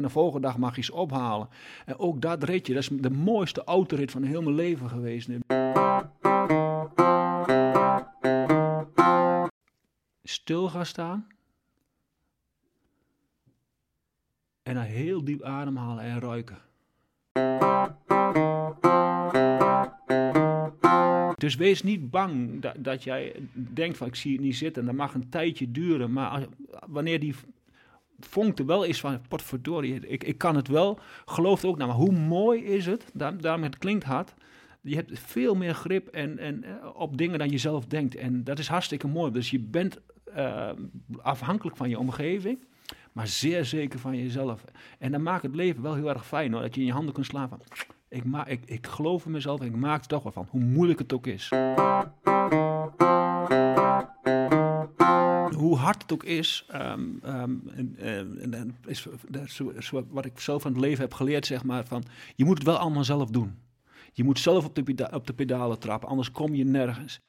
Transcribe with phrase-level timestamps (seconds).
[0.00, 1.48] en de volgende dag mag je ze ophalen.
[1.86, 5.28] En ook dat ritje, dat is de mooiste autorit van heel mijn leven geweest.
[10.22, 11.26] Stil gaan staan.
[14.62, 16.58] En dan heel diep ademhalen en ruiken.
[21.34, 24.84] Dus wees niet bang dat, dat jij denkt van ik zie het niet zitten.
[24.84, 26.12] Dat mag een tijdje duren.
[26.12, 26.46] Maar
[26.86, 27.34] wanneer die
[28.26, 30.98] vonk er wel is van potverdorie, ik, ik kan het wel.
[31.24, 31.76] Geloof ook.
[31.76, 33.10] Nou, maar hoe mooi is het?
[33.12, 34.34] Daar, daarom het klinkt hard.
[34.80, 38.14] Je hebt veel meer grip en, en, eh, op dingen dan je zelf denkt.
[38.14, 39.32] En dat is hartstikke mooi.
[39.32, 40.00] Dus je bent
[40.34, 40.70] eh,
[41.22, 42.64] afhankelijk van je omgeving,
[43.12, 44.64] maar zeer zeker van jezelf.
[44.98, 46.62] En dan maakt het leven wel heel erg fijn hoor.
[46.62, 47.60] Dat je in je handen kunt slaan van...
[48.08, 50.46] Ik, ik, ik geloof in mezelf en ik maak er toch wel van.
[50.50, 51.48] Hoe moeilijk het ook is.
[55.60, 56.66] Hoe hard het ook is,
[58.86, 59.08] is,
[59.46, 62.58] zo- zo wat ik zelf van het leven heb geleerd, zeg maar, van je moet
[62.58, 63.58] het wel allemaal zelf doen.
[64.12, 67.20] Je moet zelf op de, op de pedalen trappen, anders kom je nergens.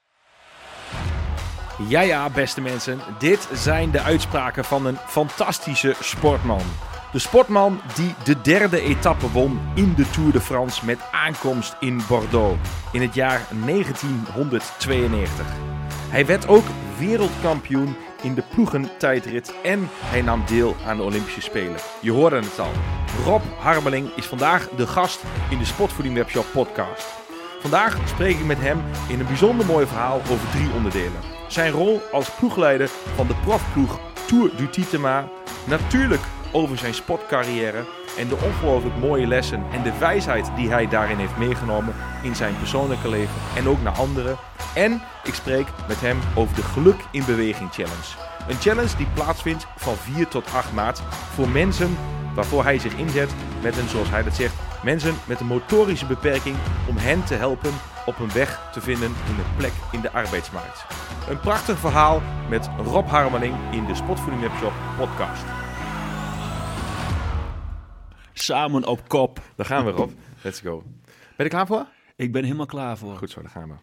[1.88, 3.00] Ja, ja, beste mensen.
[3.20, 6.62] Dit zijn de uitspraken van een fantastische sportman.
[7.12, 12.02] De sportman die de derde etappe won in de Tour de France met aankomst in
[12.08, 15.46] Bordeaux in het jaar 1992.
[16.10, 16.66] Hij werd ook
[16.98, 21.80] wereldkampioen in de ploegentijdrit en hij nam deel aan de Olympische Spelen.
[22.02, 22.72] Je hoorde het al.
[23.26, 27.08] Rob Harmeling is vandaag de gast in de Sportvoeding Webshop podcast.
[27.60, 31.22] Vandaag spreek ik met hem in een bijzonder mooi verhaal over drie onderdelen.
[31.48, 35.30] Zijn rol als ploegleider van de profploeg Tour du Titema.
[35.68, 37.84] Natuurlijk over zijn sportcarrière
[38.18, 42.58] en de ongelooflijk mooie lessen en de wijsheid die hij daarin heeft meegenomen in zijn
[42.58, 44.38] persoonlijke leven en ook naar anderen.
[44.76, 48.16] En ik spreek met hem over de Geluk in Beweging Challenge.
[48.48, 51.02] Een challenge die plaatsvindt van 4 tot 8 maart
[51.34, 51.98] voor mensen
[52.36, 56.56] waarvoor hij zich inzet met een, zoals hij dat zegt, mensen met een motorische beperking
[56.90, 57.72] om hen te helpen
[58.06, 60.86] op een weg te vinden in een plek in de arbeidsmarkt.
[61.30, 65.44] Een prachtig verhaal met Rob Harmeling in de Sportvoeding Webshop podcast.
[68.34, 69.42] Samen op kop.
[69.56, 70.12] Daar gaan we Rob.
[70.44, 70.84] Let's go.
[71.06, 71.86] Ben je er klaar voor?
[72.16, 73.18] Ik ben helemaal klaar voor.
[73.18, 73.76] Goed zo, daar gaan we.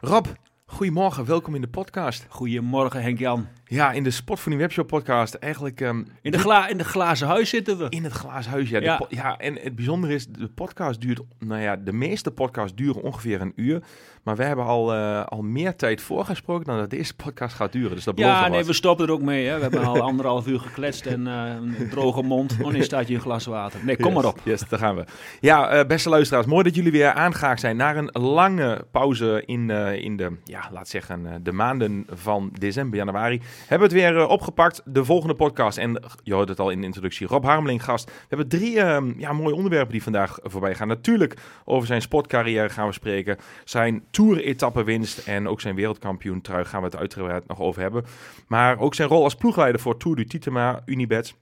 [0.00, 0.26] Rob,
[0.66, 2.26] goedemorgen, welkom in de podcast.
[2.28, 3.48] Goedemorgen Henk-Jan.
[3.66, 7.48] Ja, in de Sportvoeding Webshop podcast eigenlijk ehm, In, de gla in de glazen huis
[7.48, 7.86] zitten we.
[7.88, 9.00] In het glazen huis, ja.
[9.08, 9.38] Ja.
[9.38, 13.52] En het bijzondere is, de podcast duurt, nou ja, de meeste podcasts duren ongeveer een
[13.56, 13.82] uur.
[14.24, 17.94] Maar wij hebben al, eh, al meer tijd voorgesproken dan dat deze podcast gaat duren.
[17.94, 18.66] Dus dat belooft Ja, nee, wat.
[18.66, 19.46] we stoppen er ook mee.
[19.46, 19.56] Hè.
[19.56, 22.56] We hebben al anderhalf uur gekletst en eh, een droge mond.
[22.64, 23.80] Oh nee, staat je een glas water.
[23.84, 24.40] Nee, kom Yes, maar op.
[24.42, 25.04] Yes, daar gaan we.
[25.40, 29.70] Ja, eh, beste luisteraars, mooi dat jullie weer aangehaakt zijn naar een lange pauze in,
[29.70, 33.40] in de, ja, laat zeggen, de maanden van december, januari.
[33.66, 35.78] Hebben het weer eh, opgepakt, de volgende podcast.
[35.78, 38.04] En je hoort het al in de introductie, Rob Harmeling gast.
[38.04, 40.88] We hebben drie eh, ja, mooie onderwerpen die vandaag voorbij gaan.
[40.88, 43.36] Natuurlijk over zijn sportcarrière gaan we spreken.
[43.64, 48.04] Zijn Tour-etappenwinst en ook zijn wereldkampioen trui gaan we het uitgebreid nog over hebben.
[48.46, 51.34] Maar ook zijn rol als ploegleider voor Tour du Titema, Unibet.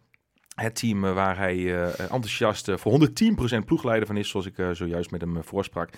[0.54, 3.08] Het team eh, waar hij eh, enthousiast eh, voor
[3.60, 5.88] 110% ploegleider van is, zoals ik zojuist met hem voorsprak.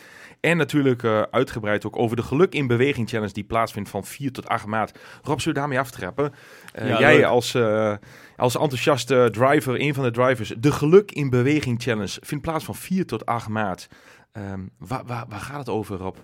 [0.40, 4.46] En natuurlijk uitgebreid ook over de Geluk in Beweging Challenge die plaatsvindt van 4 tot
[4.48, 4.98] 8 maart.
[5.22, 6.32] Rob, zullen we daarmee aftrappen?
[6.74, 7.24] Ja, jij leuk.
[7.24, 7.56] als,
[8.36, 12.74] als enthousiaste driver, een van de drivers, de Geluk in Beweging Challenge vindt plaats van
[12.74, 13.88] 4 tot 8 maart.
[14.32, 16.16] Ehm, waar, waar, waar gaat het over, Rob?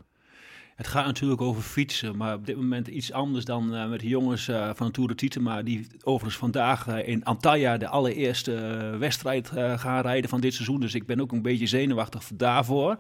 [0.81, 4.09] Het gaat natuurlijk over fietsen, maar op dit moment iets anders dan eh, met de
[4.09, 5.63] jongens eh, van Tour de Titema.
[5.63, 8.53] Die overigens vandaag eh, in Antalya de allereerste
[8.99, 10.81] wedstrijd gaan rijden van dit seizoen.
[10.81, 12.97] Dus ik ben ook een beetje zenuwachtig daarvoor.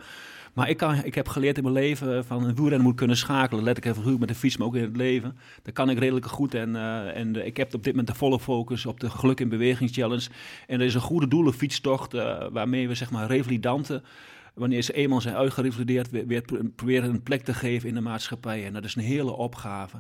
[0.53, 3.65] Maar ik, kan, ik heb geleerd in mijn leven van een wielrenner moet kunnen schakelen.
[3.65, 5.37] Let ik even goed met de fiets, maar ook in het leven.
[5.63, 6.55] Dat kan ik redelijk goed.
[6.55, 6.77] En,
[7.15, 10.29] en ik heb op dit moment de volle focus op de Geluk in Beweging Challenge.
[10.67, 14.03] En er is een goede doelenfietstocht eh waarmee we zeg maar revalidanten
[14.55, 18.01] wanneer ze eenmaal zijn uitgerevalideerd, weer, weer pro- proberen een plek te geven in de
[18.01, 18.67] maatschappij.
[18.67, 19.97] En dat is een hele opgave.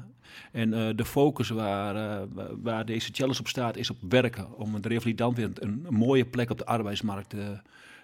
[0.53, 4.57] En eh, de focus waar, eh, wa- waar deze challenge op staat, is op werken.
[4.57, 7.59] Om de revalidant weer een, een mooie plek op de arbeidsmarkt te,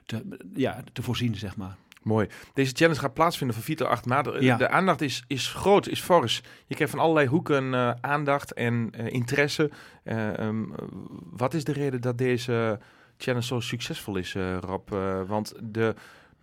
[0.06, 0.22] te,
[0.54, 1.76] ja, te voorzien, zeg maar.
[2.02, 2.28] Mooi.
[2.54, 4.24] Deze challenge gaat plaatsvinden van 4 tot 8 maart.
[4.24, 4.56] De- Ja.
[4.56, 6.42] De aandacht is, is groot, is fors.
[6.66, 9.70] Je krijgt van allerlei hoeken eh, aandacht en interesse.
[10.02, 10.62] Eh, ehm,
[11.30, 12.78] wat is de reden dat deze
[13.18, 14.88] challenge zo succesvol is, Rob?
[15.26, 15.94] Want de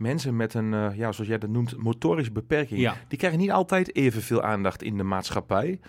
[0.04, 2.80] mensen met een, eh, ja, zoals jij dat noemt, motorische beperking...
[2.80, 2.96] Ja.
[3.08, 5.80] die krijgen niet altijd evenveel aandacht in de maatschappij.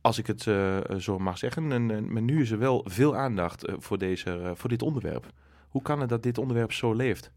[0.00, 1.72] Als ik het eh, zo mag zeggen.
[1.72, 4.82] En, en- maar nu is er wel veel aandacht eh, voor, deze, eh, voor dit
[4.82, 5.26] onderwerp.
[5.68, 7.30] Hoe kan het dat dit onderwerp zo leeft?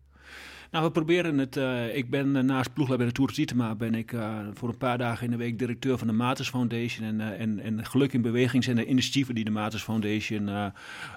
[0.71, 1.57] Nou, we proberen het.
[1.57, 4.69] eh, ik ben eh, naast ploegleider bij de Tour de Titema ben ik eh, voor
[4.69, 7.07] een paar dagen in de week directeur van de Matus Foundation.
[7.07, 10.65] En, eh, en, en Geluk in Beweging zijn de initiatieven die de Matus Foundation eh,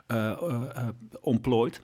[0.07, 0.89] eh, eh, eh,
[1.21, 1.83] ontplooit.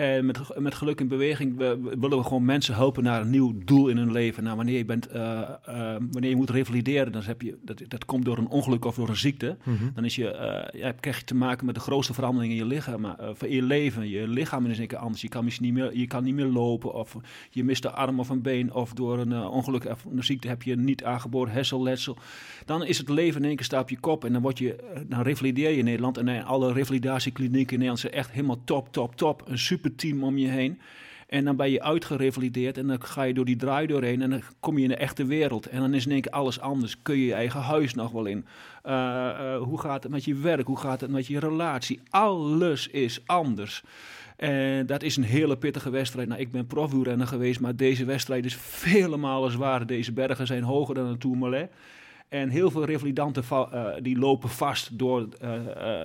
[0.00, 3.54] En met, met geluk in beweging we, willen we gewoon mensen helpen naar een nieuw
[3.64, 4.42] doel in hun leven.
[4.42, 8.04] Nou, wanneer je, bent, uh, uh, wanneer je moet revalideren, dan heb je, dat, dat
[8.04, 9.56] komt door een ongeluk of door een ziekte.
[9.64, 9.90] Mm -hmm.
[9.94, 10.24] Dan is je,
[10.72, 13.06] uh, ja, krijg je te maken met de grootste veranderingen in je lichaam,
[13.40, 14.08] in je leven.
[14.08, 15.22] Je lichaam is een keer anders.
[15.22, 17.16] Je kan misschien niet meer, je kan niet meer lopen of
[17.50, 20.62] je mist de arm of een been of door een ongeluk of een ziekte heb
[20.62, 22.16] je niet aangeboren hersenletsel.
[22.64, 24.76] Dan is het leven in één keer staat op je kop en dan, word je,
[25.08, 26.18] dan revalideer je in Nederland.
[26.18, 29.42] En alle revalidatieklinieken in Nederland zijn echt helemaal top, top, top.
[29.46, 30.80] Een super team om je heen.
[31.26, 34.42] En dan ben je uitgerevalideerd en dan ga je door die draai doorheen en dan
[34.60, 35.66] kom je in de echte wereld.
[35.66, 37.02] En dan is in één keer alles anders.
[37.02, 38.46] Kun je je eigen huis nog wel in?
[38.86, 40.66] Uh, uh, hoe gaat het met je werk?
[40.66, 42.00] Hoe gaat het met je relatie?
[42.08, 43.82] Alles is anders.
[44.36, 46.28] En dat is een hele pittige wedstrijd.
[46.28, 49.86] Nou, ik ben profwielrenner geweest, maar deze wedstrijd is vele malen zwaarder.
[49.86, 51.70] Deze bergen zijn hoger dan een Tourmalet.
[52.30, 56.00] En heel veel revalidanten uh, die lopen vast door uh, uh,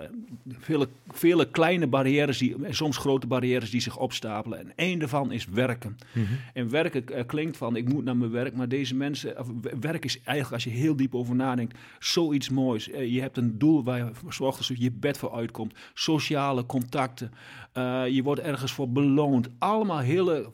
[0.48, 4.60] vele, vele kleine barrières, die, soms grote barrières die zich opstapelen.
[4.60, 5.98] En één daarvan is werken.
[6.14, 6.38] Mm -hmm.
[6.54, 9.36] En werken klinkt van ik moet naar mijn werk, maar deze mensen,
[9.80, 12.86] werk is eigenlijk als je heel diep over nadenkt, zoiets moois.
[12.86, 15.74] je hebt een doel waar je zorgt dat je bed voor uitkomt.
[15.94, 17.32] Sociale contacten.
[18.14, 19.50] Je wordt ergens voor beloond.
[19.60, 20.52] Allemaal hele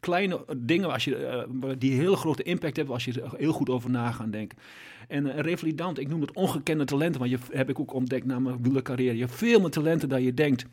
[0.00, 1.46] kleine dingen als je,
[1.78, 4.58] die heel grote impact hebben als je er heel goed over na gaat denken.
[5.08, 8.38] En een revalidant, ik noem het ongekende talenten, want je heb ik ook ontdekt na
[8.38, 9.14] mijn wielercarrière.
[9.14, 10.66] Je hebt veel meer talenten dan je denkt.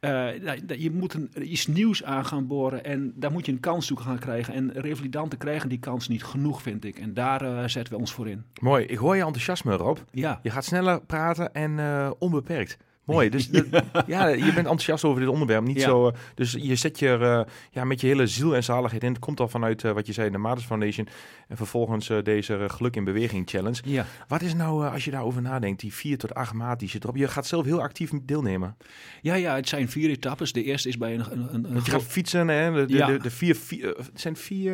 [0.00, 0.28] Uh,
[0.76, 4.00] je moet een, iets nieuws aan gaan boren en daar moet je een kans toe
[4.00, 4.54] gaan krijgen.
[4.54, 6.98] En revalidanten krijgen die kans niet genoeg, vind ik.
[6.98, 8.44] En daar uh, zetten we ons voor in.
[8.60, 10.04] Mooi, ik hoor je enthousiasme erop.
[10.10, 10.40] Ja.
[10.42, 12.78] Je gaat sneller praten en uh, onbeperkt.
[13.04, 13.30] Mooi.
[13.30, 13.48] Dus
[14.06, 15.64] ja, je bent enthousiast over dit onderwerp.
[15.64, 15.84] Niet ja.
[15.84, 17.40] zo, uh, dus je zet je uh,
[17.70, 19.08] ja, met je hele ziel en zaligheid in.
[19.08, 21.08] Het komt al vanuit uh, wat je zei, de Matus Foundation.
[21.48, 23.80] En vervolgens deze Geluk in Beweging Challenge.
[23.84, 24.06] Ja.
[24.28, 27.16] Wat is nou, als je daarover nadenkt, die vier tot acht maat die zit erop?
[27.16, 28.76] Je gaat zelf heel actief deelnemen.
[29.20, 30.52] Ja, ja, het zijn vier etappes.
[30.52, 31.24] De eerste is bij een...
[31.30, 32.72] een, een, een je gaat fietsen, hè?
[32.72, 33.06] De, de, ja.
[33.06, 34.72] de, de vier, vier het zijn vier...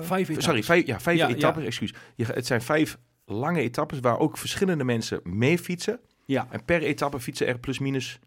[0.00, 0.44] vijf etappes.
[0.44, 1.94] Sorry, vijf, ja, vijf etappes, excuus.
[2.14, 6.00] Je, het zijn vijf lange etappes waar ook verschillende mensen mee fietsen.
[6.26, 6.46] Ja.
[6.50, 8.18] En per etappe fietsen er plus minus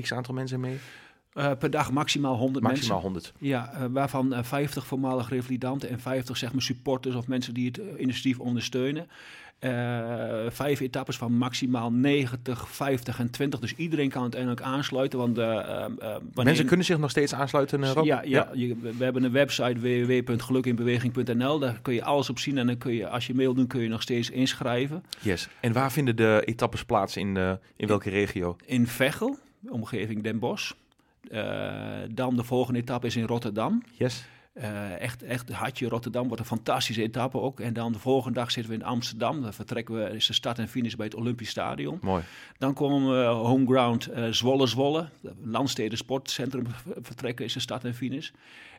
[0.00, 0.78] x aantal mensen mee?
[1.34, 3.30] Uh, per dag maximaal 100 maximaal mensen.
[3.30, 3.32] 100.
[3.38, 7.66] Ja, uh, waarvan uh, 50 voormalig revalidanten en 50 zeg maar supporters of mensen die
[7.66, 9.08] het initiatief ondersteunen.
[10.48, 13.60] Vijf etappes van maximaal 90, 50 en 20.
[13.60, 15.18] Dus iedereen kan uiteindelijk aansluiten.
[15.18, 15.36] Want,
[16.34, 18.04] mensen kunnen zich nog steeds aansluiten, Rob?
[18.04, 18.50] Ja, ja, ja.
[18.54, 21.58] Je, we hebben een website www.gelukinbeweging.nl.
[21.58, 22.58] Daar kun je alles op zien.
[22.58, 25.04] En dan kun je, als je mail doet, kun je nog steeds inschrijven.
[25.20, 25.48] Yes.
[25.60, 28.56] En waar vinden de etappes plaats in, de, in welke regio?
[28.64, 29.38] In Veghel
[29.68, 30.72] omgeving Den Bosch.
[31.30, 33.82] Uh, dan de volgende etappe is in Rotterdam.
[33.92, 34.24] Yes.
[34.58, 37.60] Uh, echt, echt Hartje Rotterdam wordt een fantastische etappe ook.
[37.60, 39.42] En dan de volgende dag zitten we in Amsterdam.
[39.42, 41.98] Dan vertrekken we, is de start en finish bij het Olympisch Stadion.
[42.02, 42.22] Mooi.
[42.58, 45.08] Dan komen we homeground uh, Zwolle Zwolle.
[45.42, 46.66] Landsteden Sportcentrum
[47.00, 48.30] vertrekken is de start en finish.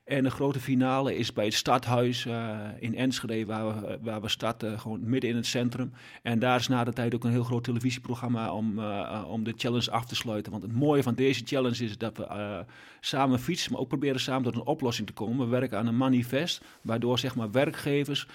[0.09, 4.29] En de grote finale is bij het stadhuis uh, in Enschede, waar we, waar we
[4.29, 5.91] starten, gewoon midden in het centrum.
[6.23, 9.53] En daar is na de tijd ook een heel groot televisieprogramma om, uh, om de
[9.57, 10.51] challenge af te sluiten.
[10.51, 12.59] Want het mooie van deze challenge is dat we uh,
[12.99, 15.45] samen fietsen, maar ook proberen samen tot een oplossing te komen.
[15.45, 18.27] We werken aan een manifest, waardoor zeg maar, werkgevers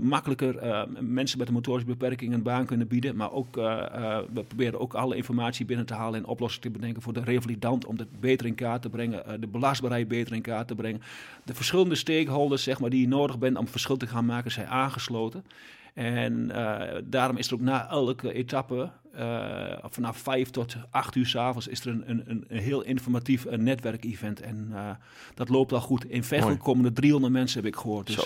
[0.00, 3.16] makkelijker mensen met een motorische beperking een baan kunnen bieden.
[3.16, 7.12] Maar ook, we proberen ook alle informatie binnen te halen en oplossingen te bedenken voor
[7.12, 10.74] de revalidant om het beter in kaart te brengen, de belastbaarheid beter in kaart te
[10.74, 10.81] brengen.
[11.44, 14.66] De verschillende stakeholders zeg maar, die je nodig bent om verschil te gaan maken, zijn
[14.66, 15.44] aangesloten.
[15.94, 21.26] En uh, daarom is er ook na elke etappe, uh, vanaf vijf tot acht uur
[21.26, 24.40] s'avonds, is er een, een, een heel informatief uh, netwerkevent.
[24.40, 24.72] En
[25.34, 26.04] dat loopt al goed.
[26.04, 28.06] In Veghel komen er 300 mensen, heb ik gehoord.
[28.06, 28.24] Dus,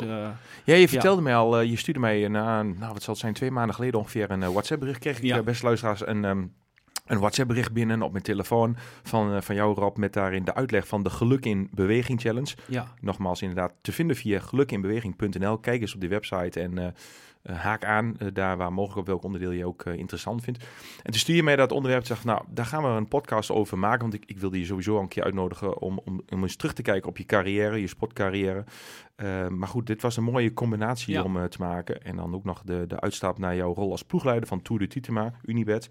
[0.64, 1.22] ja, je vertelde ja.
[1.22, 4.30] mij al, je stuurde mij na, nou wat zal het zijn, twee maanden geleden ongeveer
[4.30, 4.98] een WhatsApp-bericht.
[4.98, 5.42] Kreeg ik, ja.
[5.42, 6.24] beste luisteraars, een...
[6.24, 6.52] Um,
[7.06, 10.88] een WhatsApp-bericht binnen op mijn telefoon van, uh, van jou, Rob, met daarin de uitleg
[10.88, 12.54] van de Geluk in Beweging Challenge.
[12.68, 12.86] Ja.
[13.00, 15.58] Nogmaals, inderdaad, te vinden via gelukinbeweging.nl.
[15.58, 16.86] Kijk eens op die website en uh,
[17.42, 20.64] uh, haak aan daar waar mogelijk op welk onderdeel je ook interessant vindt.
[21.02, 23.50] En toen stuur je mij dat onderwerp en zeg nou, daar gaan we een podcast
[23.50, 26.56] over maken, want ik, ik wilde je sowieso een keer uitnodigen om, om, om eens
[26.56, 28.64] terug te kijken op je carrière, je sportcarrière.
[29.48, 31.22] maar goed, dit was een mooie combinatie ja.
[31.22, 32.02] om te maken.
[32.02, 34.88] En dan ook nog de, de uitstap naar jouw rol als ploegleider van Tour de
[34.88, 35.88] Titema, Unibet.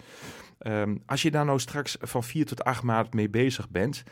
[0.59, 4.03] Um, als je daar nou straks van 4 tot 8 maart mee bezig bent,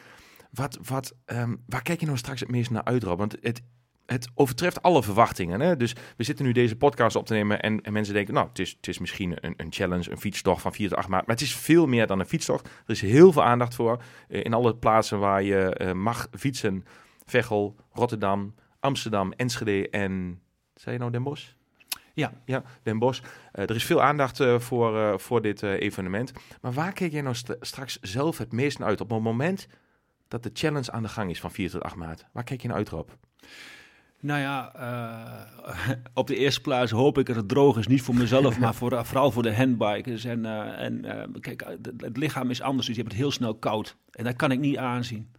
[0.52, 3.04] wat, wat, um, waar kijk je nou straks het meest naar uit?
[3.04, 3.62] Want het,
[4.06, 5.60] het overtreft alle verwachtingen.
[5.60, 5.78] Hè?
[5.78, 8.60] Dus we zitten nu deze podcast op te nemen en, en mensen denken, nou, het
[8.60, 11.26] is, het is misschien een, een challenge, een fietstocht van 4 tot 8 maart.
[11.26, 12.66] Maar het is veel meer dan een fietstocht.
[12.68, 14.04] Er is heel veel aandacht voor.
[14.28, 16.86] Uh, in alle plaatsen waar je uh, mag fietsen.
[17.26, 20.42] Veghel, Rotterdam, Amsterdam, Enschede en,
[20.76, 21.52] zei je nou Den Bosch?
[22.14, 22.32] Ja.
[22.46, 23.22] ja, Den Bosch.
[23.22, 23.30] Uh,
[23.64, 26.34] er is veel aandacht uh, voor, uh, voor dit evenement.
[26.62, 29.02] Maar waar kijk jij nou st straks zelf het meest naar uit?
[29.02, 29.68] Op het moment
[30.28, 32.26] dat de challenge aan de gang is van 4 tot 8 maart.
[32.32, 33.10] Waar kijk je naar uit, Rob?
[34.24, 34.74] Nou ja,
[35.78, 37.88] uh, op de eerste plaats hoop ik dat het droog is.
[37.88, 40.26] Niet voor mezelf, maar voor, vooral voor de handbikers.
[40.26, 41.66] En, uh, en uh, kijk,
[41.98, 43.98] het lichaam is anders, dus je hebt het heel snel koud.
[44.12, 45.32] En dat kan ik niet aanzien.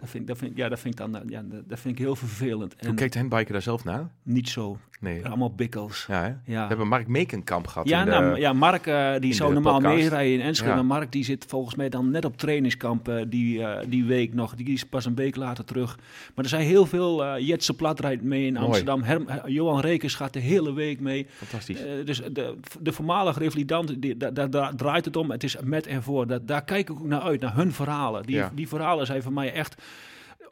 [0.00, 2.74] Dat vind, dat vind, ja, dat vind ik dan ja, dat vind ik heel vervelend.
[2.86, 4.08] Hoe kijkt de handbiker daar zelf naar?
[4.22, 4.78] Niet zo.
[5.00, 5.26] Nee.
[5.26, 6.04] Allemaal bikkels.
[6.08, 6.26] Ja, hè?
[6.26, 6.62] Ja.
[6.62, 7.88] We hebben Mark Mekenkamp gehad.
[7.88, 10.70] Ja, in de, nou, ja Mark uh, die zou normaal meerijden in Enschede.
[10.70, 10.76] Ja.
[10.76, 14.34] Maar Mark die zit volgens mij dan net op trainingskamp uh, die, uh, die week
[14.34, 14.54] nog.
[14.54, 15.98] Die is pas een week later terug.
[16.34, 17.38] Maar er zijn heel veel...
[17.38, 18.56] Jetse Plat rijdt mee in.
[18.56, 19.04] Amsterdam.
[19.46, 21.26] Johan Rekers gaat de hele week mee.
[21.30, 21.80] Fantastisch.
[22.04, 25.30] Dus de, de voormalige revalidanten, die, daar, daar, daar, draait het om.
[25.30, 26.26] Het is met en voor.
[26.26, 28.22] Dat, daar kijk ik ook naar uit, naar hun verhalen.
[28.22, 28.50] Die, Ja.
[28.54, 29.82] die verhalen zijn voor mij echt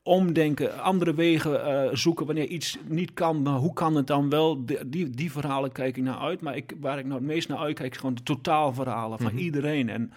[0.06, 3.42] omdenken, andere wegen uh, zoeken wanneer iets niet kan.
[3.42, 4.64] Maar hoe kan het dan wel?
[4.66, 6.40] De, die, die verhalen kijk ik naar uit.
[6.40, 9.42] Maar ik, waar ik nou het meest naar uitkijk, is gewoon de totaalverhalen van Mhm.
[9.42, 9.88] iedereen.
[9.88, 10.12] En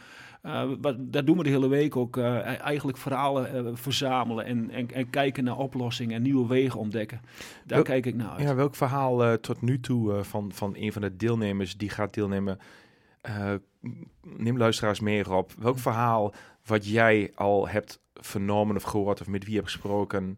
[0.45, 2.17] uh, wat, dat doen we de hele week ook.
[2.17, 7.21] Uh, eigenlijk verhalen verzamelen en, en, en, kijken naar oplossingen en nieuwe wegen ontdekken.
[7.65, 8.41] Daar kijk ik naar uit.
[8.41, 11.89] Ja, welk verhaal eh, tot nu toe eh, van, van een van de deelnemers die
[11.89, 12.59] gaat deelnemen?
[13.21, 13.53] eh,
[14.21, 15.51] neem luisteraars meer op.
[15.59, 16.33] Welk verhaal
[16.69, 20.35] wat jij al hebt vernomen of gehoord of met wie je hebt gesproken?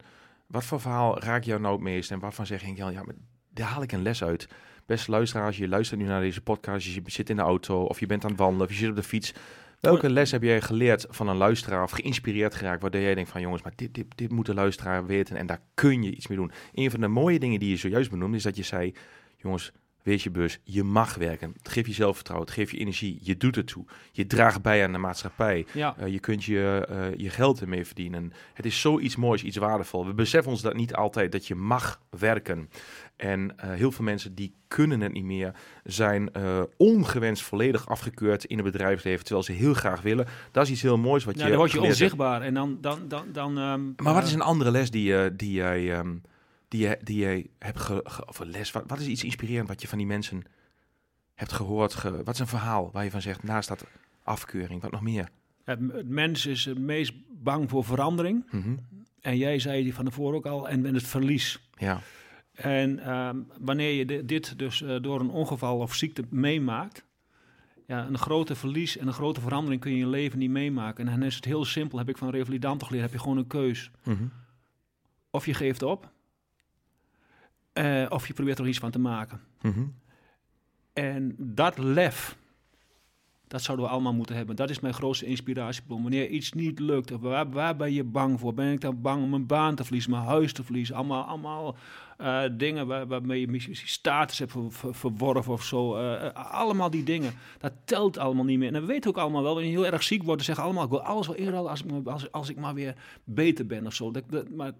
[0.47, 2.11] Wat voor verhaal raakt jou nou het meest?
[2.11, 3.15] En waarvan zeg je, ja, maar
[3.50, 4.47] daar haal ik een les uit.
[4.85, 8.05] Beste luisteraars, je luistert nu naar deze podcast, je zit in de auto of je
[8.05, 9.33] bent aan het wandelen of je zit op de fiets.
[9.79, 13.41] Welke les heb jij geleerd van een luisteraar of geïnspireerd geraakt, waardoor jij denkt van
[13.41, 16.38] jongens, maar dit, dit, dit moet de luisteraar weten en daar kun je iets mee
[16.38, 16.51] doen.
[16.73, 18.93] Een van de mooie dingen die je zojuist benoemde is dat je zei,
[19.38, 19.71] jongens,
[20.03, 21.53] wees je bus, je mag werken.
[21.58, 23.86] Het geeft je zelfvertrouwen, het geeft je energie, je doet het toe.
[24.12, 25.65] Je draagt bij aan de maatschappij.
[25.74, 25.96] Ja.
[26.00, 28.34] Uh, je kunt je, uh, je geld ermee verdienen.
[28.53, 30.05] Het is zoiets moois, iets waardevol.
[30.05, 32.70] We beseffen ons dat niet altijd, dat je mag werken.
[33.15, 38.46] En uh, heel veel mensen die kunnen het niet meer, zijn uh, ongewenst volledig afgekeurd
[38.46, 40.27] in het bedrijfsleven, terwijl ze heel graag willen.
[40.51, 41.89] Dat is iets heel moois wat ja, je dan word je hebt.
[41.89, 42.77] onzichtbaar en dan...
[42.81, 45.98] dan, dan, dan um, Maar wat is een andere les die, uh, die jij...
[45.98, 46.22] Um,
[46.71, 49.67] die je, die je hebt ge, ge, of een les, wat, wat, is iets inspirerend
[49.67, 50.43] wat je van die mensen
[51.33, 51.93] hebt gehoord?
[51.93, 53.85] Ge, wat is een verhaal waar je van zegt, naast dat
[54.23, 55.29] afkeuring, wat nog meer?
[55.63, 58.47] Het, het mens is het meest bang voor verandering.
[58.51, 58.79] Mm -hmm.
[59.21, 61.69] En jij zei die van tevoren ook al, en, en het verlies.
[61.77, 62.01] Ja.
[62.51, 67.05] En um, wanneer je de, dit dus uh, door een ongeval of ziekte meemaakt,
[67.87, 71.07] ja, een grote verlies en een grote verandering kun je in je leven niet meemaken.
[71.07, 73.47] En dan is het heel simpel, heb ik van revalidanten geleerd, heb je gewoon een
[73.47, 73.91] keus.
[74.03, 74.31] Mm -hmm.
[75.29, 76.11] Of je geeft op,
[77.73, 79.41] uh, of je probeert er iets van te maken.
[79.61, 79.93] Mm -hmm.
[80.93, 82.37] En dat lef,
[83.51, 84.55] dat zouden we allemaal moeten hebben.
[84.55, 86.01] Dat is mijn grootste inspiratiebron.
[86.01, 88.53] Wanneer iets niet lukt, waar, waar ben je bang voor?
[88.53, 90.95] Ben ik dan bang om mijn baan te verliezen, mijn huis te verliezen?
[90.95, 91.75] Allemaal, allemaal
[92.21, 95.97] uh, dingen waar, waarmee je misschien status hebt ver, ver, verworven of zo.
[95.97, 97.33] Uh, allemaal die dingen.
[97.59, 98.73] Dat telt allemaal niet meer.
[98.73, 100.83] En we weten ook allemaal wel, wanneer je heel erg ziek wordt, dan zeggen allemaal,
[100.83, 104.11] ik wil alles wel inruilen als, als, als ik maar weer beter ben of zo.
[104.11, 104.71] Dat, dat, maar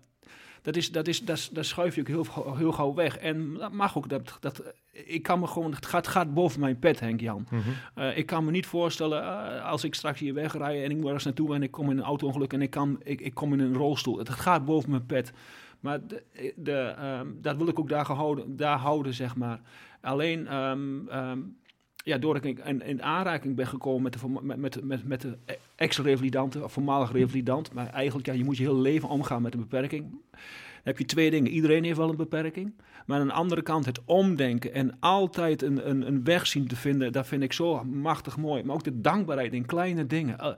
[0.62, 3.18] dat, is, dat, is, dat, dat schuif je ook heel, heel gauw weg.
[3.18, 4.10] En dat mag ook.
[4.10, 7.46] Dat, dat, ik kan me gewoon, het gaat, gaat boven mijn pet, Henk-Jan.
[7.50, 8.04] Mm -hmm.
[8.04, 11.06] uh, ik kan me niet voorstellen, uh, als ik straks hier wegrij en ik moet
[11.06, 13.60] ergens naartoe en ik kom in een auto-ongeluk en ik, kan, ik, ik kom in
[13.60, 14.18] een rolstoel.
[14.18, 15.34] Het gaat boven mijn pet.
[15.80, 16.24] Maar de,
[16.56, 19.62] de, um, dat wil ik ook daar, gehouden, daar houden, zeg maar.
[20.02, 20.54] Alleen...
[20.54, 21.60] Um, um,
[22.04, 25.38] ja, doordat ik in, in, aanraking ben gekomen met de, met, met, met, met de
[25.76, 29.60] ex-revalidanten, of voormalig revalidant, maar eigenlijk, ja, je moet je hele leven omgaan met een
[29.60, 30.10] beperking.
[30.12, 31.52] Dan heb je twee dingen.
[31.52, 32.74] Iedereen heeft wel een beperking.
[33.06, 36.76] Maar aan de andere kant het omdenken en altijd een, een, een weg zien te
[36.76, 38.64] vinden, dat vind ik zo machtig mooi.
[38.64, 40.58] Maar ook de dankbaarheid in kleine dingen.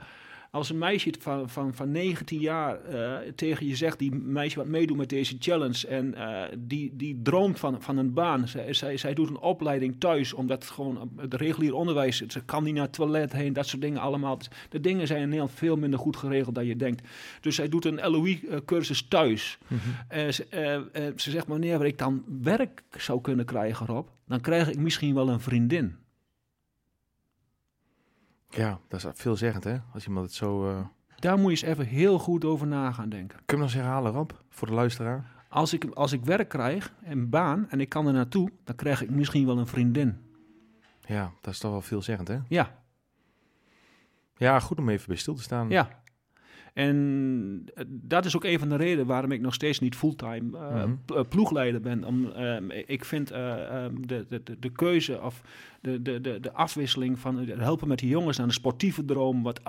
[0.54, 4.68] Als een meisje van, van, van 19 jaar uh, tegen je zegt, die meisje wat
[4.68, 8.48] meedoet met deze challenge en uh, die, die droomt van, van een baan.
[8.48, 12.18] Zij, zij, zij doet een opleiding thuis, omdat het gewoon het regulier onderwijs.
[12.18, 14.40] Ze kan niet naar het toilet heen, dat soort dingen allemaal.
[14.70, 17.08] De dingen zijn in Nederland veel minder goed geregeld dan je denkt.
[17.42, 19.58] Dus zij doet een LOE-cursus thuis.
[19.68, 20.32] Mm -hmm.
[20.32, 25.14] ze, ze zegt, wanneer ik dan werk zou kunnen krijgen, Rob, dan krijg ik misschien
[25.14, 25.96] wel een vriendin.
[28.56, 29.78] Ja, dat is veelzeggend, hè?
[29.94, 30.70] Als iemand het zo...
[30.70, 30.80] Uh...
[31.16, 33.40] Daar moet je eens even heel goed over na gaan denken.
[33.46, 35.32] Kun je nog eens herhalen, Rob, voor de luisteraar?
[35.50, 39.02] Als ik, als ik werk krijg, een baan, en ik kan er naartoe, dan krijg
[39.02, 40.18] ik misschien wel een vriendin.
[41.06, 42.40] Ja, dat is toch wel veelzeggend, hè?
[42.48, 42.76] Ja.
[44.36, 45.70] Ja, goed om even bij stil te staan.
[45.70, 46.02] Ja.
[46.74, 50.86] En dat is ook een van de redenen waarom ik nog steeds niet fulltime uh,
[50.86, 51.28] mm -hmm.
[51.28, 52.04] ploegleider ben.
[52.04, 53.38] Om, uh, ik vind uh,
[54.00, 55.42] de, de, de keuze of
[55.82, 59.62] de, de, de, de afwisseling van helpen met die jongens aan de sportieve droom, wat,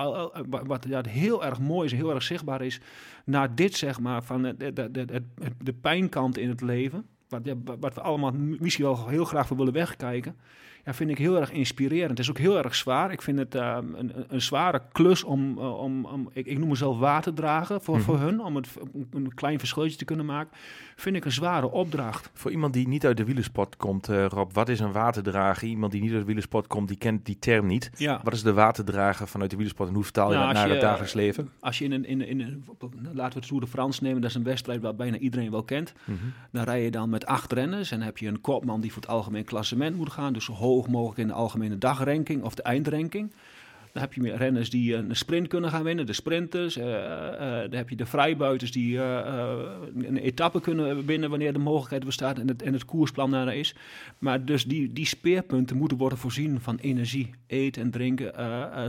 [0.48, 2.80] wat, wat ja, heel erg mooi is, heel erg zichtbaar is,
[3.24, 5.22] naar dit zeg maar, van de, de, de, de,
[5.62, 9.56] de pijnkant in het leven, wat, ja, wat we allemaal misschien wel heel graag voor
[9.56, 10.36] willen wegkijken.
[10.84, 12.10] Ja, vind ik heel erg inspirerend.
[12.10, 13.12] Het is ook heel erg zwaar.
[13.12, 16.68] Ik vind het ehm, een, een, zware klus om, uh, om, om ik, ik, noem
[16.68, 18.24] mezelf waterdragen voor, voor mhm.
[18.24, 18.68] hun, om het,
[19.10, 20.52] een klein verschiltje te kunnen maken.
[20.96, 22.30] Vind ik een zware opdracht.
[22.34, 25.68] Voor iemand die niet uit de wielersport komt, uh, Rob, wat is een waterdrager?
[25.68, 27.90] Iemand die niet uit de wielersport komt, die kent die term niet.
[27.96, 28.20] Ja.
[28.22, 30.80] Wat is de waterdrager vanuit de wielersport en hoe vertaal je nou, dat naar het
[30.80, 31.50] dagelijks leven?
[31.60, 32.64] Als je in een, in, in, in,
[33.12, 35.64] laten we het Tour de France nemen, dat is een wedstrijd waar bijna iedereen wel
[35.64, 35.92] kent.
[36.04, 36.18] Mhm.
[36.52, 39.10] Dan rij je dan met acht renners en heb je een kopman die voor het
[39.10, 43.32] algemeen klassement moet gaan, dus zo hoog mogelijk in de algemene dagranking of de eindranking.
[43.92, 46.76] Dan heb je renners die een sprint kunnen gaan winnen, de sprinters.
[46.76, 46.84] Uh,
[47.38, 52.48] dan heb je de vrijbuiters die een etappe kunnen winnen wanneer de mogelijkheid bestaat en
[52.48, 53.74] het, het koersplan daar is.
[54.18, 58.32] Maar dus die, die speerpunten moeten worden voorzien van energie, eten en drinken.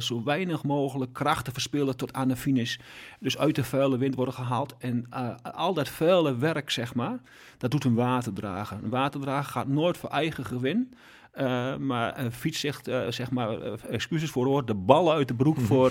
[0.02, 2.78] zo weinig mogelijk krachten verspillen tot aan de finish.
[3.20, 4.76] Dus uit de vuile wind worden gehaald.
[4.80, 5.10] En
[5.42, 7.20] al dat vuile werk, zeg maar,
[7.58, 8.78] dat doet een waterdrager.
[8.84, 10.94] Een waterdrager gaat nooit voor eigen gewin.
[11.40, 15.28] Uh, maar een fiets zegt, uh, zeg maar, uh, excuses voor hoor, de ballen uit
[15.28, 15.90] de broek voor,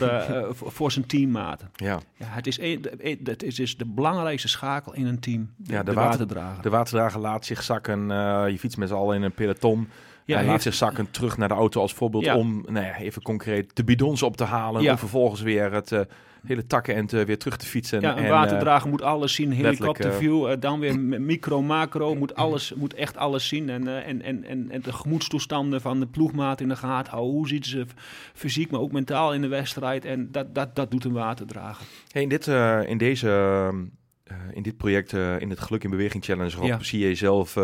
[0.51, 1.71] voor, voor, zijn teammaten.
[1.77, 2.01] Ja.
[2.17, 2.87] ja het, is een,
[3.25, 6.63] het is dus de belangrijkste schakel in een team, de, ja, de, de waterdrager.
[6.63, 8.09] De waterdrager laat zich zakken,
[8.51, 9.89] je fiets met z'n allen in een peloton.
[10.25, 13.23] Ja, hij laat zich zakken terug naar de auto als voorbeeld om, nou ja, even
[13.23, 14.83] concreet, de bidons op te halen.
[14.83, 14.91] Ja.
[14.91, 16.07] Om vervolgens weer het
[16.45, 18.01] hele takken en weer terug te fietsen.
[18.01, 22.95] Ja, een waterdrager moet alles zien, helikopterview, uh, dan weer micro, macro, moet, alles, moet
[22.95, 23.71] echt alles zien.
[23.71, 27.35] En, en, en, en, en de gemoedstoestanden van de ploegmaat in de gaten houden.
[27.35, 27.87] Hoe ziet ze
[28.33, 30.05] fysiek, maar ook mentaal in de wedstrijd.
[30.05, 31.87] En dat, dat, dat doet een waterdrager.
[32.11, 32.47] Hey, in, dit,
[32.87, 33.71] in deze...
[34.53, 36.83] in dit project, in het Geluk in Beweging Challenge, ja.
[36.83, 37.57] zie je zelf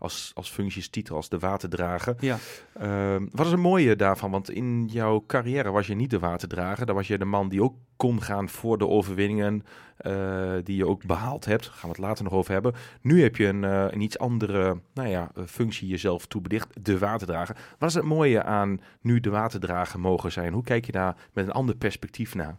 [0.00, 2.14] als, als functiestitel, als de waterdrager.
[2.20, 2.38] Ja.
[2.82, 4.30] Uh, wat is het mooie daarvan?
[4.30, 6.86] Want in jouw carrière was je niet de waterdrager.
[6.86, 9.64] Dan was je de man die ook kon gaan voor de overwinningen
[10.00, 11.64] uh, die je ook behaald hebt.
[11.64, 12.74] Daar gaan we het later nog over hebben.
[13.00, 17.56] Nu heb je een, uh, een iets andere nou ja, functie jezelf toebedicht, de waterdrager.
[17.78, 20.52] Wat is het mooie aan nu de waterdrager mogen zijn?
[20.52, 22.58] Hoe kijk je daar met een ander perspectief naar?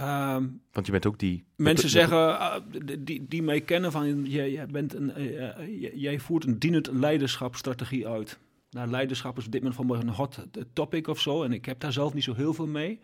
[0.00, 1.44] Um, Want je bent ook die.
[1.56, 2.54] Mensen zeggen, uh,
[2.98, 8.08] die, die mij kennen, van jij, jij, bent een, uh, jij voert een dienend leiderschapsstrategie
[8.08, 8.38] uit.
[8.70, 11.42] Nou, leiderschap is op dit moment van een hot topic of zo.
[11.42, 13.00] En ik heb daar zelf niet zo heel veel mee.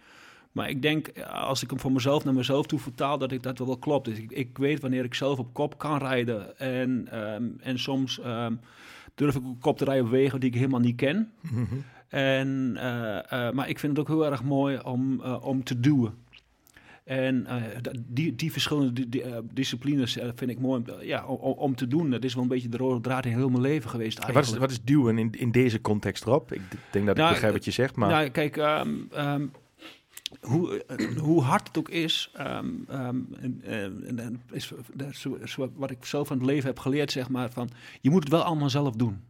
[0.53, 3.59] Maar ik denk, als ik hem voor mezelf naar mezelf toe vertaal, dat ik dat
[3.59, 4.05] wel, wel klopt.
[4.05, 6.59] Dus ik, ik weet wanneer ik zelf op kop kan rijden.
[6.59, 8.61] En, um, en soms um,
[9.15, 11.33] durf ik op kop te rijden op wegen die ik helemaal niet ken.
[11.41, 11.85] Mm -hmm.
[12.09, 16.15] en, uh, maar ik vind het ook heel erg mooi om, om te duwen.
[17.13, 17.55] En uh,
[18.07, 22.11] die, die verschillende uh, disciplines uh, vind ik mooi ja, om, om, te doen.
[22.11, 24.47] Dat is wel een beetje de rode draad in heel mijn leven geweest eigenlijk.
[24.47, 26.53] Wat is, wat is duwen in, in deze context erop?
[26.53, 28.09] Ik denk dat ik nou, begrijp wat je zegt, maar...
[28.09, 29.51] Nou, kijk, um, um,
[30.41, 30.85] hoe,
[31.19, 33.63] hoe hard het ook is, um, en,
[34.17, 34.73] en, is
[35.75, 37.71] wat ik zelf van het leven heb geleerd, zeg maar, van
[38.01, 39.21] je moet het wel allemaal zelf doen.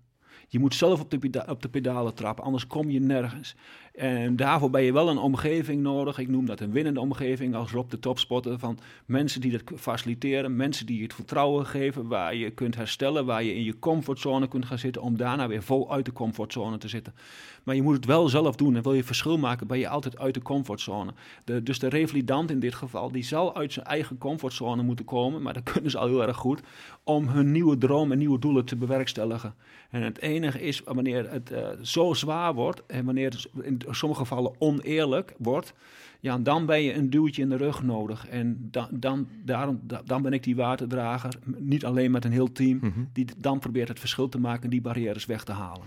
[0.48, 3.54] Je moet zelf op de, op de pedalen trappen, anders kom je nergens.
[3.92, 6.18] En daarvoor ben je wel een omgeving nodig.
[6.18, 8.58] Ik noem dat een winnende omgeving als Rob de topspotter.
[8.58, 13.26] Van mensen die dat faciliteren, mensen die je het vertrouwen geven, waar je kunt herstellen,
[13.26, 16.78] waar je in je comfortzone kunt gaan zitten, om daarna weer vol uit de comfortzone
[16.78, 17.14] te zitten.
[17.62, 18.76] Maar je moet het wel zelf doen.
[18.76, 21.12] En wil je verschil maken, ben je altijd uit de comfortzone.
[21.62, 25.54] Dus de revalidant in dit geval, die zal uit zijn eigen comfortzone moeten komen, maar
[25.54, 26.60] dat kunnen ze al heel erg goed,
[27.04, 29.54] om hun nieuwe droom en nieuwe doelen te bewerkstelligen.
[29.90, 34.52] En het enige is, wanneer het uh, zo zwaar wordt en wanneer het sommige gevallen
[34.58, 35.74] oneerlijk wordt,
[36.20, 38.28] ja, dan ben je een duwtje in de rug nodig.
[38.28, 42.78] En dan, dan, daarom, dan ben ik die waterdrager, niet alleen met een heel team,
[42.82, 43.00] mhm.
[43.12, 45.86] die dan probeert het verschil te maken en die barrières weg te halen.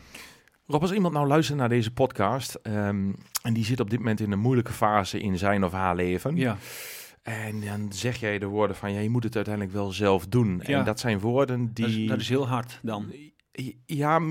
[0.67, 4.19] Rob, als iemand nou luistert naar deze podcast um, en die zit op dit moment
[4.19, 6.36] in een moeilijke fase in zijn of haar leven.
[6.36, 6.58] Ja.
[7.21, 10.62] En dan zeg jij de woorden van, ja, je moet het uiteindelijk wel zelf doen.
[10.63, 10.79] Ja.
[10.79, 11.86] En dat zijn woorden die...
[11.86, 13.05] Dat is, dat is heel hard dan.
[13.85, 14.21] Ja,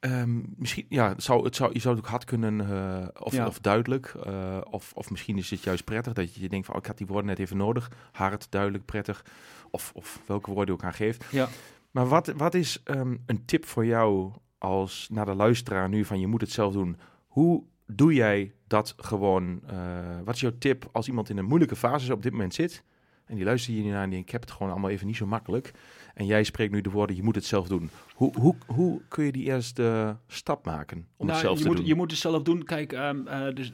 [0.00, 3.32] um, misschien, ja, het zou, het zou, je zou het ook hard kunnen, uh, of,
[3.32, 3.46] ja.
[3.46, 6.80] of duidelijk, uh, of, of misschien is het juist prettig dat je denkt van, oh,
[6.80, 7.90] ik had die woorden net even nodig.
[8.12, 9.24] Hard, duidelijk, prettig,
[9.70, 11.24] of, of welke woorden je ook aan geeft.
[11.30, 11.48] Ja.
[11.90, 16.20] Maar wat, wat is um, een tip voor jou als naar de luisteraar nu van,
[16.20, 16.96] je moet het zelf doen.
[17.26, 19.60] Hoe doe jij dat gewoon?
[19.70, 19.78] Uh,
[20.24, 22.82] wat is jouw tip als iemand in een moeilijke fase op dit moment zit?
[23.24, 25.26] En die luistert hier naar en die ik heb het gewoon allemaal even niet zo
[25.26, 25.72] makkelijk.
[26.14, 27.90] En jij spreekt nu de woorden, je moet het zelf doen.
[28.14, 31.68] Hoe, hoe, hoe kun je die eerste stap maken om het nou, zelf je te
[31.68, 31.86] moet, doen?
[31.86, 32.64] Je moet het zelf doen.
[32.64, 33.72] Kijk, um, uh, dus,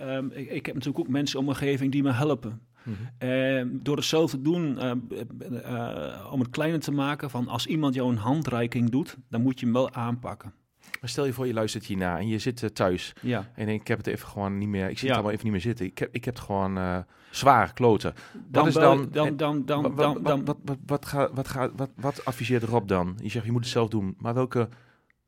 [0.00, 2.60] uh, ik, ik, heb natuurlijk ook mensen om mijn omgeving die me helpen.
[2.82, 3.80] Mm -hmm.
[3.82, 8.10] door het zelf te doen, uh, om het kleiner te maken, van als iemand jou
[8.10, 10.52] een handreiking doet, dan moet je hem wel aanpakken.
[11.00, 13.12] Maar stel je voor, je luistert hierna en je zit uh, thuis.
[13.20, 13.50] Ja.
[13.54, 14.88] En ik heb het even gewoon niet meer.
[14.88, 15.14] Ik zit ja.
[15.14, 15.86] allemaal even niet meer zitten.
[15.86, 16.98] Ik heb, ik heb het gewoon uh,
[17.30, 18.14] zwaar kloten.
[18.48, 22.24] Dan is dan, dan, dan, dan, wat, dan, wat, wat, wat, wat, wat, wat, wat
[22.24, 23.18] adviseert Rob dan?
[23.22, 24.14] Je zegt, je moet het zelf doen.
[24.18, 24.68] Maar welke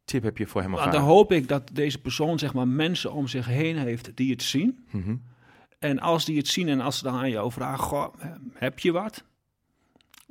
[0.04, 0.92] tip heb je voor hem Maar haar?
[0.92, 4.42] dan hoop ik dat deze persoon zeg maar mensen om zich heen heeft die het
[4.42, 4.86] zien.
[4.90, 5.16] Mhm.
[5.78, 8.78] En als die het zien en als ze dan aan jou vragen, goh, eh, heb
[8.78, 9.24] je wat?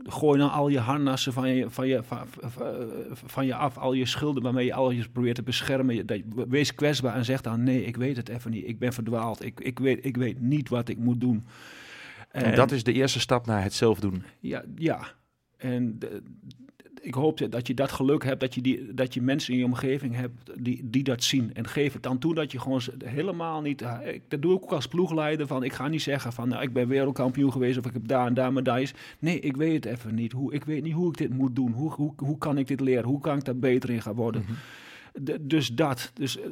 [0.03, 1.99] Gooi dan al je harnassen van je, van, je,
[3.25, 6.05] van, je af, al je schilden waarmee je alles probeert te beschermen.
[6.47, 8.67] Wees kwetsbaar en zeg dan, nee, ik weet het even niet.
[8.67, 9.43] Ik ben verdwaald.
[9.43, 11.45] Ik, ik, weet, ik weet niet wat ik moet doen.
[12.31, 14.23] En dat is de eerste stap naar het zelf doen.
[14.39, 14.99] Ja, ja.
[15.57, 16.23] En de-
[17.07, 19.65] ik hoop dat je dat geluk hebt, dat je, die, dat je mensen in je
[19.65, 21.53] omgeving hebt die, die dat zien.
[21.53, 23.81] En geef het dan toe dat je gewoon helemaal niet...
[24.05, 26.49] ik, dat doe ik ook als ploegleider, van ik ga niet zeggen van...
[26.49, 28.93] Nou, ik ben wereldkampioen geweest of ik heb daar en daar medailles.
[29.19, 30.31] Nee, ik weet het even niet.
[30.31, 31.71] Hoe, ik weet niet hoe ik dit moet doen.
[31.71, 33.05] Hoe, hoe, hoe kan ik dit leren?
[33.05, 34.41] Hoe kan ik daar beter in gaan worden?
[34.41, 34.45] D-
[35.41, 36.11] dus dat.
[36.13, 36.49] Dus eh,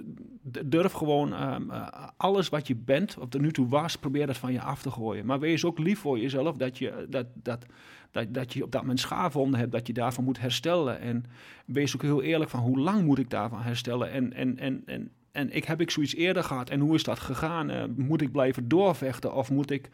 [0.66, 4.38] durf gewoon ehm, eh, alles wat je bent, of er nu toe was, probeer dat
[4.38, 5.26] van je af te gooien.
[5.26, 7.66] Maar wees ook lief voor jezelf dat je, dat, dat,
[8.12, 11.00] dat, dat je op dat moment schaafwonden hebt, dat je daarvan moet herstellen.
[11.00, 11.26] En
[11.66, 14.12] wees ook heel eerlijk van hoe lang moet ik daarvan herstellen.
[14.12, 17.20] En, en, en, en, en ik heb ik zoiets eerder gehad en hoe is dat
[17.20, 17.70] gegaan?
[17.70, 19.90] Eh, moet ik blijven doorvechten of moet ik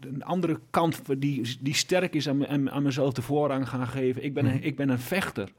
[0.00, 4.24] een andere kant die, die sterk is aan, aan, aan mezelf de voorrang gaan geven.
[4.24, 5.52] Ik ben, een, ik ben een vechter.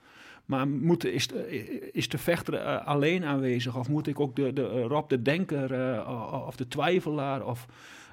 [0.45, 1.47] Maar moet, is, de,
[1.91, 3.77] is de vechter eh, alleen aanwezig?
[3.77, 7.65] Of moet ik ook de, de, eh, Rob de denker eh, of de twijfelaar of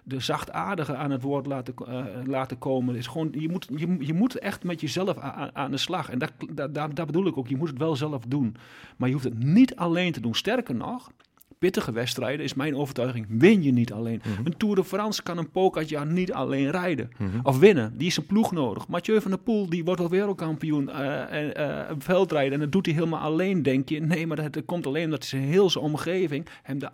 [0.05, 2.95] de zachtaardige aan het woord laten, eh, laten komen?
[2.97, 6.11] Is gewoon, je, moet, je, je moet echt met jezelf a- a- aan de slag.
[6.11, 8.57] En dat, dat, daar, daar bedoel ik ook, je moet het wel zelf doen.
[8.97, 10.35] Maar je hoeft het niet alleen te doen.
[10.35, 11.11] Sterker nog,
[11.61, 14.23] pittige wedstrijden is mijn overtuiging, win je niet alleen.
[14.45, 17.11] Een Tour de France kan een Pogacar niet alleen rijden.
[17.43, 18.89] Of winnen, die is een ploeg nodig.
[18.89, 22.53] Mathieu van der Poel, die wordt al wereldkampioen eh, en eh, veldrijden.
[22.53, 24.01] En dat doet hij helemaal alleen, denk je.
[24.01, 26.93] Nee, maar dat, dat komt alleen omdat zijn heel zijn omgeving hem daar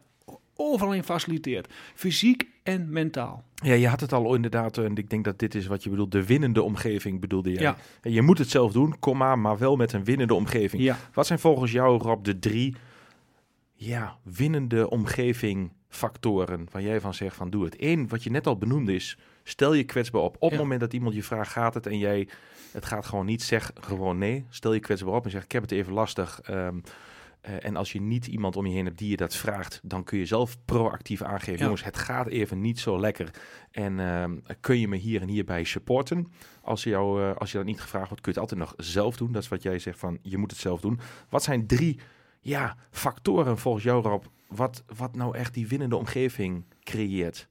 [0.56, 1.72] overal in faciliteert.
[1.94, 3.44] Fysiek en mentaal.
[3.54, 6.12] Ja, je had het al inderdaad, en ik denk dat dit is wat je bedoelt,
[6.12, 7.62] de winnende omgeving beelde jij.
[7.62, 7.76] Ja.
[8.00, 10.82] En Je moet het zelf doen, komma, maar wel met een winnende omgeving.
[10.82, 10.98] Ja.
[11.12, 12.76] Wat zijn volgens jou, Rob, de drie
[13.76, 17.74] ja, winnende omgeving factoren waar jij van zegt van doe het?
[17.82, 20.34] Eén, wat je net al benoemde is, stel je kwetsbaar op.
[20.34, 20.56] Op het Ja.
[20.58, 22.28] moment dat iemand je vraagt, gaat het en jij,
[22.72, 24.44] het gaat gewoon niet, zeg gewoon nee.
[24.48, 26.40] Stel je kwetsbaar op en zeg ik heb het even lastig.
[26.40, 26.78] Ehm,
[27.40, 30.04] eh, en als je niet iemand om je heen hebt die je dat vraagt, dan
[30.04, 31.56] kun je zelf proactief aangeven.
[31.58, 31.62] Ja.
[31.64, 33.30] Jongens, het gaat even niet zo lekker.
[33.70, 36.32] En ehm, kun je me hier en hierbij supporten?
[36.62, 38.86] Als je, jou, eh, als je dat niet gevraagd wordt, kun je het altijd nog
[38.86, 39.32] zelf doen.
[39.32, 41.00] Dat is wat jij zegt van, je moet het zelf doen.
[41.28, 41.98] Wat zijn drie
[42.46, 47.48] ja, factoren volgens jou, Rob, wat, wat nou echt die winnende omgeving creëert?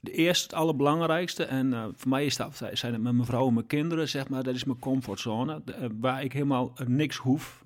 [0.00, 3.46] De eerste, het allerbelangrijkste, en eh, voor mij is dat, zijn het met mijn vrouw
[3.48, 7.16] en mijn kinderen, zeg maar, dat is mijn comfortzone, eh, waar ik helemaal eh, niks
[7.16, 7.64] hoef.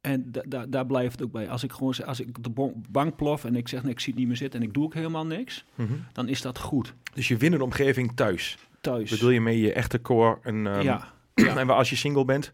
[0.00, 1.48] En da- da- daar blijft het ook bij.
[1.48, 4.18] Als ik gewoon als ik de bank plof en ik zeg, nee, ik zie het
[4.18, 5.64] niet meer zitten en ik doe ook helemaal niks,
[6.12, 6.94] dan is dat goed.
[7.14, 8.58] Dus je winnende omgeving thuis.
[8.80, 9.10] Thuis.
[9.10, 10.38] Bedoel je mee je echte core?
[10.42, 11.12] En, ehm, ja.
[11.34, 12.52] en als je single bent,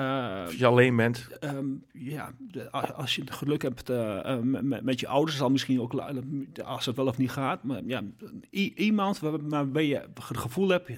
[0.00, 1.28] Als je alleen bent.
[1.40, 4.40] Ehm, ja, de- als je het geluk hebt eh, eh,
[4.82, 5.94] met, je ouders, zal misschien ook,
[6.64, 8.02] als het wel of niet gaat, maar ja,
[8.74, 10.90] iemand waar- waarbij je het gevoel hebt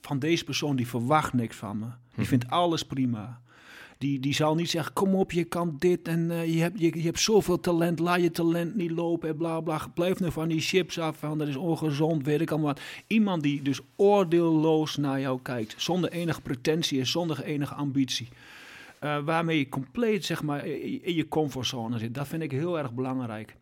[0.00, 1.86] van deze persoon, die verwacht niks van me.
[2.16, 3.40] Die vindt alles prima.
[3.98, 6.96] Die, die zal niet zeggen, kom op, je kan dit en eh, je, hebt, je,
[6.96, 9.86] je hebt zoveel talent, laat je talent niet lopen en bla bla.
[9.94, 12.82] Blijf nu van die chips af, van, dat is ongezond, weet ik allemaal wat.
[13.06, 18.28] Iemand die dus oordeelloos naar jou kijkt, zonder enige pretentie en zonder enige ambitie.
[18.98, 22.14] Eh, waarmee je compleet zeg maar, in je comfortzone zit.
[22.14, 23.54] Dat vind ik heel erg belangrijk.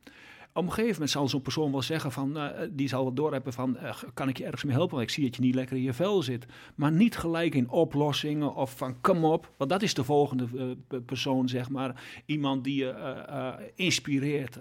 [0.56, 3.52] Op een gegeven moment zal zo'n persoon wel zeggen van, eh, die zal wel doorhebben
[3.52, 4.94] van, eh, kan ik je ergens mee helpen?
[4.96, 6.46] Want ik zie dat je niet lekker in je vel zit.
[6.74, 9.50] Maar niet gelijk in oplossingen of van, kom op.
[9.56, 12.02] Want dat is de volgende eh, pe- persoon, zeg maar.
[12.26, 12.94] Iemand die je
[13.74, 14.58] inspireert.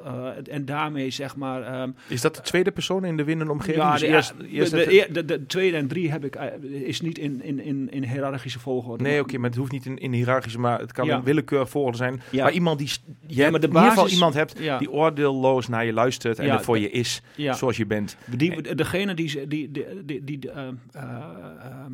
[0.49, 1.61] en daarmee, zeg maar...
[1.61, 3.83] ehm, Is dat de tweede persoon in de winnende omgeving?
[3.83, 6.35] ja, Dus de, eerst, de, eerst de, de, de- de tweede en drie heb ik,
[6.71, 9.03] is niet in, in, in, in hiërarchische volgorde.
[9.03, 11.15] Nee, oké, maar het hoeft niet in, in hiërarchische, maar het kan Ja.
[11.17, 12.21] een willekeurig volgorde zijn.
[12.31, 12.43] Ja.
[12.43, 12.87] Maar iemand die,
[13.27, 14.77] je Ja, maar de in ieder geval basis- iemand hebt Ja.
[14.77, 17.53] die oordeelloos naar je luistert en Ja, er voor je is Ja.
[17.53, 18.17] zoals je bent.
[18.37, 21.85] Die, degene die, ze- die, die, die, die eh, eh,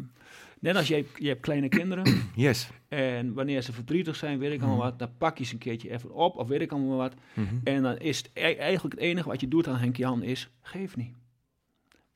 [0.60, 2.70] net als je, je hebt kleine kinderen Yes.
[2.88, 5.92] en wanneer ze verdrietig zijn, weet ik allemaal wat, dan pak je ze een keertje
[5.92, 7.14] even op of weet ik allemaal wat.
[7.34, 7.56] Mhm.
[7.64, 10.50] En dan is het e- eigenlijk het enige wat je doet aan Henk Jan is,
[10.62, 11.14] geef niet.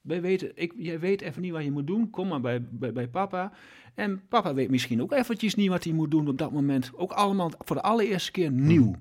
[0.02, 2.94] Wij weten, ik, jij weet even niet wat je moet doen, kom maar bij, bij,
[2.94, 3.52] bij papa.
[3.94, 6.92] En papa weet misschien ook eventjes niet wat hij moet doen op dat moment.
[6.96, 8.96] Ook allemaal voor de allereerste keer nieuw.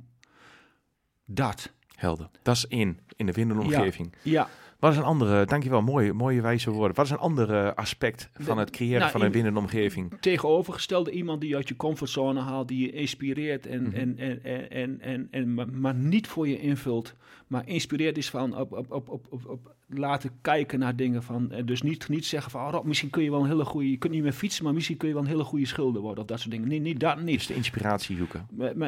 [1.24, 1.72] Dat.
[1.94, 2.28] Helder.
[2.42, 3.76] Dat is één in de winnende Ja.
[3.78, 4.12] omgeving.
[4.22, 6.96] Ja, Wat is een andere, dankjewel, mooie, mooie wijze woorden.
[6.96, 10.12] Wat is een andere aspect van het creëren nou, van een in- winnende omgeving?
[10.20, 13.94] tegenovergestelde iemand die uit je comfortzone haalt, die je inspireert en, Mhm.
[13.94, 17.14] en, en, en, en, en, en, maar, maar niet voor je invult,
[17.46, 21.22] Maar inspireert is van op, op, op, op, op, op laten kijken naar dingen.
[21.22, 23.64] Van, eh, dus niet, niet zeggen van, oh, Rob, misschien kun je wel een hele
[23.64, 26.00] goede, je kunt niet meer fietsen, maar misschien kun je wel een hele goede schilder
[26.02, 26.68] worden of dat soort dingen.
[26.68, 27.36] Nee, niet dat niet.
[27.38, 28.46] Dus de inspiratie zoeken.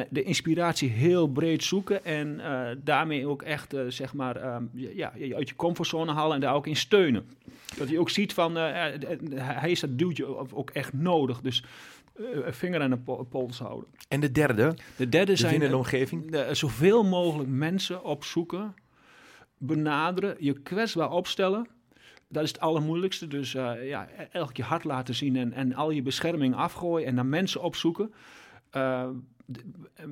[0.09, 5.11] De inspiratie heel breed zoeken en eh, daarmee ook echt, eh, zeg maar, ehm, ja,
[5.17, 7.25] je uit je comfortzone halen en daar ook in steunen.
[7.77, 8.63] Dat je ook ziet van, eh,
[9.35, 11.41] hij is dat duwtje ook echt nodig.
[11.41, 11.63] Dus
[12.47, 13.89] vinger aan de po- pols houden.
[14.07, 16.31] En de derde, De derde de zijn eh, omgeving.
[16.31, 18.73] de- zoveel mogelijk mensen opzoeken,
[19.57, 21.67] benaderen, je kwetsbaar opstellen.
[22.29, 23.27] Dat is het allermoeilijkste.
[23.27, 27.15] Dus eh, ja, elk je hart laten zien en, en al je bescherming afgooien en
[27.15, 28.13] naar mensen opzoeken.
[28.69, 29.09] Eh,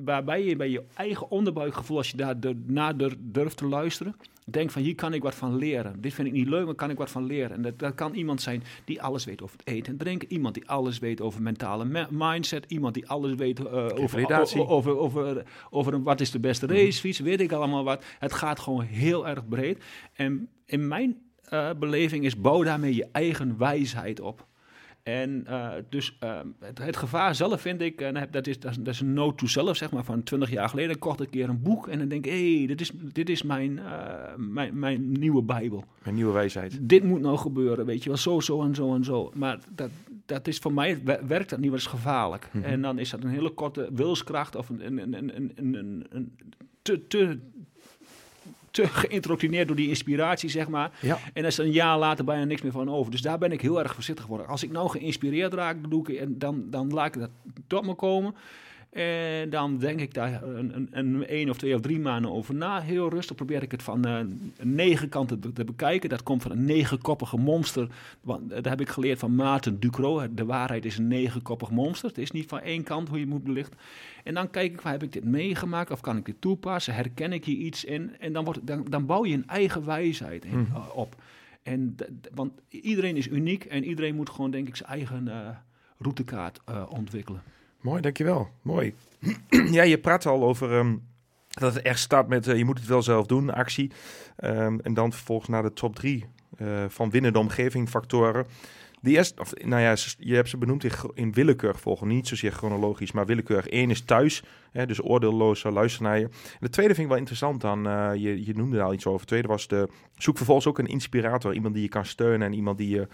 [0.04, 4.82] waarbij je bij je eigen onderbuikgevoel, als je daar dur- durft te luisteren, denkt van
[4.82, 6.00] hier kan ik wat van leren.
[6.00, 7.50] Dit vind ik niet leuk, maar kan ik wat van leren.
[7.56, 10.32] En dat, dat kan iemand zijn die alles weet over het eten en drinken.
[10.32, 12.64] Iemand die alles weet over mentale me- mindset.
[12.68, 14.18] Iemand die alles weet eh, over,
[14.68, 18.04] over, over, over een, wat is de beste racefiets, weet ik allemaal wat.
[18.18, 19.84] Het gaat gewoon heel erg breed.
[20.12, 24.46] En in mijn eh, beleving is bouw daarmee je eigen wijsheid op.
[25.06, 28.70] En eh, dus eh, het, het gevaar zelf vind ik, en heb- dat is, dat
[28.70, 30.98] is, dat is een note to self, zeg maar, van 20 jaar geleden.
[30.98, 33.28] kocht ik een keer een boek en dan denk ik, hé, hey, dit is, dit
[33.28, 35.84] is mijn, eh, mijn, mijn nieuwe Bijbel.
[36.02, 36.78] Een nieuwe wijsheid.
[36.88, 39.30] Dit moet nou gebeuren, weet je wel, zo, zo en zo en zo.
[39.34, 39.90] Maar dat,
[40.26, 42.48] dat is voor mij, wer- werkt dat niet, maar dat is gevaarlijk.
[42.52, 42.64] Mhm.
[42.64, 46.06] En dan is dat een hele korte wilskracht of een, een, een, een, een, een,
[46.10, 46.32] een
[46.82, 47.38] te, te,
[48.76, 50.90] te geïntroctineerd door die inspiratie, zeg maar.
[51.00, 51.14] Ja.
[51.14, 53.10] En daar is een jaar later bijna niks meer van over.
[53.10, 54.48] Dus daar ben ik heel erg voorzichtig geworden.
[54.48, 57.30] Als ik nou geïnspireerd raak, dan, doe ik, en dan, dan laat ik dat
[57.66, 58.34] tot me komen.
[58.96, 62.54] En dan denk ik daar een, een, een één of twee of drie maanden over
[62.54, 62.80] na.
[62.80, 64.18] Heel rustig probeer ik het van eh,
[64.62, 66.08] negen kanten te, te bekijken.
[66.08, 67.88] Dat komt van een negenkoppige monster.
[68.20, 70.34] Want, eh, dat heb ik geleerd van Maarten Ducro.
[70.34, 72.08] De waarheid is een negenkoppig monster.
[72.08, 73.78] Het is niet van één kant hoe je het moet belichten.
[74.24, 76.94] En dan kijk ik, van, heb ik dit meegemaakt of kan ik dit toepassen?
[76.94, 78.16] Herken ik hier iets in?
[78.20, 80.74] En dan, wordt, dan, dan bouw je een eigen wijsheid in, Mhm.
[80.76, 81.22] eh, op.
[81.62, 81.96] En
[82.34, 85.28] want iedereen is uniek en iedereen moet gewoon, denk ik, zijn eigen
[85.98, 87.42] routekaart ontwikkelen.
[87.86, 88.48] Mooi, dankjewel.
[88.62, 88.94] Mooi.
[89.70, 90.96] ja, je praat al over ehm,
[91.48, 93.90] dat het echt start met eh, je moet het wel zelf doen, actie.
[94.36, 96.24] Ehm, en dan vervolgens naar de top drie
[96.58, 98.46] eh, van winnende omgeving factoren.
[99.00, 102.08] Die eerste, of, nou ja, je hebt ze benoemd in, in willekeurig volgen.
[102.08, 103.70] Niet zozeer chronologisch, maar willekeurig.
[103.70, 106.24] Eén is thuis, hè, dus oordeelloos eh, luisteren naar je.
[106.24, 107.82] En de tweede vind ik wel interessant dan,
[108.20, 109.20] je, je noemde daar al iets over.
[109.20, 111.54] De tweede was de, zoek vervolgens ook een inspirator.
[111.54, 113.08] Iemand die je kan steunen en iemand die je,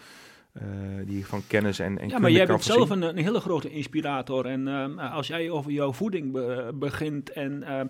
[0.52, 0.62] eh,
[1.06, 4.46] die van kennis en, en Ja, maar jij bent zelf een, een hele grote inspirator.
[4.46, 7.86] En ehm, als jij over jouw voeding be- begint en ehm,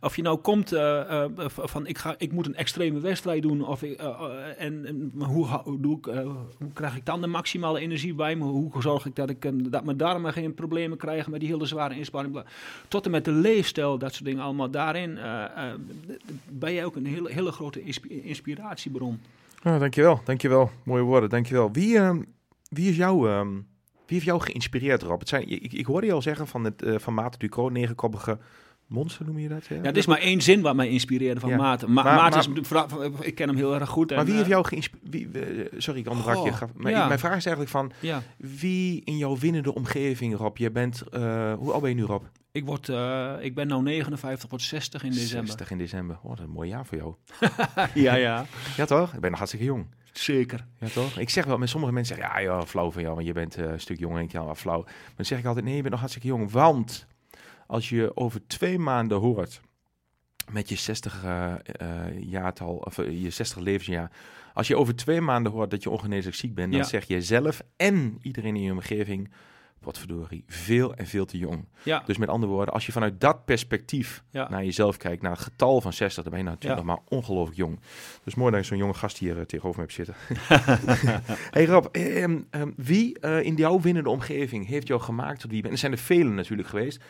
[0.00, 3.66] of je nou komt eh, eh, van ik, ga, ik moet een extreme wedstrijd doen
[3.66, 5.48] of ik, eh, eh, en, hoe,
[5.80, 6.20] doe ik, eh,
[6.58, 8.44] hoe krijg ik dan de maximale energie bij me?
[8.44, 11.66] Hoe zorg ik dat, ik, eh, dat mijn darmen geen problemen krijgen met die hele
[11.66, 12.42] zware inspanning?
[12.88, 14.70] Tot en met de leefstijl, dat soort dingen allemaal.
[14.70, 15.74] Daarin eh, eh,
[16.48, 19.20] ben jij ook een hele, hele grote inspi- inspiratiebron.
[19.64, 20.70] Ja, dankjewel, dankjewel.
[20.84, 21.72] Mooie woorden, dankjewel.
[21.72, 22.22] Wie, ehm,
[22.68, 23.62] wie, is jou, ehm, wie
[24.06, 25.18] heeft jou geïnspireerd, Rob?
[25.20, 28.38] Het zijn, ik, ik hoorde je al zeggen van, het, eh, van Maarten Ducro, negenkoppige
[28.86, 29.66] monster noem je dat?
[29.66, 31.56] Ja, het is maar één zin wat mij inspireerde van Ja.
[31.56, 31.92] Maarten.
[31.92, 34.10] Ma Maar- Maarten maar- is, vooral- ik ken hem heel erg goed.
[34.10, 35.70] En, Maar wie eh, heeft jou geïnspireerd?
[35.82, 36.66] Sorry, ik onderbrak je.
[36.74, 37.06] Maar ja.
[37.06, 40.56] mijn vraag is eigenlijk van, Ja, wie in jouw winnende omgeving, Rob?
[40.56, 42.22] Je bent, eh, hoe oud ben je nu, Rob?
[42.54, 45.46] Ik, word, eh, ik ben nu 59, word 60 in december.
[45.46, 46.16] 60 in december.
[46.22, 47.14] Oh, dat is een mooi jaar voor jou.
[48.06, 49.14] ja, ja, Ja, toch?
[49.14, 49.86] Ik ben nog hartstikke jong.
[50.12, 50.66] zeker.
[50.78, 51.18] Ja, toch?
[51.18, 53.56] Ik zeg wel, met sommige mensen zeggen, ja, ja, flauw van jou, want je bent
[53.56, 54.18] eh, een stuk jonger.
[54.18, 54.82] En ik, ja, flauw.
[54.82, 56.50] Maar dan zeg ik altijd, nee, je bent nog hartstikke jong.
[56.50, 57.06] Want
[57.66, 59.60] als je over twee maanden hoort
[60.52, 64.10] met je 60 eh, eh, jaartal, of je 60 levensjaar.
[64.54, 66.86] Als je over twee maanden hoort dat je ongeneeslijk ziek bent, dan Ja.
[66.86, 69.30] zeg je zelf en iedereen in je omgeving,
[69.84, 71.64] wat verdorie, veel en veel te jong.
[71.82, 74.48] Ja, Dus met andere woorden, als je vanuit dat perspectief ja.
[74.50, 76.86] naar jezelf kijkt, naar het getal van 60, dan ben je natuurlijk Ja.
[76.86, 77.80] nog maar ongelooflijk jong.
[78.24, 80.14] Dus mooi dat je zo'n jonge gast hier eh, tegenover me hebt zitten.
[81.56, 85.56] hey Rob, ehm, ehm, wie eh, in jouw winnende omgeving heeft jou gemaakt tot wie
[85.56, 85.74] je bent?
[85.74, 87.02] Er zijn er velen natuurlijk geweest.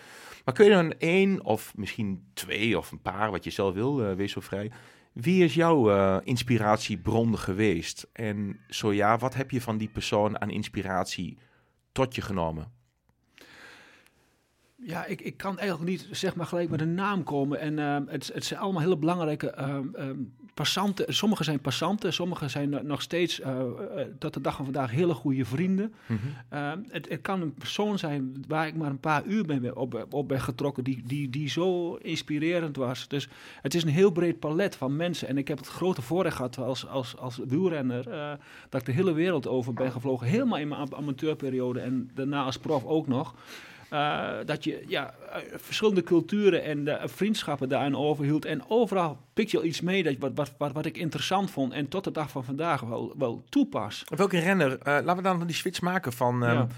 [0.45, 4.05] Maar kun je dan één of misschien twee of een paar, wat je zelf wil,
[4.05, 4.71] eh, wees zo vrij.
[5.13, 8.07] Wie is jouw eh, inspiratiebron geweest?
[8.13, 11.39] En zo ja, wat heb je van die persoon aan inspiratie
[11.95, 12.73] tot je genomen?
[14.77, 17.61] Ja, ik, ik kan eigenlijk niet zeg maar gelijk met een naam komen.
[17.61, 20.19] En ehm, het, het zijn allemaal hele belangrijke ehm, ehm,
[20.55, 21.15] passanten.
[21.15, 23.61] Sommige zijn passanten, sommige zijn no- nog steeds eh,
[24.19, 25.95] tot de dag van vandaag hele goede vrienden.
[26.49, 30.07] Ehm, het, het kan een persoon zijn waar ik maar een paar uur ben, op,
[30.11, 33.09] op ben getrokken, die, die, die zo inspirerend was.
[33.09, 33.29] Dus
[33.63, 35.29] het is een heel breed palet van mensen.
[35.29, 38.33] En ik heb het grote voorrecht gehad als, als, als wielrenner, eh,
[38.69, 40.27] dat ik de hele wereld over ben gevlogen.
[40.27, 43.35] Helemaal in mijn am- amateurperiode en daarna als prof ook nog.
[43.95, 45.15] Eh, dat je ja,
[45.55, 48.45] verschillende culturen en uh, vriendschappen daarin overhield.
[48.45, 51.73] En overal pik je al iets mee dat, wat, wat, wat, wat ik interessant vond
[51.73, 54.05] en tot de dag van vandaag wel, wel toepas.
[54.17, 56.43] Welke renner, laten we dan die switch maken van...
[56.43, 56.69] Um,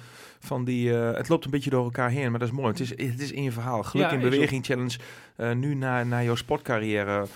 [0.47, 2.69] van die, uh, het loopt een beetje door elkaar heen, maar dat is mooi.
[2.69, 3.83] Het is, het is in je verhaal.
[3.83, 4.99] Geluk in beweging challenge.
[5.37, 7.27] Uh, nu naar, naar jouw sportcarrière.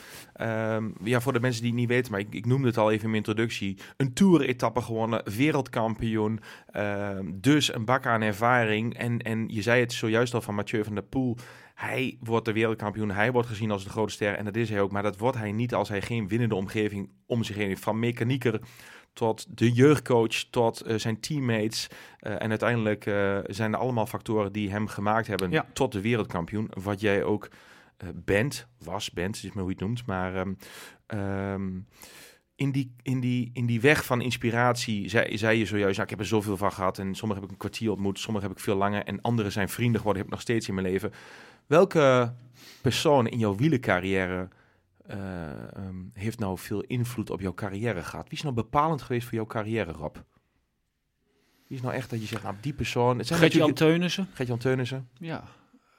[0.40, 2.90] Um, ja, voor de mensen die het niet weten, maar ik, ik noemde het al
[2.90, 3.78] even in mijn introductie.
[3.96, 6.40] Een tour-etappe gewonnen, wereldkampioen.
[6.76, 8.98] Uh, dus een bak aan ervaring.
[8.98, 11.36] En, en je zei het zojuist al van Mathieu van der Poel.
[11.74, 13.10] Hij wordt de wereldkampioen.
[13.10, 14.34] Hij wordt gezien als de grote ster.
[14.34, 14.92] En dat is hij ook.
[14.92, 17.82] Maar dat wordt hij niet als hij geen winnende omgeving om zich heen heeft.
[17.82, 18.60] Van mechanieker
[19.12, 21.88] tot de jeugdcoach, tot uh, zijn teammates.
[22.20, 25.66] Uh, en uiteindelijk uh, zijn er allemaal factoren die hem gemaakt hebben ja.
[25.72, 26.70] tot de wereldkampioen.
[26.82, 27.48] Wat jij ook
[28.14, 30.06] bent, was, bent, is maar hoe je het noemt.
[30.06, 30.56] Maar um,
[31.06, 31.86] um,
[32.54, 36.18] in, die, in, die, in die weg van inspiratie zei, zei je zojuist, ik heb
[36.18, 36.98] er zoveel van gehad.
[36.98, 39.04] En sommige heb ik een kwartier ontmoet, sommige heb ik veel langer.
[39.04, 41.12] En andere zijn vrienden geworden, heb ik nog steeds in mijn leven.
[41.66, 42.34] Welke
[42.80, 44.48] persoon in jouw wielencarrière
[45.76, 48.28] um, heeft nou veel invloed op jouw carrière gehad?
[48.28, 50.16] Wie is nou bepalend geweest voor jouw carrière, Rob?
[51.66, 53.18] Wie is nou echt dat je zegt, nou, die persoon...
[53.18, 55.08] Het zijn Gert-Jan Teunissen.
[55.18, 55.44] Ja.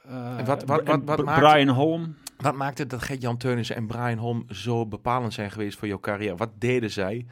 [0.06, 2.16] Uh, en wat, wat, wat, wat, maakt, Brian Holm.
[2.36, 6.00] Wat maakt het dat Gert-Jan Teunissen en Brian Holm zo bepalend zijn geweest voor jouw
[6.00, 6.36] carrière?
[6.36, 7.26] Wat deden zij,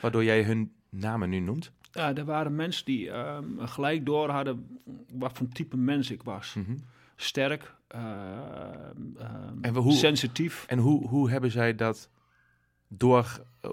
[0.00, 1.72] waardoor jij hun namen nu noemt?
[1.92, 4.80] Ja, er waren mensen die um, gelijk door hadden
[5.12, 6.54] wat voor type mens ik was.
[6.54, 6.84] Mm -hmm.
[7.16, 7.74] Sterk,
[9.60, 10.64] en hoe, sensitief.
[10.68, 12.10] En hoe, hoe hebben zij dat
[12.88, 13.44] door...
[13.64, 13.70] Uh,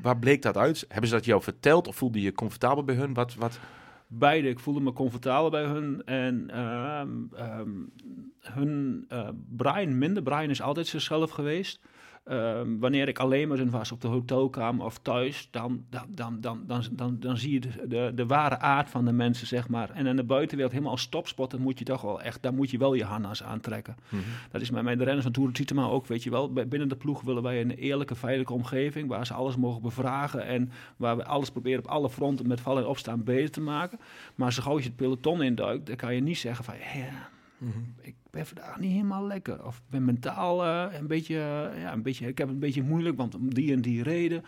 [0.00, 0.84] waar bleek dat uit?
[0.88, 3.14] Hebben ze dat jou verteld of voelde je je comfortabel bij hun?
[3.14, 3.58] Wat, wat...
[4.06, 4.48] Beide.
[4.48, 6.02] Ik voelde me comfortabel bij hun.
[6.04, 7.92] En um,
[8.40, 9.04] hun...
[9.12, 10.22] Uh, Brian minder.
[10.22, 11.80] Brian is altijd zichzelf geweest.
[12.30, 16.62] Um, wanneer ik alleen maar was op de hotelkamer of thuis, dan, dan, dan, dan,
[16.66, 19.90] dan, dan, dan zie je de, de, de, ware aard van de mensen, zeg maar.
[19.90, 22.78] En in de buitenwereld helemaal als topspotter moet je toch wel echt, daar moet je
[22.78, 23.96] wel je harnas aantrekken.
[24.08, 24.28] Mm -hmm.
[24.50, 26.52] Dat is met, de renners van Tour de Titema ook, weet je wel.
[26.52, 30.70] Binnen de ploeg willen wij een eerlijke, veilige omgeving, waar ze alles mogen bevragen en
[30.96, 33.98] waar we alles proberen op alle fronten met vallen en opstaan beter te maken.
[34.34, 37.72] Maar zo gauw je het peloton induikt, dan kan je niet zeggen van, ja, mm
[37.72, 37.94] -hmm.
[38.00, 39.66] ik ben vandaag niet helemaal lekker.
[39.66, 42.82] Of ben mentaal uh, een beetje, uh, ja, een beetje, ik heb het een beetje
[42.82, 44.44] moeilijk, want om die en die reden.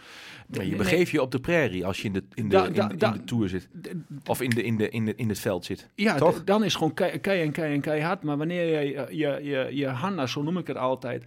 [0.50, 2.72] Ja, je begeeft je op de prairie als je in de, in de, da, in,
[2.72, 3.68] da, in, in de tour zit.
[4.26, 5.88] Of in, de, in, de, in, de, in het veld zit.
[5.94, 6.44] Ja, toch?
[6.44, 8.22] dan is gewoon kei, kei en kei en keihard.
[8.22, 11.24] Maar wanneer je je, je, je hanna, zo noem ik het altijd,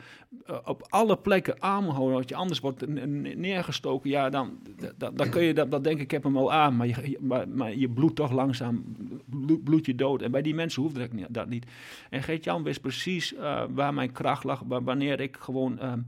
[0.49, 2.87] uh, op alle plekken aanhouden, want je anders wordt
[3.35, 4.57] neergestoken, ja, dan,
[4.97, 7.49] dan, dan kun je dat, dat denken, ik heb hem al aan, maar je, maar,
[7.49, 8.83] maar je bloedt toch langzaam,
[9.25, 10.21] bloed, bloed je dood.
[10.21, 10.95] En bij die mensen hoeft
[11.29, 11.65] dat niet.
[12.09, 16.08] En geet Jan wist precies uh, waar mijn kracht lag, wanneer ik gewoon um,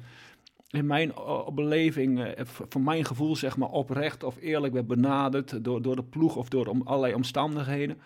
[0.69, 5.63] in mijn uh, beleving, uh, voor mijn gevoel zeg maar, oprecht of eerlijk werd benaderd
[5.63, 7.97] door, door de ploeg of door om, allerlei omstandigheden,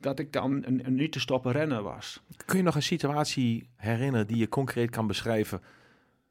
[0.00, 2.22] dat ik dan een, niet te stoppen renner was.
[2.44, 5.62] Kun je nog een situatie herinneren die je concreet kan beschrijven,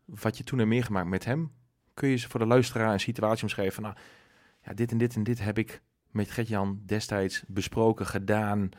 [0.06, 1.52] wat je toen hebt meegemaakt met hem?
[1.93, 3.84] Kun je voor de luisteraar een situatie omschrijven?
[3.84, 3.96] Nou,
[4.63, 8.70] ja, dit en dit en dit heb ik met Gert-Jan destijds besproken, gedaan.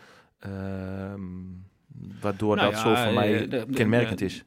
[0.46, 1.14] Uh,
[2.20, 4.44] waardoor nou dat ja, zo voor mij de, kenmerkend is.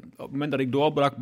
[0.00, 1.14] Op het moment dat ik doorbrak,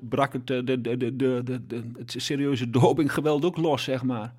[0.00, 4.34] brak het, de, de, de, de, de, het serieuze dopinggeweld ook los, zeg maar.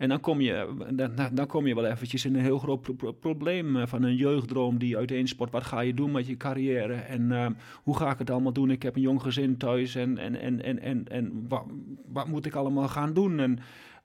[0.00, 2.94] En dan kom, je, dan, dan kom je wel eventjes in een heel groot pro
[2.94, 5.50] pro probleem van een jeugddroom die uiteensport.
[5.50, 7.46] Wat ga je doen met je carrière en uh,
[7.82, 8.70] hoe ga ik het allemaal doen?
[8.70, 11.64] Ik heb een jong gezin thuis en, en, en, en, en, en wat,
[12.12, 13.40] wat moet ik allemaal gaan doen?
[13.40, 13.58] En,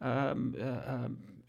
[0.04, 1.04] uh, uh,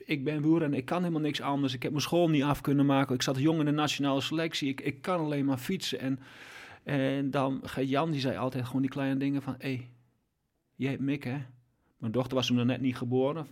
[0.06, 1.74] ik ben boer en ik kan helemaal niks anders.
[1.74, 3.14] Ik heb mijn school niet af kunnen maken.
[3.14, 4.68] Ik zat jong in de nationale selectie.
[4.68, 5.98] Ik, ik kan alleen maar fietsen.
[5.98, 6.18] En,
[6.84, 9.54] en dan Jan, die zei altijd gewoon die kleine dingen van...
[9.58, 9.90] Hé, hey,
[10.74, 11.38] jij hebt Mick, hè?
[11.98, 13.46] Mijn dochter was toen nog net niet geboren.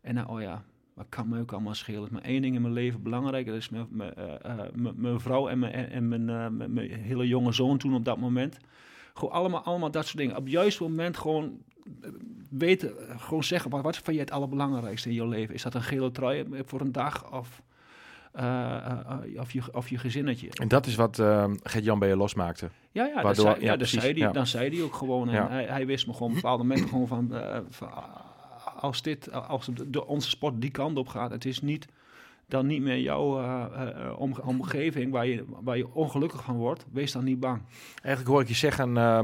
[0.00, 2.08] En nou, oh ja, wat kan me ook allemaal schelen.
[2.12, 3.46] Maar één ding in mijn leven belangrijk.
[3.46, 4.14] Is mijn, mijn,
[4.46, 6.24] uh, mijn vrouw en, mijn, en mijn,
[6.72, 8.58] mijn hele jonge zoon toen op dat moment.
[9.14, 10.36] Gewoon allemaal, allemaal dat soort dingen.
[10.36, 11.58] Op het juiste moment gewoon
[12.50, 15.54] weten, gewoon zeggen, wat, wat vind je het allerbelangrijkste in je leven?
[15.54, 17.62] Is dat een gele trui voor een dag of,
[18.36, 20.48] uh, uh, of, je, of je gezinnetje?
[20.50, 22.68] En dat is wat uh, Gert-Jan bij je losmaakte?
[22.90, 24.32] Ja, ja, Waardoor, zei, ja, ja, precies, zei die, ja.
[24.32, 25.28] dan zei hij ook gewoon.
[25.28, 27.32] En hij, hij wist me gewoon op bepaalde momenten gewoon van,
[27.70, 27.90] van,
[28.76, 31.86] als, dit, als de, onze sport die kant op gaat, het is niet
[32.46, 33.64] dan niet meer jouw uh,
[34.16, 37.62] om, omgeving waar je, waar je ongelukkig van wordt, wees dan niet bang.
[38.02, 39.20] Eigenlijk hoor ik je zeggen, uh,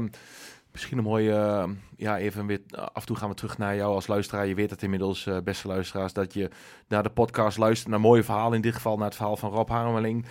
[0.71, 3.93] misschien een mooie, uh, ja even weer, af en toe gaan we terug naar jou
[3.93, 4.47] als luisteraar.
[4.47, 6.49] Je weet het inmiddels, beste luisteraars, dat je
[6.87, 8.55] naar de podcast luistert, naar mooie verhalen.
[8.55, 10.25] In dit geval naar het verhaal van Rob Harmeling.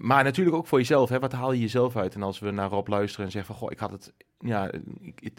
[0.00, 2.14] maar natuurlijk ook voor jezelf, hè, wat haal je jezelf uit?
[2.14, 4.70] En als we naar Rob luisteren en zeggen van, goh, ik had het, ja,
[5.00, 5.32] ik,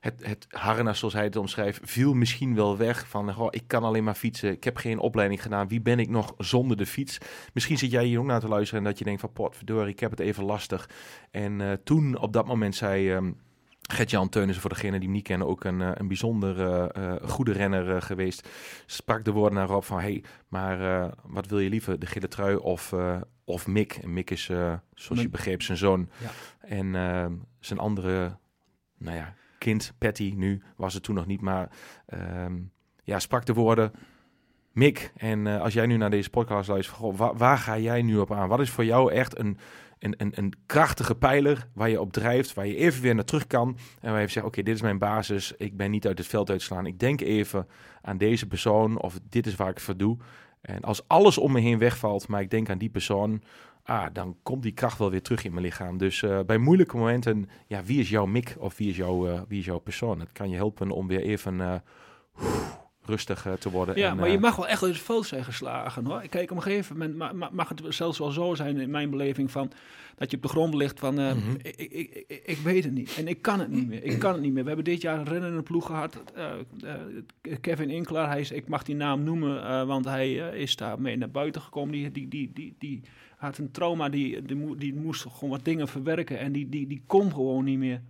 [0.00, 3.08] het, het harnas, zoals hij het omschrijft, viel misschien wel weg.
[3.08, 4.50] Van, goh, ik kan alleen maar fietsen.
[4.50, 5.68] Ik heb geen opleiding gedaan.
[5.68, 7.18] Wie ben ik nog zonder de fiets?
[7.52, 10.00] Misschien zit jij hier ook naar te luisteren en dat je denkt van, potverdorie, ik
[10.00, 10.88] heb het even lastig.
[11.30, 13.12] En uh, toen, op dat moment, zei...
[13.12, 13.36] Um,
[13.88, 17.88] Gert-Jan Teunissen, voor degene die hem niet kennen, ook een, een bijzonder uh, goede renner
[17.88, 18.48] uh, geweest.
[18.86, 22.56] Sprak de woorden naar Rob van, hey, maar wat wil je liever, de gele trui
[22.56, 22.94] of,
[23.44, 23.92] of Mick?
[23.92, 24.44] En Mick is,
[24.94, 26.08] zoals je begreep, zijn zoon.
[26.18, 26.30] Ja.
[26.68, 28.36] En ehm, zijn andere,
[28.98, 31.70] nou ja, kind, Patty nu, was het toen nog niet, maar
[32.06, 32.54] ehm,
[33.02, 33.92] ja, sprak de woorden...
[34.72, 38.32] Mick, en als jij nu naar deze podcast luistert, goh, waar, ga jij nu op
[38.32, 38.48] aan?
[38.48, 39.58] Wat is voor jou echt een
[39.98, 43.46] een, een, een krachtige pijler waar je op drijft, waar je even weer naar terug
[43.46, 43.78] kan.
[44.00, 45.52] En waar je zegt, oké, dit is mijn basis.
[45.56, 46.86] Ik ben niet uit het veld uitslaan.
[46.86, 47.66] Ik denk even
[48.02, 50.16] aan deze persoon of dit is waar ik voor doe.
[50.60, 53.42] En als alles om me heen wegvalt, maar ik denk aan die persoon,
[53.86, 55.98] ah, dan komt die kracht wel weer terug in mijn lichaam.
[55.98, 59.40] Dus uh, bij moeilijke momenten, ja, wie is jouw mik of wie is, jouw, uh,
[59.48, 60.20] wie is jouw persoon?
[60.20, 61.58] Het kan je helpen om weer even...
[61.58, 61.74] Uh,
[63.06, 63.98] rustig uh, te worden.
[63.98, 66.20] Ja, en, maar je mag wel echt het veld zijn geslagen hoor.
[66.28, 69.50] Kijk, op een gegeven moment mag, mag het zelfs wel zo zijn in mijn beleving
[69.50, 69.72] van
[70.16, 71.56] dat je op de grond ligt van uh, mm -hmm.
[71.62, 74.04] ik, ik, ik, ik, weet het niet en ik kan het niet meer.
[74.04, 74.62] Ik kan het niet meer.
[74.62, 76.22] We hebben dit jaar een rennende ploeg gehad.
[76.36, 76.52] Uh,
[77.60, 81.30] Kevin Inkler, hij is, ik mag die naam noemen, want hij is daar mee naar
[81.30, 81.92] buiten gekomen.
[81.92, 83.02] Die, die, die, die, die
[83.36, 87.02] had een trauma, die, die, die moest gewoon wat dingen verwerken en die, die, die
[87.06, 88.00] kon gewoon niet meer.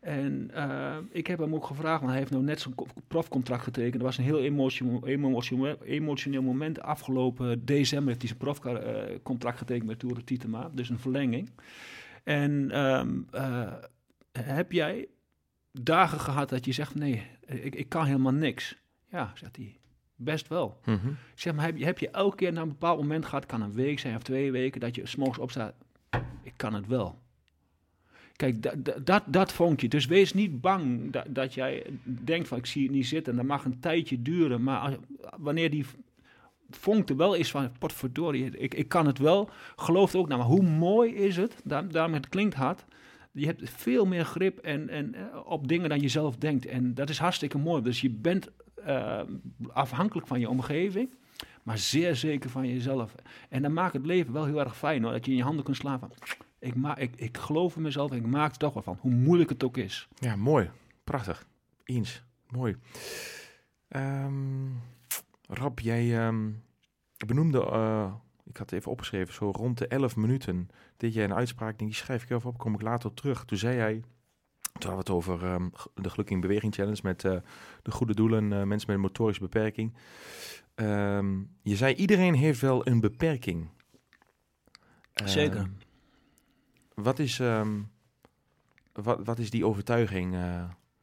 [0.00, 2.74] En uh, ik heb hem ook gevraagd, want hij heeft nou net zo'n
[3.08, 3.92] profcontract getekend.
[3.92, 5.06] Dat was een heel emotioneel,
[5.84, 6.80] emotioneel, moment.
[6.80, 11.50] Afgelopen december heeft hij zijn profcontract getekend met Tour de Titema, dus een verlenging.
[12.24, 13.72] En um, uh,
[14.32, 15.08] heb jij
[15.72, 18.76] dagen gehad dat je zegt, nee, ik, ik kan helemaal niks?
[19.10, 19.76] Ja, zegt hij.
[20.16, 20.80] Best wel.
[20.84, 21.16] Mm -hmm.
[21.34, 23.72] Zeg maar, heb je, heb je elke keer naar een bepaald moment gehad, kan een
[23.72, 25.74] week zijn of twee weken, dat je s'morgens opstaat,
[26.42, 27.18] ik kan het wel.
[28.38, 29.88] Kijk, dat, dat, dat vonkje.
[29.88, 33.36] Dus wees niet bang dat, dat jij denkt van ik zie het niet zitten.
[33.36, 34.62] Dat mag een tijdje duren.
[34.62, 34.96] Maar
[35.36, 35.86] wanneer die
[36.70, 39.50] vonk er wel is van potverdorie, ik, ik kan het wel.
[39.76, 40.40] Geloof het ook nou.
[40.40, 41.60] Maar hoe mooi is het?
[41.64, 42.84] Daar, daarom het klinkt hard.
[43.32, 46.66] Je hebt veel meer grip en, en, eh, op dingen dan je zelf denkt.
[46.66, 47.82] En dat is hartstikke mooi.
[47.82, 48.50] Dus je bent
[48.86, 49.20] uh,
[49.72, 51.10] afhankelijk van je omgeving
[51.62, 53.14] maar zeer zeker van jezelf.
[53.48, 55.64] En dan maakt het leven wel heel erg fijn hoor, dat je in je handen
[55.64, 56.12] kunt slaan van
[56.58, 58.98] ik, ma ik, ik geloof in mezelf en ik maak er toch wel van.
[59.00, 60.08] Hoe moeilijk het ook is.
[60.14, 60.70] Ja, mooi.
[61.04, 61.46] Prachtig.
[61.84, 62.22] Eens.
[62.48, 62.76] Mooi.
[63.88, 64.80] Um,
[65.48, 66.62] Rab, jij um,
[67.26, 68.12] benoemde, uh,
[68.44, 70.68] ik had het even opgeschreven, zo rond de 11 minuten.
[70.96, 73.44] Dit jij een uitspraak, die schrijf ik even op, kom ik later op terug.
[73.44, 74.02] Toen zei hij,
[74.78, 77.36] toen hadden we het over um, de Gelukkig in Beweging Challenge met uh,
[77.82, 79.94] de goede doelen, uh, mensen met een motorische beperking.
[81.62, 83.68] je zei, iedereen heeft wel een beperking.
[85.24, 85.70] Zeker.
[87.02, 87.90] Wat is, um,
[88.92, 90.62] wat, wat is die overtuiging uh,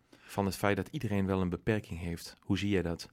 [0.10, 2.38] van het feit dat iedereen wel een beperking heeft?
[2.40, 3.10] Hoe zie jij dat?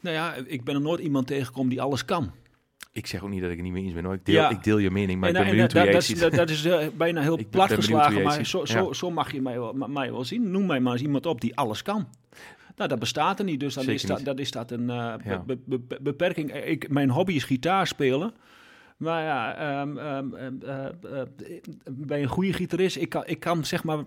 [0.00, 2.32] Nou ja, ik ben er nooit iemand tegengekomen die alles kan.
[2.92, 4.14] Ik zeg ook niet dat ik het niet mee eens ben hoor.
[4.14, 4.50] Ik deel, ja.
[4.50, 6.20] ik deel je mening, maar en, ik ben en, benieuwd hoe jij dat, ziet.
[6.20, 8.92] Dat, dat is uh, bijna heel plat geslagen, maar zo, zo, ja.
[8.92, 10.50] zo, mag je mij wel, mij wel zien.
[10.50, 12.08] Noem mij maar eens iemand op die alles kan.
[12.76, 15.38] Nou, dat bestaat er niet, dus dan is dat, dat is dat een uh, ja.
[15.46, 16.52] be, be, be, beperking.
[16.52, 18.34] Ik, mijn hobby is gitaar spelen.
[19.00, 21.22] Maar ja, um, um, uh, uh,
[21.86, 24.04] bij een goede gitarist, ik kan, ik kan zeg maar 20%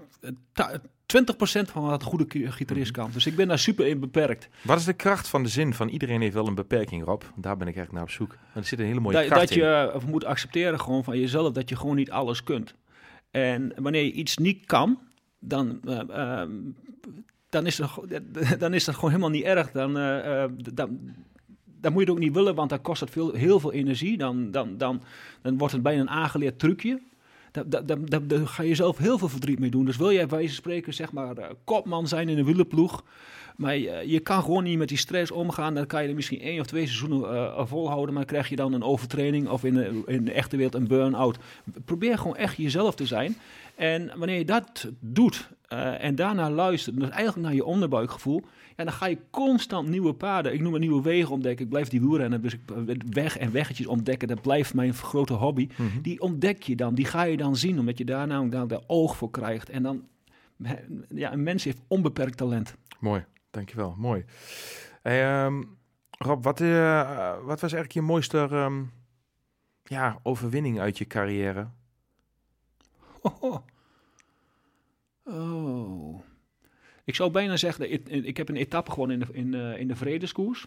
[1.46, 3.10] van wat een goede gitarist kan.
[3.14, 4.50] Dus ik ben daar super in beperkt.
[4.62, 7.22] Wat is de kracht van de zin van iedereen heeft wel een beperking, Rob?
[7.36, 8.30] Daar ben ik echt naar op zoek.
[8.30, 9.60] Maar er zit een hele mooie kracht dat in.
[9.60, 12.76] Dat je moet accepteren gewoon van jezelf dat je gewoon niet alles kunt.
[13.32, 15.00] En wanneer je iets niet kan,
[15.40, 15.80] dan,
[17.50, 18.00] dan, is, dat,
[18.60, 19.72] dan is dat gewoon helemaal niet erg.
[19.72, 19.94] Dan,
[20.74, 21.16] dan
[21.84, 24.18] dan moet je ook niet willen, want dan kost het veel, heel veel energie.
[24.18, 25.02] Dan, dan, dan,
[25.42, 27.02] dan wordt het bijna een aangeleerd trucje.
[27.52, 29.86] Daar, daar, daar, ga je zelf heel veel verdriet mee doen.
[29.86, 33.04] Dus wil jij wijze spreken, zeg maar, uh, kopman zijn in een wielerploeg.
[33.56, 35.74] Maar je, kan gewoon niet met die stress omgaan.
[35.74, 38.14] Dan kan je er misschien één of twee seizoenen uh, volhouden.
[38.14, 40.88] Maar dan krijg je dan een overtraining of in de, in de echte wereld een
[40.88, 41.38] burn-out.
[41.86, 43.38] Probeer gewoon echt jezelf te zijn.
[43.76, 48.42] En wanneer je dat doet uh, en daarna luistert, dus eigenlijk naar je onderbuikgevoel,
[48.76, 51.66] ja, dan ga je constant nieuwe paden, ik noem het nieuwe wegen ontdekken.
[51.66, 52.60] Ik blijf die wielrennen, dus ik
[53.10, 55.70] weg en weggetjes ontdekken, dat blijft mijn grote hobby.
[55.78, 56.02] Mm -hmm.
[56.02, 59.16] Die ontdek je dan, die ga je dan zien, omdat je daar namelijk daar oog
[59.16, 59.70] voor krijgt.
[59.70, 60.04] En dan,
[61.10, 62.76] ja, een mens heeft onbeperkt talent.
[63.00, 64.26] Mooi, dankjewel, mooi.
[65.02, 65.78] Hey, um,
[66.10, 68.92] Rob, wat, uh, wat was eigenlijk je mooiste um,
[69.84, 71.68] ja, overwinning uit je carrière?
[73.22, 73.44] Oh.
[73.44, 73.58] oh.
[77.06, 77.92] Ik zou bijna zeggen,
[78.26, 80.66] ik, heb een etappe gewoon in de, in, uh, in de Vredeskoers.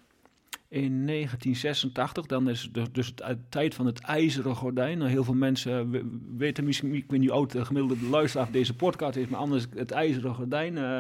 [0.68, 2.26] in 1986.
[2.26, 4.98] Dan is het dus de tijd van het ijzeren gordijn.
[4.98, 5.90] Nou, heel veel mensen
[6.36, 9.90] weten misschien, ik weet niet oud de gemiddelde luisteraar deze podcast is, maar anders het
[9.90, 10.76] ijzeren gordijn.
[10.76, 10.98] Uh,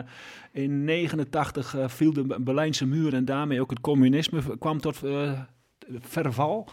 [0.52, 5.00] in 89 uh, viel de Berlijnse muur en daarmee ook het communisme kwam tot
[6.00, 6.68] verval.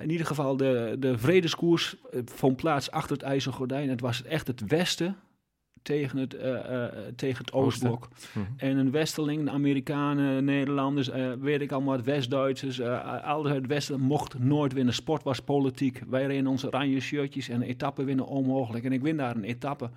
[0.00, 3.88] In ieder geval, de, de vredeskoers vond plaats achter het ijzeren gordijn.
[3.88, 5.16] Het was echt het Westen
[5.82, 6.84] tegen het, uh,
[7.16, 8.08] tegen het Oostblok.
[8.32, 8.46] Mhm.
[8.56, 11.10] En een Westerling, de Amerikanen, Nederlanders,
[11.40, 14.94] weet ik allemaal, West-Duitsers, alles uit het Westen mocht nooit winnen.
[14.94, 16.02] Sport was politiek.
[16.08, 18.84] Wij reden onze oranje shirtjes en etappe winnen onmogelijk.
[18.84, 19.90] En ik win daar een etappe.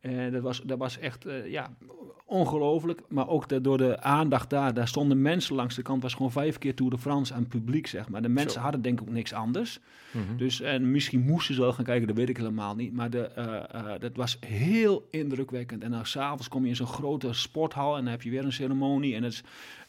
[0.00, 1.76] En dat, was, dat was echt ja,
[2.24, 3.00] ongelooflijk.
[3.08, 6.02] Maar ook de, door de aandacht daar, daar stonden mensen langs de kant.
[6.02, 8.22] was gewoon vijf keer Tour de France aan het publiek, zeg maar.
[8.22, 9.80] De mensen hadden denk ik ook niks anders.
[10.12, 10.36] Mhm.
[10.36, 12.92] Dus en misschien moesten ze wel gaan kijken, dat weet ik helemaal niet.
[12.92, 15.82] Maar de, uh, dat was heel indrukwekkend.
[15.82, 18.52] En dan s'avonds kom je in zo'n grote sporthal en dan heb je weer een
[18.52, 19.14] ceremonie.
[19.14, 19.42] En het is,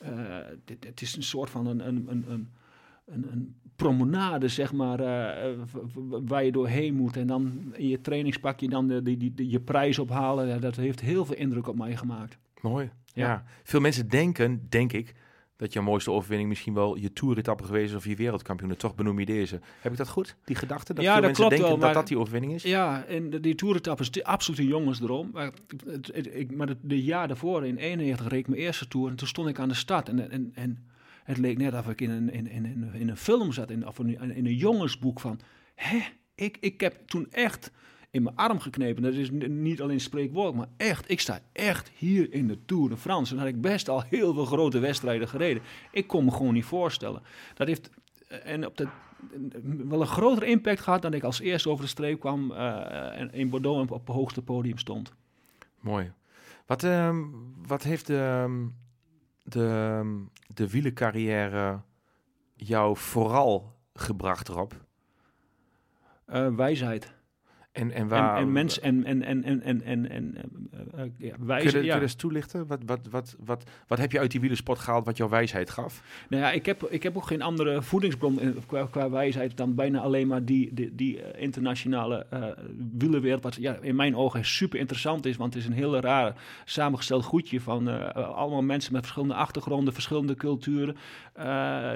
[0.04, 0.10] uh,
[0.80, 2.50] het is een soort van een, een, een, een
[3.12, 4.98] een, een, promenade, zeg maar,
[6.26, 7.18] waar je doorheen moet.
[7.18, 10.62] En dan in je trainingspakje dan de, die, die, je prijs ophalen.
[10.62, 12.38] Dat heeft heel veel indruk op mij gemaakt.
[12.62, 12.90] Mooi.
[13.14, 13.44] Ja.
[13.64, 15.14] Veel mensen denken, denk ik,
[15.60, 18.76] dat je mooiste overwinning misschien wel je toeretappe geweest is of je wereldkampioen.
[18.76, 19.60] Toch benoem je deze.
[19.82, 20.36] Heb ik dat goed?
[20.46, 22.64] Die gedachte dat ja, veel dat mensen denken wel, dat dat die overwinning is?
[22.64, 25.30] Ja, en die toeretappe is absoluut een jongensdroom.
[25.34, 25.52] Maar,
[25.86, 29.10] het, ik, maar de, jaar daarvoor, in 91, reed ik mijn eerste tour.
[29.10, 30.10] En toen stond ik aan de start.
[30.10, 30.88] En, en, en
[31.30, 33.70] het leek net of ik in een, in, in, in een film zat.
[33.70, 35.40] In, of in, in een jongensboek van...
[35.76, 36.00] Hè?
[36.36, 37.72] Ik, ik heb toen echt
[38.12, 39.04] in mijn arm geknepen.
[39.04, 41.12] Dat is niet alleen spreekwoord, maar echt.
[41.12, 43.34] Ik sta echt hier in de Tour de France.
[43.34, 45.64] En had ik best al heel veel grote wedstrijden gereden.
[45.92, 47.22] Ik kon me gewoon niet voorstellen.
[47.54, 47.90] Dat heeft
[48.28, 48.88] eh, en op de,
[49.88, 53.34] wel een grotere impact gehad dan ik als eerste over de streep kwam uh, en
[53.34, 55.14] in Bordeaux op het hoogste podium stond.
[55.80, 56.12] Mooi.
[56.66, 57.18] Wat, uh,
[57.68, 58.46] wat heeft de,
[59.50, 60.18] de, ehm,
[60.54, 61.82] de wielencarrière
[62.56, 64.72] jou vooral gebracht, Rob?
[66.28, 67.14] Uh, wijsheid.
[67.80, 70.36] En, en, waar, en, en mens en, en, en, en, en, en, en
[70.96, 72.02] uh, ja, kun, je, ja.
[72.02, 72.68] eens toelichten?
[72.68, 76.04] Wat, wat, wat, wat, wat heb je uit die wielersport gehaald wat jouw wijsheid gaf?
[76.30, 80.00] Nou ja, ik heb, ik heb ook geen andere voedingsbron qua, qua wijsheid dan bijna
[80.00, 82.46] alleen maar die, die, die internationale uh,
[82.98, 83.44] wielerwereld.
[83.44, 86.34] Wat ja, in mijn ogen super interessant is, want het is een hele rare
[86.66, 90.96] samengesteld goedje van allemaal mensen met verschillende achtergronden, verschillende culturen.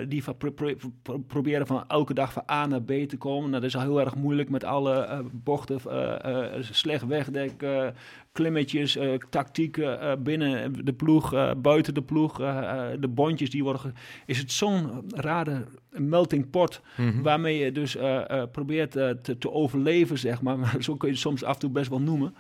[0.08, 3.50] die pro pro pro proberen van elke dag van A naar B te komen.
[3.50, 7.66] Nou, dat is al heel erg moeilijk met alle bochten uh, slecht wegdek,
[8.32, 8.98] klimmetjes,
[9.30, 12.38] tactieken binnen de ploeg, buiten de ploeg,
[13.00, 13.96] de bondjes die worden.
[14.26, 17.22] Is het zo'n rare melting pot mhm.
[17.22, 17.98] waarmee je dus
[18.52, 20.60] probeert te, te, overleven, zeg maar.
[20.60, 20.76] maar.
[20.84, 22.36] Zo kun je het soms af en toe best wel noemen.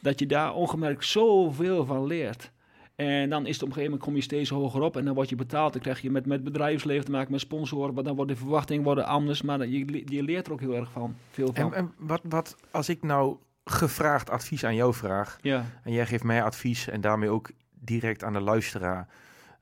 [0.00, 2.50] Dat je daar ongemerkt zoveel van leert.
[2.98, 5.14] En dan is het op een gegeven moment kom je steeds hoger op en dan
[5.14, 5.72] word je betaald.
[5.72, 7.94] Dan krijg je met, met bedrijfsleven te maken, met sponsoren.
[7.94, 9.42] Maar dan worden de verwachtingen worden anders.
[9.42, 11.16] Maar je, je leert er ook heel erg van.
[11.30, 11.74] Veel van.
[11.74, 15.38] En, en wat, wat als ik nou gevraagd advies aan jou vraag.
[15.40, 15.64] Ja.
[15.82, 19.08] En jij geeft mij advies en daarmee ook direct aan de luisteraar.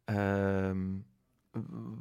[0.05, 0.79] Ehm,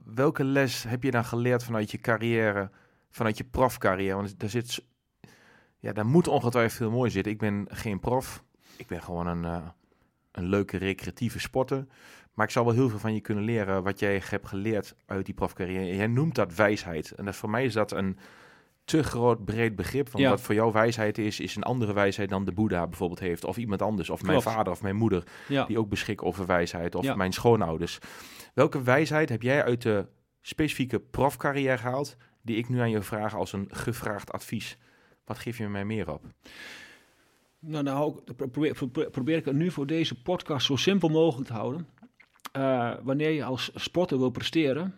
[0.06, 2.70] welke les heb je dan geleerd vanuit je carrière,
[3.10, 4.16] vanuit je profcarrière?
[4.16, 4.84] Want daar zit,
[5.80, 7.32] ja, daar moet ongetwijfeld veel mooi zitten.
[7.32, 8.44] Ik ben geen prof.
[8.78, 9.68] Ik ben gewoon een, uh,
[10.36, 11.86] een leuke recreatieve sporter.
[12.34, 15.26] Maar ik zal wel heel veel van je kunnen leren wat jij hebt geleerd uit
[15.26, 15.96] die profcarrière.
[15.96, 17.12] Jij noemt dat wijsheid.
[17.12, 18.18] En dat, voor mij is dat een
[18.86, 20.10] te groot breed begrip.
[20.10, 23.44] Van wat voor jou wijsheid is, is een andere wijsheid dan de Boeddha bijvoorbeeld heeft.
[23.46, 24.10] Of iemand anders.
[24.10, 25.24] Of mijn vader of mijn moeder.
[25.68, 26.96] Die ook beschikken over wijsheid.
[26.96, 28.00] Of mijn schoonouders.
[28.54, 30.08] Welke wijsheid heb jij uit de
[30.42, 32.18] specifieke profcarrière gehaald?
[32.42, 34.78] Die ik nu aan je vraag als een gevraagd advies.
[35.26, 36.24] Wat geef je mij meer op?
[37.68, 38.76] Nou, nou probeer,
[39.12, 41.88] probeer ik het nu voor deze podcast zo simpel mogelijk te houden.
[42.58, 44.94] Uh, wanneer je als sporter wil presteren,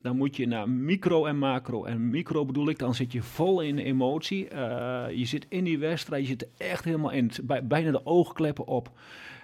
[0.00, 1.84] dan moet je naar micro en macro.
[1.84, 4.44] En micro bedoel ik, dan zit je vol in de emotie.
[4.44, 7.30] Uh, je zit in die wedstrijd, je zit echt helemaal in.
[7.42, 8.90] Bij, bijna de oogkleppen op.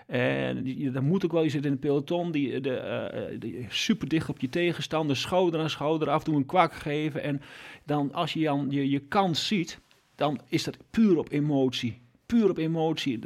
[0.07, 4.09] En dan moet ook wel, je zit in een peloton, die, de, uh, die super
[4.09, 7.23] dicht op je tegenstander, schouder aan schouder af, doen een kwak geven.
[7.23, 7.41] En
[7.85, 9.81] dan als je dan je, je kans ziet,
[10.15, 12.07] dan is dat puur op emotie
[12.37, 13.19] puur op emotie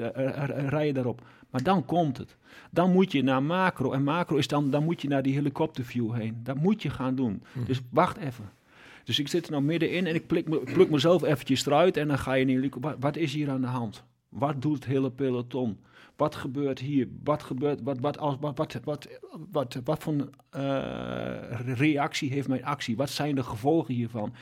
[0.69, 1.23] rij je daarop.
[1.51, 2.37] Maar dan komt het.
[2.71, 3.93] Dan moet je naar macro.
[3.93, 6.41] En macro is dan, dan moet je naar die helikopterview heen.
[6.43, 7.43] Dat moet je gaan doen.
[7.53, 7.65] Hm.
[7.65, 8.51] Dus wacht even.
[9.05, 11.97] Dus ik zit er nou middenin en ik pluk, me, pluk mezelf eventjes eruit.
[11.97, 14.05] En dan ga je in wat, wat is hier aan de hand?
[14.29, 15.79] Wat doet het hele peloton?
[16.17, 17.09] Wat gebeurt hier?
[17.25, 19.09] Wat gebeurt, wat, wat, als, wat, wat, wat,
[19.51, 22.97] wat, wat voor uh, reactie heeft mijn actie?
[22.97, 24.33] Wat zijn de gevolgen hiervan?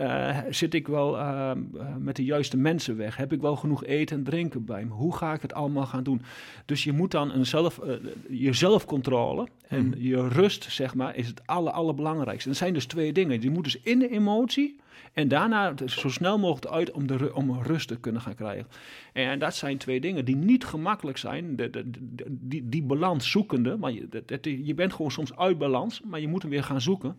[0.00, 1.50] Uh, zit ik wel uh,
[1.98, 3.16] met de juiste mensen weg?
[3.16, 4.92] Heb ik wel genoeg eten en drinken bij me?
[4.92, 6.22] Hoe ga ik het allemaal gaan doen?
[6.66, 7.80] Dus je moet dan een zelf,
[8.28, 9.94] je zelfcontrole en mm.
[9.96, 12.44] je rust, zeg maar, is het aller, allerbelangrijkste.
[12.44, 13.42] En dat zijn dus twee dingen.
[13.42, 14.80] Je moet dus in de emotie
[15.12, 18.66] en daarna zo snel mogelijk uit om, de, om rust te kunnen gaan krijgen.
[19.12, 21.56] En dat zijn twee dingen die niet gemakkelijk zijn.
[21.56, 21.90] De,
[22.30, 23.76] die, die balans zoekende.
[23.76, 27.16] Maar je, je bent gewoon soms uit balans, maar je moet hem weer gaan zoeken.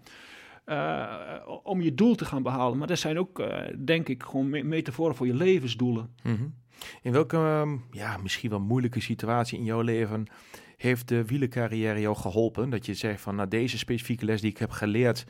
[0.65, 1.05] Uh,
[1.63, 2.77] om je doel te gaan behalen.
[2.77, 6.09] Maar dat zijn ook, uh, denk ik, gewoon me metaforen voor je levensdoelen.
[6.21, 6.53] -hmm.
[7.01, 10.27] In welke, um, ja, misschien wel moeilijke situatie in jouw leven
[10.77, 12.69] heeft de wielencarrière jou geholpen?
[12.69, 15.25] Dat je zegt van, nou, deze specifieke les die ik heb geleerd,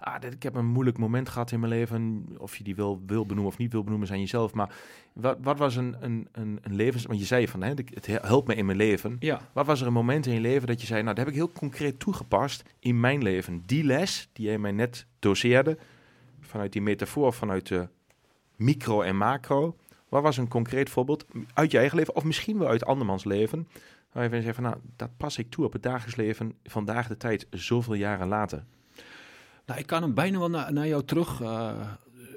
[0.00, 2.26] ah, ik heb een moeilijk moment gehad in mijn leven.
[2.38, 4.54] Of je die wil, wil benoemen of niet wil benoemen, zijn jezelf.
[4.54, 4.74] Maar
[5.12, 7.06] wat, wat was een, een, een, een levens...
[7.06, 9.16] Want je zei van, hè, het helpt me in mijn leven.
[9.20, 9.40] Ja.
[9.52, 11.02] Wat was er een moment in je leven dat je zei...
[11.02, 13.62] Nou, dat heb ik heel concreet toegepast in mijn leven.
[13.66, 15.78] Die les die jij mij net doseerde...
[16.40, 17.88] vanuit die metafoor, vanuit de
[18.56, 19.76] micro en macro...
[20.08, 22.16] Wat was een concreet voorbeeld uit je eigen leven...
[22.16, 23.68] of misschien wel uit andermans leven...
[24.12, 26.54] waar je van zegt van, nou, dat pas ik toe op het dagelijks leven...
[26.64, 28.64] vandaag de tijd, zoveel jaren later...
[29.70, 31.72] Nou, ik kan hem bijna wel naar, naar jou terug uh,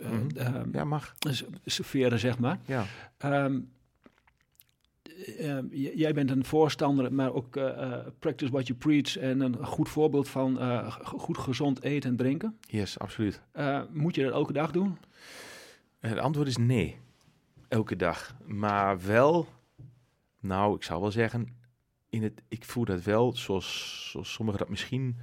[0.02, 0.70] mm -hmm.
[0.72, 1.16] ja, mag.
[1.66, 2.60] serveren, zeg maar.
[2.66, 2.86] Ja.
[3.26, 3.72] Um,
[5.72, 10.30] jij bent een voorstander, maar ook uh, practice what you preach en een goed voorbeeld
[10.30, 10.60] van
[11.04, 12.58] goed gezond eten en drinken.
[12.62, 13.42] Yes, absoluut.
[13.92, 14.98] moet je dat elke dag doen?
[16.00, 16.98] Het antwoord is nee,
[17.68, 18.36] elke dag.
[18.46, 19.48] Maar wel,
[20.40, 21.48] nou, ik zou wel zeggen,
[22.10, 25.18] in het, ik voel dat wel, zoals, zoals sommigen dat misschien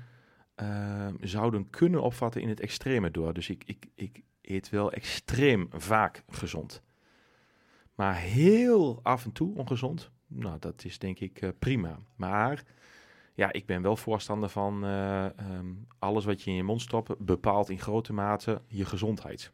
[0.63, 3.35] uh, zouden kunnen opvatten in het extreme door.
[3.35, 6.83] Dus ik, ik, ik eet wel extreem vaak gezond.
[7.95, 11.99] Maar heel af en toe ongezond, nou, dat is denk ik uh, prima.
[12.17, 12.63] Maar
[13.35, 17.19] ja, ik ben wel voorstander van uh, um, alles wat je in je mond stopt,
[17.19, 19.53] bepaalt in grote mate je gezondheid.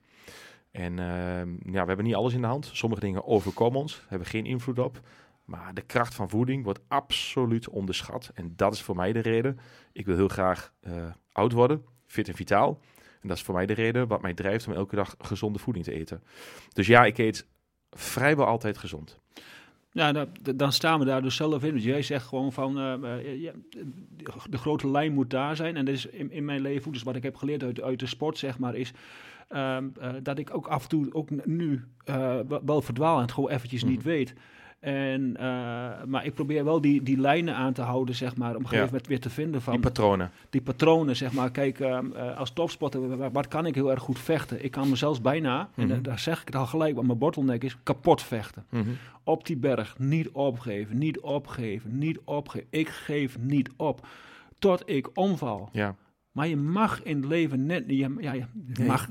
[0.71, 2.71] En ehm, ja, we hebben niet alles in de hand.
[2.73, 5.01] Sommige dingen overkomen ons, hebben geen invloed op.
[5.47, 8.31] Maar de kracht van voeding wordt absoluut onderschat.
[8.35, 9.59] En dat is voor mij de reden.
[9.93, 10.93] Ik wil heel graag uh,
[11.33, 12.81] oud worden, fit en vitaal.
[13.21, 15.85] En dat is voor mij de reden wat mij drijft om elke dag gezonde voeding
[15.85, 16.23] te eten.
[16.73, 17.47] Dus ja, ik eet
[17.91, 19.21] vrijwel altijd gezond.
[19.93, 21.75] Ja, dan, dan staan we daar dus zelf in.
[21.75, 23.53] Dus jij zegt gewoon van uh, ja,
[24.51, 25.77] de grote lijn moet daar zijn.
[25.77, 28.07] En dat is in, in mijn leven, dus wat ik heb geleerd uit, uit de
[28.07, 28.93] sport, zeg maar, is
[29.51, 29.79] uh,
[30.23, 31.85] dat ik ook af en toe, ook nu,
[32.65, 33.91] wel verdwaal en het gewoon eventjes mm.
[33.91, 34.35] niet weet.
[34.87, 35.43] En, uh,
[36.07, 38.87] maar ik probeer wel die, die lijnen aan te houden, zeg maar, om een gegeven
[38.87, 39.73] moment weer te vinden van...
[39.73, 40.31] Die patronen.
[40.51, 41.51] Die patronen, zeg maar.
[41.51, 41.99] Kijk, uh,
[42.37, 44.65] als topsporter, wat kan ik heel erg goed vechten?
[44.65, 45.83] Ik kan mezelf bijna, mm -hmm.
[45.83, 46.03] en mhm.
[46.03, 48.65] daar zeg ik het al gelijk, wat mijn bottleneck is, kapot vechten.
[48.69, 48.97] Mm -hmm.
[49.25, 52.67] Op die berg, niet opgeven, niet opgeven, niet opgeven.
[52.71, 54.07] Ik geef niet op,
[54.59, 55.69] tot ik omval.
[55.73, 55.95] Ja.
[56.37, 58.45] Maar je mag in het leven net, je, ja, je
[58.87, 59.09] mag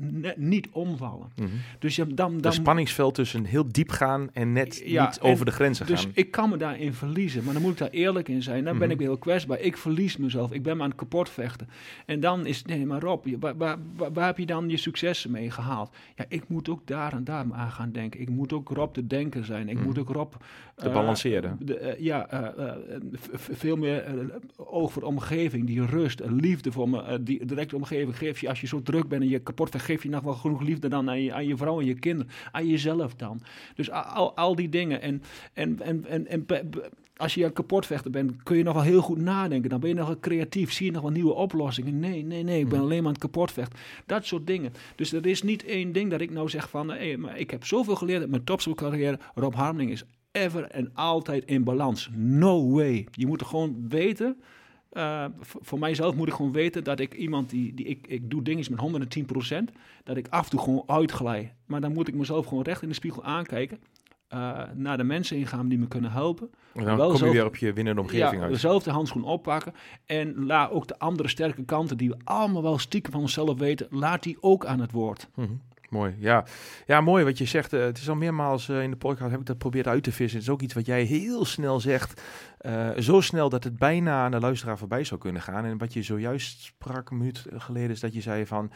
[0.00, 1.32] net niet omvallen.
[1.36, 1.58] Mm -hmm.
[1.78, 5.44] Dus je, dan, dan, de spanningsveld tussen heel diep gaan en net ja, niet over
[5.44, 6.10] de grenzen dus gaan.
[6.14, 8.64] Dus ik kan me daarin verliezen, maar dan moet ik daar eerlijk in zijn.
[8.64, 8.88] Dan mm -hmm.
[8.88, 9.60] ben ik heel kwetsbaar.
[9.60, 10.52] Ik verlies mezelf.
[10.52, 11.68] Ik ben me aan het kapot vechten.
[12.06, 15.30] En dan is, nee, maar Rob, waar, waar, waar, waar heb je dan je successen
[15.30, 15.90] mee gehaald?
[16.16, 18.20] Ja, ik moet ook daar en daar aan gaan denken.
[18.20, 19.68] Ik moet ook Rob de denker zijn.
[19.68, 19.86] Ik mm -hmm.
[19.86, 20.32] moet ook Rob...
[20.74, 21.56] De uh, balanceren.
[21.60, 22.72] De, uh, ja, uh,
[23.32, 24.04] veel meer
[24.56, 27.02] oog voor de omgeving, die rust, liefde liefde voor me.
[27.02, 29.82] Uh, die directe omgeving geef je, als je zo druk bent en je kapot bent,
[29.82, 32.32] geef je nog wel genoeg liefde dan aan je, aan je vrouw en je kinderen.
[32.52, 33.40] Aan jezelf dan.
[33.74, 35.02] Dus al, al die dingen.
[35.02, 35.22] En,
[35.52, 36.46] en, en, en, en
[37.16, 39.70] als je kapot vechten bent, kun je nog wel heel goed nadenken.
[39.70, 40.72] Dan ben je nog wel creatief.
[40.72, 41.98] Zie je nog wel nieuwe oplossingen.
[41.98, 42.60] Nee, nee, nee.
[42.60, 43.78] Ik ben alleen maar aan het kapot vechten.
[44.06, 44.72] Dat soort dingen.
[44.94, 46.90] Dus er is niet één ding dat ik nou zeg van...
[46.90, 49.18] Hey, maar ik heb zoveel geleerd uit mijn topsportcarrière.
[49.34, 52.10] Rob Harmeling is ever en altijd in balans.
[52.14, 53.06] No way.
[53.10, 54.36] Je moet er gewoon weten
[54.92, 58.42] uh, voor mijzelf moet ik gewoon weten dat ik iemand die, die ik, ik doe
[58.42, 59.16] dingen met
[59.70, 59.74] 110%,
[60.04, 61.54] dat ik af en toe gewoon uitglij.
[61.66, 63.80] Maar dan moet ik mezelf gewoon recht in de spiegel aankijken.
[64.34, 66.50] Uh, naar de mensen ingaan die me kunnen helpen.
[66.74, 68.58] En dan wel kom je weer op je winnende omgeving ja, uit.
[68.58, 69.74] zelf de handschoen oppakken.
[70.06, 73.86] En laat ook de andere sterke kanten die we allemaal wel stiekem van onszelf weten,
[73.90, 75.28] laat die ook aan het woord.
[75.34, 75.60] Mm -hmm.
[75.90, 76.44] Mooi, ja.
[76.86, 77.72] Ja, mooi wat je zegt.
[77.72, 80.12] Uh, het is al meermaals uh, in de podcast heb ik dat probeerd uit te
[80.12, 80.38] vissen.
[80.38, 82.22] Het is ook iets wat jij heel snel zegt.
[82.60, 85.64] Uh, zo snel dat het bijna aan de luisteraar voorbij zou kunnen gaan.
[85.64, 88.72] En wat je zojuist sprak een minuut geleden is dat je zei van...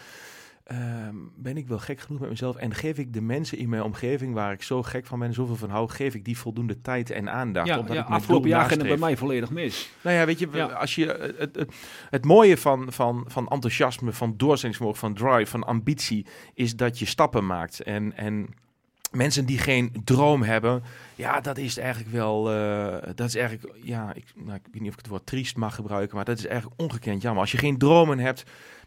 [0.72, 3.82] Um, ben ik wel gek genoeg met mezelf en geef ik de mensen in mijn
[3.82, 7.10] omgeving waar ik zo gek van ben, zoveel van hou, geef ik die voldoende tijd
[7.10, 7.66] en aandacht.
[7.66, 9.90] Ja, omdat ja, ik afgelopen jaar ging het bij mij volledig mis.
[10.00, 10.66] Nou ja, weet je, ja.
[10.66, 11.74] als je het, het,
[12.10, 17.06] het, mooie van, van, van enthousiasme, van doorzettingsvermogen, van drive, van ambitie, is dat je
[17.06, 17.80] stappen maakt.
[17.80, 18.54] En, en
[19.10, 20.82] mensen die geen droom hebben,
[21.14, 24.90] ja, dat is eigenlijk wel, eh, dat is eigenlijk, ja, ik, nou, ik weet niet
[24.90, 27.40] of ik het woord triest mag gebruiken, maar dat is eigenlijk ongekend jammer.
[27.40, 28.44] Als je geen dromen hebt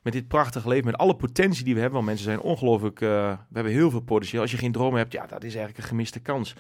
[0.07, 3.09] met dit prachtige leven, met alle potentie die we hebben, want mensen zijn ongelooflijk, uh,
[3.49, 4.41] we hebben heel veel potentieel.
[4.41, 6.53] Als je geen dromen hebt, ja, dat is eigenlijk een gemiste kans.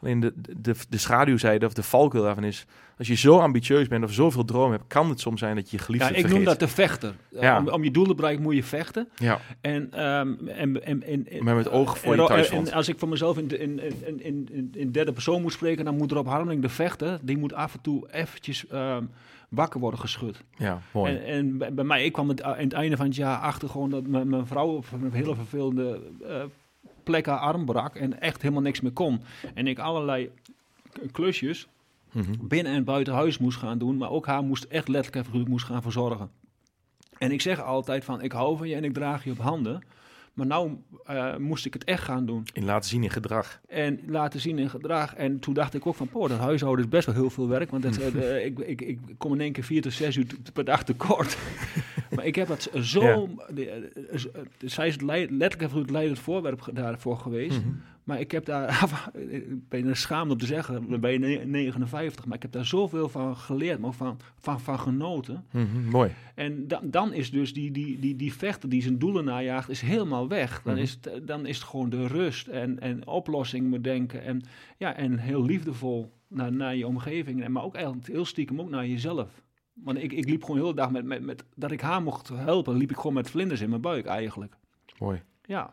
[0.00, 2.66] Alleen de, de, de schaduwzijde of de valkuil daarvan is,
[2.98, 5.76] als je zo ambitieus bent of zoveel droom hebt, kan het soms zijn dat je
[5.76, 7.14] je geliefde ja, ik noem dat de vechter.
[7.30, 7.58] Ja.
[7.58, 9.08] Om, om, je doel te bereiken moet je vechten.
[9.14, 9.40] Ja.
[9.60, 12.98] En, um, en, en, en, maar met oog voor en, je thuis en, als ik
[12.98, 16.62] voor mezelf in, in, in, in, in, derde persoon moet spreken, dan moet Rob Harmeling,
[16.62, 19.10] de vechter, die moet af en toe eventjes um,
[19.54, 20.44] wakker worden geschud.
[20.56, 21.16] Ja, mooi.
[21.16, 23.90] En, en bij mij, ik kwam het, aan het einde van het jaar achter gewoon
[23.90, 26.42] dat mijn, mijn vrouw op een hele vervelende uh,
[27.02, 29.22] plek haar arm brak en echt helemaal niks meer kon.
[29.54, 30.30] En ik allerlei
[31.12, 31.68] klusjes
[32.12, 32.48] mm -hmm.
[32.48, 35.66] binnen en buiten huis moest gaan doen, maar ook haar moest echt letterlijk even moest
[35.66, 36.30] gaan verzorgen.
[37.18, 39.82] En ik zeg altijd van, ik hou van je en ik draag je op handen.
[40.34, 40.76] Maar nou
[41.10, 42.46] uh, moest ik het echt gaan doen.
[42.52, 43.60] In laten zien in gedrag.
[43.68, 45.14] En laten zien in gedrag.
[45.14, 47.70] En toen dacht ik ook van, poh, dat huishouden is best wel heel veel werk.
[47.70, 50.64] Want dat, uh, ik, ik, ik kom in één keer vier tot zes uur per
[50.64, 51.38] dag tekort.
[52.14, 53.28] maar ik heb het zo...
[53.54, 53.78] Ja.
[54.58, 57.56] Zij is letterlijk even het leidend voorwerp daarvoor geweest.
[57.56, 57.82] Mm -hmm.
[58.04, 58.92] Maar ik heb daar,
[59.28, 62.66] ik ben er schaamd om te zeggen, dan ben je 59, maar ik heb daar
[62.66, 65.44] zoveel van geleerd, maar van, van, van genoten.
[65.50, 66.10] Mm -hmm, mooi.
[66.34, 69.80] En dan, dan is dus die, die, die, die vechter die zijn doelen najaagt, is
[69.80, 70.62] helemaal weg.
[70.62, 70.70] Dan, Mhm.
[70.70, 70.82] mm -hmm.
[70.84, 74.42] is, het, dan is het gewoon de rust en, en oplossingen bedenken en,
[74.78, 78.70] ja, en heel liefdevol naar, naar je omgeving, en, maar ook eigenlijk heel stiekem ook
[78.70, 79.42] naar jezelf.
[79.72, 82.28] Want ik, ik liep gewoon heel de dag met, met, met, dat ik haar mocht
[82.28, 84.56] helpen, liep ik gewoon met vlinders in mijn buik eigenlijk.
[84.98, 85.22] Mooi.
[85.44, 85.70] Ja.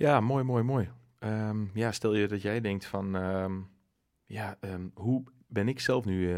[0.00, 0.88] Ja, mooi, mooi, mooi.
[1.18, 3.68] Um, ja, stel je dat jij denkt van, um,
[4.24, 6.36] ja, um, hoe ben ik zelf nu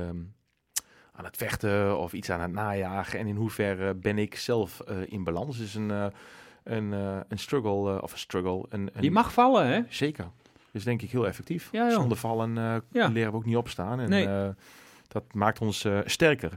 [1.12, 4.96] aan het vechten of iets aan het najagen en in hoeverre ben ik zelf uh,
[5.06, 5.58] in balans?
[5.58, 6.06] is een, uh,
[6.64, 8.66] een, uh, een struggle, of een struggle.
[8.68, 9.80] Een, een, je mag vallen, hè?
[9.88, 10.30] Zeker.
[10.72, 11.68] Dus denk ik heel effectief.
[11.72, 11.90] Ja.
[11.90, 12.54] Zonder vallen
[12.90, 13.08] ja.
[13.08, 14.00] leren we ook niet opstaan.
[14.00, 14.54] En, nee.
[15.12, 16.52] Dat maakt ons sterker.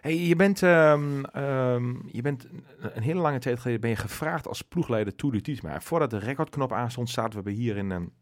[0.00, 2.46] Hey, je, bent, je bent
[2.78, 5.62] een hele lange tijd geleden ben je gevraagd als ploegleider Tour de Tiet.
[5.62, 8.12] Maar voordat de recordknop aanstond, zaten we hier in, um,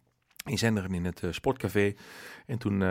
[0.44, 1.94] in Zenderen in het uh, sportcafé.
[2.46, 2.82] En toen,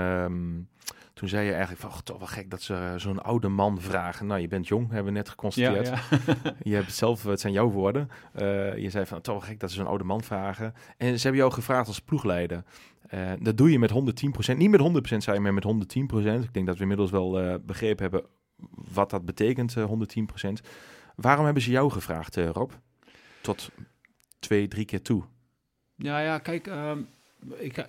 [1.20, 4.28] toen zei je eigenlijk van, oh, toch wel gek dat ze zo'n oude man vragen.
[4.28, 5.88] Nou, je bent jong, hebben we net geconstateerd.
[5.88, 6.54] Ja, ja.
[6.70, 8.10] je hebt het zelf, het zijn jouw woorden.
[8.36, 10.74] Uh, je zei van, toch wel gek dat ze zo'n oude man vragen.
[10.98, 12.64] En ze hebben jou gevraagd als ploegleider.
[13.14, 13.92] Uh, dat doe je met
[14.54, 14.58] 110%.
[14.58, 16.44] Niet met 100% zei je, maar met 110%.
[16.44, 18.30] Ik denk dat we inmiddels wel uh, begrepen hebben
[18.94, 19.92] wat dat betekent, uh,
[20.46, 20.50] 110%.
[21.16, 22.72] Waarom hebben ze jou gevraagd, Rob?
[23.42, 23.72] Tot
[24.40, 25.24] twee, drie keer toe.
[25.96, 26.92] Ja, ja, kijk, uh,
[27.58, 27.88] ik, als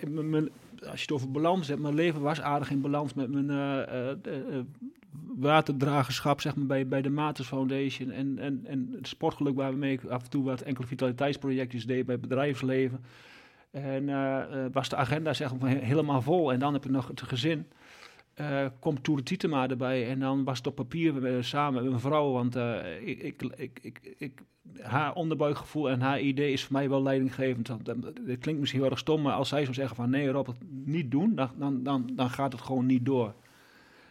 [0.81, 3.51] je het over balans hebt, mijn leven was aardig in balans met mijn
[5.37, 10.05] waterdragerschap, zeg maar, bij, bij de Matus Foundation en, en, en het sportgeluk waarmee ik
[10.05, 13.01] af en toe wat enkele vitaliteitsprojectjes deed bij het bedrijfsleven.
[13.71, 16.53] En uh, was de agenda zeg maar helemaal vol.
[16.53, 17.66] En dan heb ik nog het gezin.
[18.41, 22.33] Uh, komt Toer Tietema erbij en dan was het op papier samen met mijn vrouw.
[22.33, 22.57] Want
[23.05, 23.43] ik, ik,
[23.81, 24.43] ik, ik,
[24.81, 27.68] haar onderbuikgevoel en haar idee is voor mij wel leidinggevend.
[27.68, 31.11] Het klinkt misschien heel erg stom, maar als zij zou zeggen van nee Rob, niet
[31.11, 33.35] doen, dan, dan, dan, dan gaat het gewoon niet door.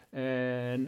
[0.10, 0.84] En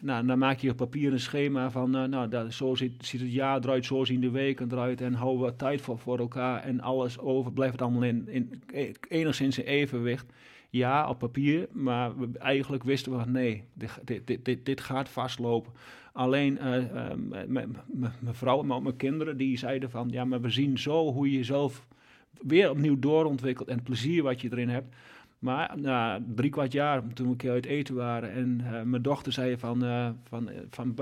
[0.00, 3.32] nou, dan maak je op papier een schema van, nou, dat, zo ziet, ziet, het
[3.32, 6.80] jaar eruit, zo zien de weken eruit en houden we tijd voor, voor elkaar en
[6.80, 8.62] alles over, blijft het allemaal in, in,
[9.08, 10.32] enigszins in evenwicht.
[10.70, 15.72] Ja, op papier, maar eigenlijk wisten we, nee, dit, dit, dit, dit gaat vastlopen.
[16.12, 17.14] Alleen uh,
[17.48, 21.36] mijn vrouw en mijn kinderen, die zeiden van, ja, maar we zien zo hoe je
[21.36, 21.86] jezelf
[22.42, 24.94] weer opnieuw doorontwikkelt en het plezier wat je erin hebt.
[25.38, 29.02] Maar na drie kwart jaar, toen we een keer uit eten waren en uh, mijn
[29.02, 30.94] dochter zei van, uh, van, van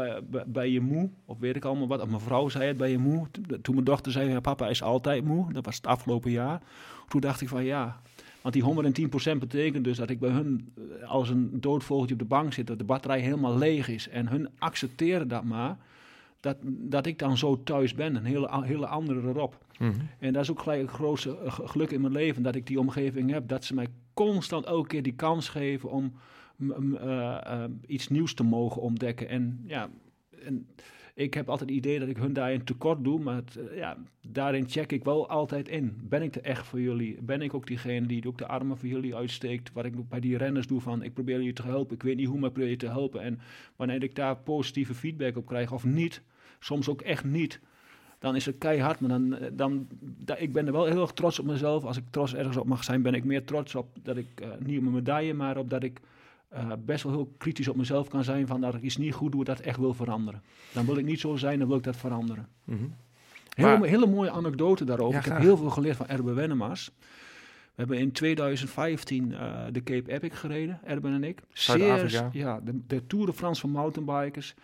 [0.46, 2.98] bij, je moe, of weet ik allemaal wat, of mijn vrouw zei het, bij je
[2.98, 3.26] moe.
[3.62, 6.62] Toen mijn dochter zei, ja, papa is altijd moe, dat was het afgelopen jaar.
[7.08, 8.00] Toen dacht ik van, ja,
[8.40, 10.72] want die 110% betekent dus dat ik bij hun
[11.06, 14.08] als een doodvogeltje op de bank zit, dat de batterij helemaal leeg is.
[14.08, 15.76] En hun accepteren dat maar,
[16.40, 19.52] dat, dat ik dan zo thuis ben, een hele, hele andere Rob.
[19.78, 20.08] -hmm.
[20.18, 23.30] En dat is ook gelijk het grootste geluk in mijn leven, dat ik die omgeving
[23.30, 26.12] heb, dat ze mij constant elke keer die kans geven om
[26.58, 26.78] uh,
[27.46, 29.28] uh, iets nieuws te mogen ontdekken.
[29.28, 29.90] En ja,
[30.44, 30.66] en
[31.14, 33.42] ik heb altijd het idee dat ik hun daarin tekort doe, maar
[33.74, 33.96] ja,
[34.28, 35.96] daarin check ik wel altijd in.
[36.02, 37.22] Ben ik er echt voor jullie?
[37.22, 39.72] Ben ik ook diegene die ook de armen voor jullie uitsteekt?
[39.72, 41.94] Wat ik bij die renners doe van, ik probeer jullie te helpen.
[41.94, 43.20] Ik weet niet hoe, maar probeer je te helpen.
[43.20, 43.38] En
[43.76, 46.22] wanneer ik daar positieve feedback op krijg of niet,
[46.58, 47.60] soms ook echt niet,
[48.18, 49.00] dan is het keihard.
[49.00, 51.84] Maar dan, dan, dan, ik ben er wel heel erg trots op mezelf.
[51.84, 54.48] Als ik trots ergens op mag zijn, ben ik meer trots op dat ik, uh,
[54.58, 56.00] niet op mijn medaille, maar op dat ik
[56.54, 59.32] uh, best wel heel kritisch op mezelf kan zijn van dat ik iets niet goed
[59.32, 60.42] doe, dat echt wil veranderen.
[60.72, 62.48] Dan wil ik niet zo zijn, dan wil ik dat veranderen.
[62.64, 62.94] Mm -hmm.
[63.54, 65.14] Heel, Maar- hele mooie anekdote daarover.
[65.14, 66.90] Ja, ik heb heel veel geleerd van Erben Wennemars.
[67.74, 71.42] We hebben in 2015 eh, de Cape Epic gereden, Erben en ik.
[71.52, 74.54] Zeer- Ja, de, de Tour de France van mountainbikers.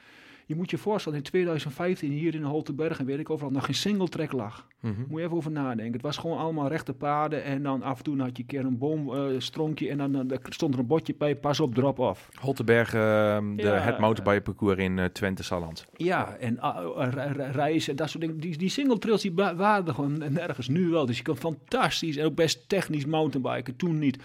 [0.47, 3.75] Je moet je voorstellen, in 2015 hier in Holtenberg en weet ik overal nog geen
[3.75, 4.67] single track lag.
[4.81, 4.95] Mhm.
[5.09, 5.93] Moet je even over nadenken.
[5.93, 8.65] Het was gewoon allemaal rechte paden en dan af en toe had je een keer
[8.65, 12.29] een boomstronkje en dan, dan stond er een bordje bij, pas op, drop off.
[12.41, 15.87] Holtenberg, ehm, de, Ja, het mountainbike parcours in eh, Twente, Salland.
[15.97, 18.41] Ja, en ah, re- re- reizen en dat soort dingen.
[18.41, 20.69] Die, die single trails die waren er gewoon nergens.
[20.69, 21.07] Nu wel.
[21.07, 23.77] Dus je kan fantastisch en ook best technisch mountainbiken.
[23.77, 24.19] Toen niet.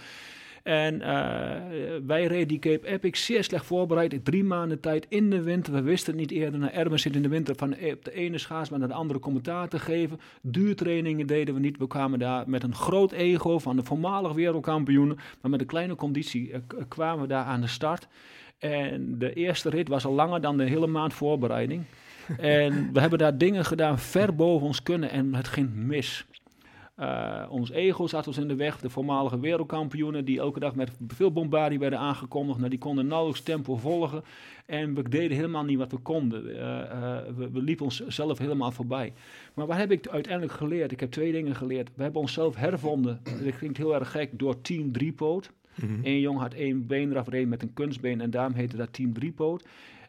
[0.67, 1.61] En eh,
[2.05, 4.25] wij reden die Cape Epic zeer slecht voorbereid.
[4.25, 5.73] Drie maanden tijd in de winter.
[5.73, 6.59] We wisten het niet eerder.
[6.59, 9.19] Naar Erben zit in de winter van op de ene schaats maar naar de andere
[9.19, 10.19] commentaar te geven.
[10.41, 11.77] Duurtrainingen deden we niet.
[11.77, 15.17] We kwamen daar met een groot ego van de voormalig wereldkampioenen.
[15.41, 18.07] Maar met een kleine conditie eh, k- kwamen we daar aan de start.
[18.57, 21.83] En de eerste rit was al langer dan de hele maand voorbereiding.
[22.37, 26.25] En we hebben daar dingen gedaan ver boven ons kunnen en het ging mis.
[26.97, 28.79] Eh, ons ego zat ons in de weg.
[28.79, 32.57] De voormalige wereldkampioenen die elke dag met veel bombardie werden aangekondigd.
[32.57, 34.23] Nou, die konden nauwelijks tempo volgen.
[34.65, 36.59] En we deden helemaal niet wat we konden.
[36.59, 39.13] Eh, eh, we, we liepen onszelf helemaal voorbij.
[39.53, 40.91] Maar wat heb ik uiteindelijk geleerd?
[40.91, 41.89] Ik heb twee dingen geleerd.
[41.95, 43.19] We hebben onszelf hervonden.
[43.43, 45.51] Dat klinkt heel erg gek door Team Driepoot.
[45.75, 45.99] Mhm.
[46.03, 49.13] Eén jong had één been eraf reed met een kunstbeen en daarom heette dat Team
[49.13, 49.67] Driepoot.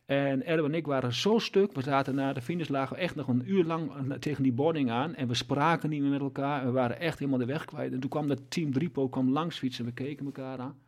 [0.08, 1.72] En Erwin en ik waren zo stuk.
[1.72, 5.14] We zaten na de finish lagen echt nog een uur lang tegen die boarding aan.
[5.14, 6.64] En we spraken niet meer met elkaar.
[6.64, 7.92] We waren echt helemaal de weg kwijt.
[7.92, 9.84] En toen kwam dat team Driepoot kwam langs fietsen.
[9.84, 10.78] We keken elkaar aan.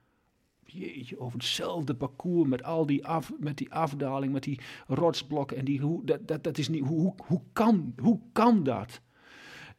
[0.64, 5.57] Jeetje, over hetzelfde parcours met al die, af, met die afdaling, met die rotsblokken.
[5.57, 9.01] En die, hoe, dat, dat, dat is niet, hoe, hoe, hoe, kan, hoe kan dat?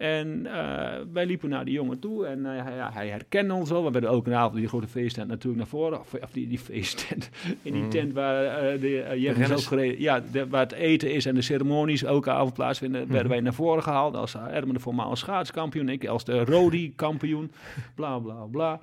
[0.02, 3.84] En eh, wij liepen naar die jongen toe en eh, hij, hij herkende ons wel.
[3.84, 5.99] We werden elke avond die grote feesttent natuurlijk naar voren.
[5.99, 7.30] Of, of die, die feesttent,
[7.62, 7.89] in die Mm.
[7.89, 10.02] tent waar uh, de uh, zelf gereden.
[10.02, 13.12] Ja, de- waar het eten is en de ceremonies elke avond plaatsvinden, Mhm.
[13.12, 14.16] werden wij naar voren gehaald.
[14.16, 17.52] Als uh, Ermen de voormalige schaatskampioen, ik als de Rodi kampioen,
[17.95, 18.80] bla bla bla.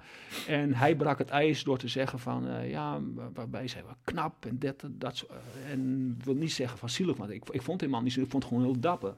[0.49, 2.99] En hij brak het ijs door te zeggen van, eh, ja,
[3.35, 7.17] waarbij zijn we knap en dat, dat, eh, En ik wil niet zeggen van zielig,
[7.17, 9.15] want ik, ik vond het helemaal niet zo, ik vond het gewoon heel dapper.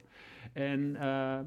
[0.53, 1.01] En, eh,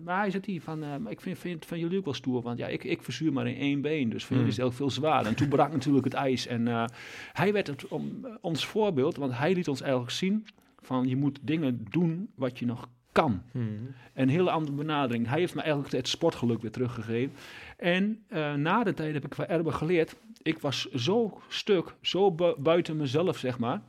[0.04, 2.58] maar hij zegt hier van, maar ik vind, vind van jullie ook wel stoer, want
[2.58, 4.90] ja, ik, ik verzuur maar in één been, dus voor jullie is het ook veel
[4.90, 5.28] zwaarder.
[5.28, 6.86] En toen brak natuurlijk het ijs en eh,
[7.34, 10.46] hij werd het, om, ons voorbeeld, want hij liet ons eigenlijk zien
[10.82, 13.42] van je moet dingen doen wat je nog kan.
[13.52, 13.66] Mhm.
[14.14, 15.28] Een hele andere benadering.
[15.28, 17.34] Hij heeft me eigenlijk het sportgeluk weer teruggegeven.
[17.78, 18.24] En
[18.62, 20.16] na de tijd heb ik van Erben geleerd.
[20.42, 23.82] Ik was zo stuk, zo bu- buiten mezelf, zeg maar.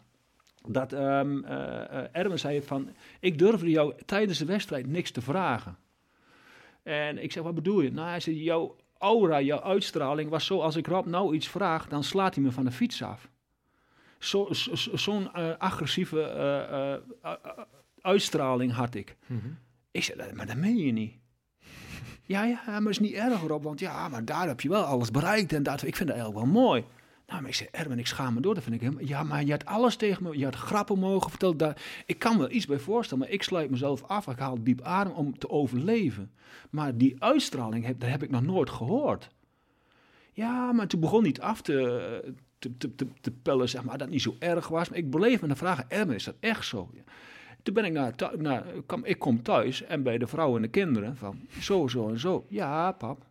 [0.69, 1.21] Dat eh,
[2.17, 2.89] Erben zei van,
[3.21, 5.77] ik durfde jou tijdens de wedstrijd niks te vragen.
[6.83, 7.93] En ik zeg, wat bedoel je?
[7.93, 11.89] Nou, hij zei, jouw aura, jouw uitstraling was zo, als ik Rob nou iets vraag,
[11.89, 13.29] dan slaat hij me van de fiets af.
[14.19, 16.23] Zo- zo- zo- Zo'n eh, agressieve
[18.01, 19.17] uitstraling had ik.
[19.27, 19.49] Mhm.
[19.91, 21.15] Ik zei, maar dat meen je niet.
[22.27, 25.11] Ja, ja, maar is niet erg Rob, want ja, maar daar heb je wel alles
[25.11, 26.85] bereikt en dat, ik vind dat eigenlijk wel mooi.
[27.27, 29.05] Nou, maar ik zei, Erwin, ik schaam me door, dat vind ik helemaal...
[29.05, 31.57] Ja, maar je had alles tegen me, je had grappen mogen vertellen.
[31.57, 34.63] Daar, ik kan me wel iets bij voorstellen, maar ik sluit mezelf af, ik haal
[34.65, 36.33] diep adem om te overleven.
[36.71, 39.29] Maar die uitstraling, heb, dat heb ik nog nooit gehoord.
[40.33, 44.09] Ja, maar toen begon niet af te, te, te, te, te pellen, zeg maar, dat
[44.09, 44.89] niet zo erg was.
[44.89, 46.91] Maar ik bleef me dan vragen, Erwin, is dat echt zo?
[47.63, 50.69] Toen ben ik naar, naar kwam, ik kom thuis en bij de vrouw en de
[50.69, 52.45] kinderen van zo, zo en zo.
[52.49, 53.27] Ja, pap,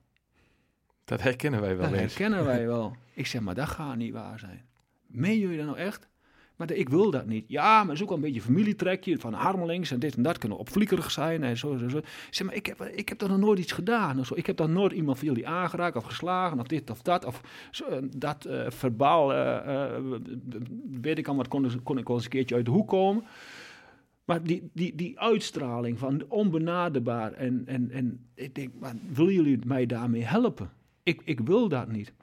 [1.05, 2.13] Dat herkennen wij wel dat eens.
[2.15, 2.95] herkennen wij wel.
[3.13, 4.65] Ik zeg, maar dat gaat niet waar zijn.
[5.07, 6.07] Meen jullie dat nou echt?
[6.55, 7.45] Maar ik wil dat niet.
[7.47, 11.11] Ja, maar ook wel een beetje familietrekje van harmelings en dit en dat kunnen opvliekerig
[11.11, 11.97] zijn en zo, zo, zo.
[11.97, 14.33] Ik zeg, maar ik heb, ik heb toch nog nooit iets gedaan of zo.
[14.37, 17.41] Ik heb toch nooit iemand van jullie aangeraakt of geslagen of dit of dat of
[17.71, 19.99] zo, eh, dat eh, verbaal, eh,
[21.01, 23.23] weet ik al wat, kon, kon ik wel eens een keertje uit de hoek komen.
[24.25, 29.59] Maar die, die, die uitstraling van onbenaderbaar en, en, en ik denk, maar willen jullie
[29.65, 30.71] mij daarmee helpen?
[31.03, 32.13] Ik, ik wil dat niet.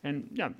[0.00, 0.52] En ja,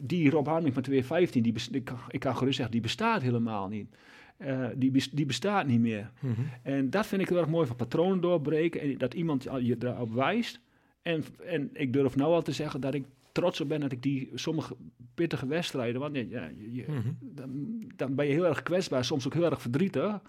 [0.00, 3.68] die Rob Harming van 215, die ik, kan, ik kan gerust zeggen, die bestaat helemaal
[3.68, 3.96] niet.
[4.36, 6.10] Eh, die, bes- die bestaat niet meer.
[6.20, 6.32] Mhm.
[6.62, 10.12] En dat vind ik heel erg mooi van patronen doorbreken en dat iemand je daarop
[10.12, 10.60] wijst.
[11.02, 14.02] En, en ik durf nou al te zeggen dat ik trots op ben dat ik
[14.02, 14.76] die sommige
[15.14, 16.22] pittige wedstrijden, want ja,
[16.56, 17.08] je, je- Mhm.
[17.20, 20.20] dan, dan ben je heel erg kwetsbaar, soms ook heel erg verdrietig.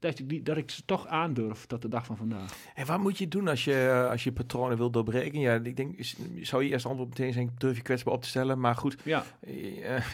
[0.00, 2.52] Dat, ik die, dat ik ze toch aandurf tot de dag van vandaag.
[2.74, 5.40] En wat moet je doen als je, als je patronen wil doorbreken?
[5.40, 8.28] Ja, ik denk, is- zou je eerst antwoord meteen zijn, durf je kwetsbaar op te
[8.28, 8.60] stellen?
[8.60, 9.54] Maar goed, Ja, eh,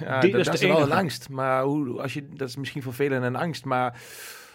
[0.01, 1.29] ja, Die- dat, dat dat is wel een angst.
[1.29, 4.01] Maar hoe, als je, dat is misschien voor velen een angst, maar,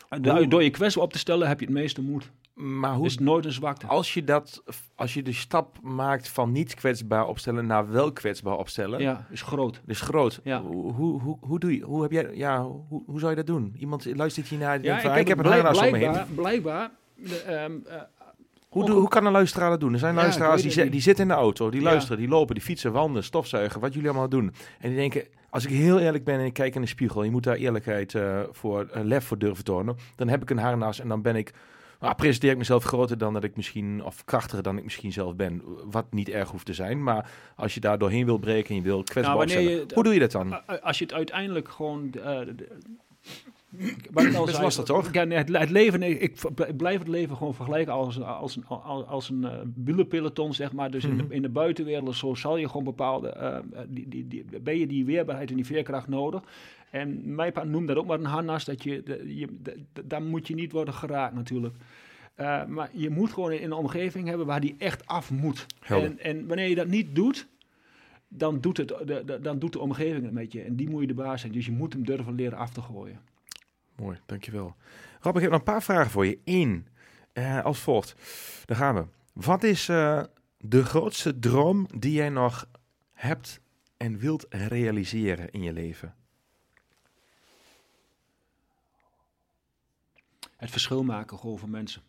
[0.09, 2.31] Hoe- door je kwetsbaar op te stellen heb je het meeste moed.
[2.53, 3.87] Maar hoe, is nooit een zwakte.
[3.87, 4.63] als je dat,
[4.95, 9.41] als je de stap maakt van niet kwetsbaar opstellen naar wel kwetsbaar opstellen, Ja, is
[9.41, 9.81] groot.
[9.85, 10.39] dus groot.
[10.43, 10.61] Ja.
[10.61, 13.75] Hoe, hoe, hoe, doe je, hoe heb jij, ja, hoe, hoe zou je dat doen?
[13.77, 15.97] Iemand luistert hiernaar en Ja, denkt ik van, heb, ik heb een harnas om me
[15.97, 16.35] heen.
[16.35, 18.01] blijkbaar, de, ehm, eh,
[18.69, 19.93] Hoe, hoe kan een luisteraar dat doen?
[19.93, 22.63] Er zijn Ja, luisteraars die, die zitten in de auto, die luisteren, die lopen, die
[22.63, 24.53] fietsen, wandelen, stofzuigen, wat jullie allemaal doen.
[24.79, 27.31] En die denken, als ik heel eerlijk ben en ik kijk in de spiegel, je
[27.31, 30.99] moet daar eerlijkheid eh, voor, eh, lef voor durven tonen, dan heb ik een harnas
[30.99, 31.53] en dan ben ik,
[32.01, 35.35] nou, presenteer ik mezelf groter dan dat ik misschien, of krachtiger dan ik misschien zelf
[35.35, 35.61] ben.
[35.91, 38.81] Wat niet erg hoeft te zijn, maar als je daar doorheen wil breken en je
[38.81, 40.65] wil kwetsbaar Nou, opstellen, je- hoe doe je dat dan?
[40.81, 42.11] als je het uiteindelijk gewoon.
[42.23, 42.45] al
[44.11, 45.11] Best zei, lastig, toch?
[45.13, 46.37] Het, het leven, ik,
[46.77, 48.65] blijf het leven gewoon vergelijken als, een- als een,
[49.07, 50.91] als, een wielerpeloton, zeg maar.
[50.91, 51.27] Dus in, Mhm.
[51.27, 54.77] de, in de buitenwereld, zo zal je gewoon bepaalde, eh, eh, die, die, die, ben
[54.79, 56.41] je die weerbaarheid en die veerkracht nodig.
[56.91, 60.21] En mijn pa noemt dat ook maar een harnas, dat je, de, je, de- daar
[60.23, 61.75] moet je niet worden geraakt natuurlijk.
[62.35, 65.65] Eh, maar je moet gewoon in een omgeving hebben waar die echt af moet.
[66.03, 67.47] En, en wanneer je dat niet doet,
[68.27, 70.61] dan doet, het, de, de- dan doet de omgeving het met je.
[70.61, 71.53] En die moet je de baas zijn.
[71.53, 73.19] Dus je moet hem durven leren af te gooien.
[73.95, 74.75] Mooi, dankjewel.
[75.21, 76.39] Rob, ik heb nog een paar vragen voor je.
[76.45, 76.87] Eén,
[77.33, 78.15] eh, als volgt.
[78.65, 79.03] Daar gaan we.
[79.33, 80.23] Wat is eh,
[80.57, 82.67] de grootste droom die jij nog
[83.13, 83.59] hebt
[83.97, 86.15] en wilt realiseren in je leven?
[90.61, 92.01] Het verschil maken gewoon voor mensen.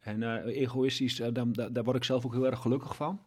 [0.00, 1.28] En eh, egoïstisch, eh,
[1.70, 3.20] daar, word ik zelf ook heel erg gelukkig van.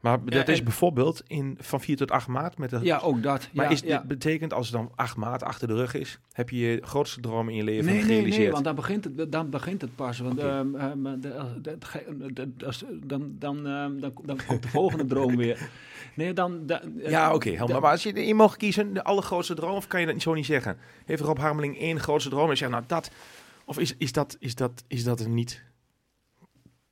[0.00, 2.78] Maar dat is bijvoorbeeld in, van 4 tot 8 maart met de...
[2.82, 3.48] Ja, ook dat.
[3.52, 3.98] Maar ja, is, ja.
[3.98, 7.20] dit betekent als het dan 8 maart achter de rug is, heb je je grootste
[7.20, 8.42] droom in je leven Nee, nee, gerealiseerd?
[8.42, 10.18] nee, want dan begint het, dan begint het pas.
[10.18, 10.48] Want Oké.
[10.48, 15.58] ehm, ehm, de- de- als- dan, dan, ehm, dan, dan komt de volgende droom weer.
[16.14, 16.66] Nee, dan...
[16.66, 17.80] da- Ja, oké, eh, helemaal.
[17.80, 20.34] Maar als je je mag kiezen, de allergrootste droom, of kan je dat niet zo
[20.34, 20.76] niet zeggen?
[21.04, 23.10] Heeft Rob Harmeling één grootste droom en zegt, nou dat,
[23.64, 25.62] of is, is, dat, is, dat, is dat er niet?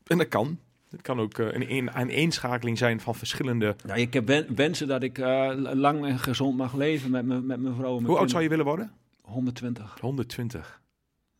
[0.06, 0.58] En dat kan.
[0.90, 3.76] Het kan ook eh, een, een, een eenschakeling zijn van verschillende...
[3.86, 7.40] Ja, ik heb wen- wensen dat ik eh, lang en gezond mag leven met, me,
[7.40, 8.00] met mijn vrouw.
[8.00, 8.92] Hoe oud zou je willen worden?
[9.20, 9.96] 120.
[10.00, 10.80] 120.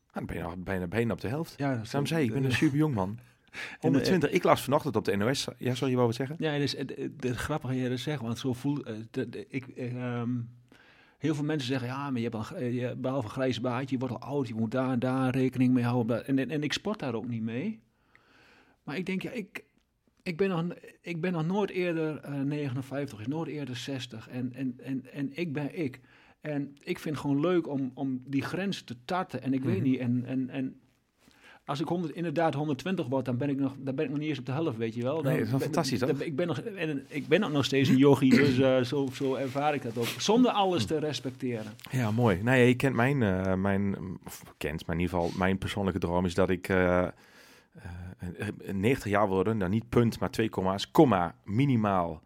[0.07, 1.55] Ah, dan ben je al bijna, bijna op de helft.
[1.57, 3.18] Ja, dat is- Daarom zei ik, ik ben een eh, super jong man.
[3.78, 4.30] 120.
[4.30, 5.49] Ik las vanochtend op de NOS.
[5.59, 6.36] Ja, sorry, je wou wat zeggen?
[6.38, 9.46] Ja, dus het, het, het grappige dat je dat zegt, want zo voel eh, de-
[9.49, 9.66] ik.
[9.68, 10.30] eh, ehm,
[11.18, 14.07] heel veel mensen zeggen, ja, maar je hebt gr- je, behalve een grijs baardje, je
[14.07, 16.26] wordt al oud, je moet daar en daar rekening mee houden.
[16.26, 17.80] En, en, en ik sport daar ook niet mee.
[18.82, 19.64] Maar ik denk, ja, ik,
[20.22, 20.64] ik, ben, nog,
[21.03, 24.28] ik ben nog nooit eerder eh 59, is nooit eerder 60.
[24.28, 26.01] En, en, en, en ik ben ik.
[26.40, 29.42] En ik vind het gewoon leuk om, om die grens te tarten.
[29.42, 29.84] En ik weet Mhm.
[29.84, 30.80] niet, en, en, en
[31.68, 34.28] als ik 100, inderdaad 120 word, dan ben, ik nog, dan ben ik nog niet
[34.28, 35.14] eens op de helft, weet je wel.
[35.14, 36.20] Dan, Nee, dat is ben- fantastisch, dan- toch?
[36.20, 39.34] Ik ben, nog, en, ik ben ook nog steeds een yogi, dus eh, zo, zo
[39.34, 40.04] ervaar ik dat ook.
[40.04, 41.72] Zonder alles te respecteren.
[41.90, 42.42] Ja, mooi.
[42.42, 43.96] Nou ja, je kent mijn, eh, mijn
[44.26, 47.10] of kent, maar in ieder geval mijn persoonlijke droom is dat ik eh, eh,
[48.72, 49.56] 90 jaar worden.
[49.56, 50.90] Nou, niet punt, maar twee komma's.
[50.90, 52.22] Komma, minimaal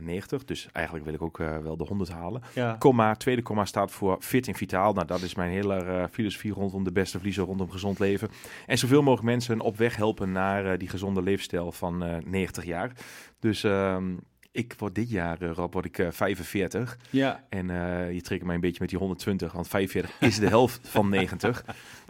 [0.00, 0.44] 90.
[0.44, 2.42] Dus eigenlijk wil ik ook eh, wel de 100 halen.
[2.54, 2.76] Ja.
[2.78, 4.92] Komma, tweede komma staat voor fit en vitaal.
[4.92, 8.28] Nou, dat is mijn hele eh, filosofie rondom de beste verliezen rondom gezond leven.
[8.66, 12.64] En zoveel mogelijk mensen op weg helpen naar eh, die gezonde leefstijl van eh 90
[12.64, 12.92] jaar.
[13.40, 14.14] Dus ehm,
[14.58, 16.98] ik word dit jaar, eh, Rob, word ik eh, 45.
[17.10, 17.44] ja.
[17.48, 20.88] En eh, je trekt mij een beetje met die 120, want 45 is de helft
[20.88, 21.64] van 90.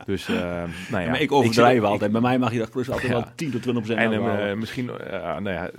[0.05, 0.35] Dus, eh,
[0.91, 1.11] nou ja.
[1.11, 2.13] maar ik overdrijf altijd.
[2.13, 3.15] Bij mij mag je dat plus altijd Ja.
[3.21, 5.71] wel 10 tot 20 procent En eh, misschien, eh, nou, ja,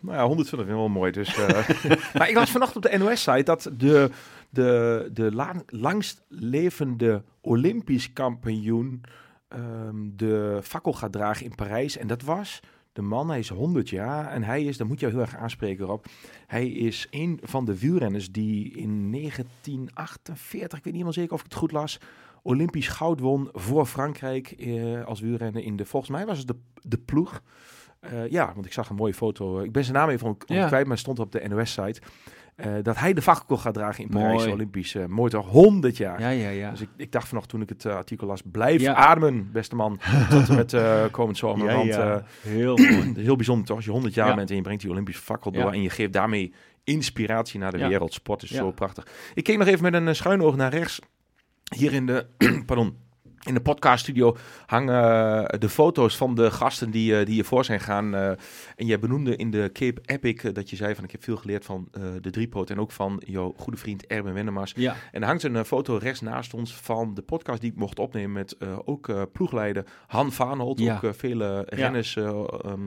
[0.00, 1.12] nou ja, 120 is wel mooi.
[1.12, 1.68] Dus, eh.
[2.18, 4.10] maar ik las vanochtend op de NOS-site dat de,
[4.50, 9.00] de, de la- langst levende Olympisch kampioen
[9.48, 11.96] ehm, de fakkel gaat dragen in Parijs.
[11.96, 12.60] En dat was
[12.96, 15.86] de man, hij is 100 jaar en hij is, dat moet je heel erg aanspreken
[15.86, 16.04] Rob,
[16.46, 21.38] hij is een van de wielrenners die in 1948, ik weet niet helemaal zeker of
[21.38, 22.00] ik het goed las,
[22.42, 26.56] Olympisch goud won voor Frankrijk eh, als wielrenner in de, volgens mij was het de,
[26.82, 27.42] de ploeg.
[28.00, 29.60] Eh, ja, want ik zag een mooie foto.
[29.60, 30.66] Ik ben zijn naam even Ja.
[30.66, 32.00] kwijt, maar stond op de NOS-site.
[32.56, 34.52] Eh, dat hij de fakkel gaat dragen in Parijs, Mooi.
[34.52, 34.94] Olympisch.
[34.94, 35.48] eh, mooi toch?
[35.50, 36.20] 100 jaar.
[36.20, 36.70] ja, ja, ja.
[36.70, 38.94] Dus ik, ik dacht vanochtend toen ik het eh, artikel las, blijf Ja.
[38.94, 39.98] ademen, beste man,
[40.30, 41.74] tot en met eh, komend zomer.
[41.74, 42.76] want eh, heel
[43.16, 44.34] heel bijzonder toch, als je 100 jaar Ja.
[44.34, 45.72] bent en je brengt die Olympische fakkel door Ja.
[45.72, 46.52] en je geeft daarmee
[46.84, 47.88] inspiratie naar de Ja.
[47.88, 48.12] wereld.
[48.12, 48.56] Sport is Ja.
[48.56, 49.06] zo prachtig.
[49.34, 50.98] Ik keek nog even met een schuin oog naar rechts.
[51.76, 52.26] Hier in de,
[52.66, 52.96] pardon,
[53.46, 54.36] in de podcaststudio
[54.66, 58.14] hangen eh, de foto's van de gasten die, eh, die hiervoor zijn gaan.
[58.14, 58.28] eh,
[58.76, 61.64] en jij benoemde in de Cape Epic dat je zei van ik heb veel geleerd
[61.64, 61.88] van
[62.20, 64.72] de driepoot en ook van jouw goede vriend Erben Wennemars.
[64.76, 67.98] Ja, En er hangt een foto rechts naast ons van de podcast die ik mocht
[67.98, 70.78] opnemen met ook ploegleider Han Vaanholt.
[70.78, 71.00] Ja.
[71.02, 72.18] Ook vele renners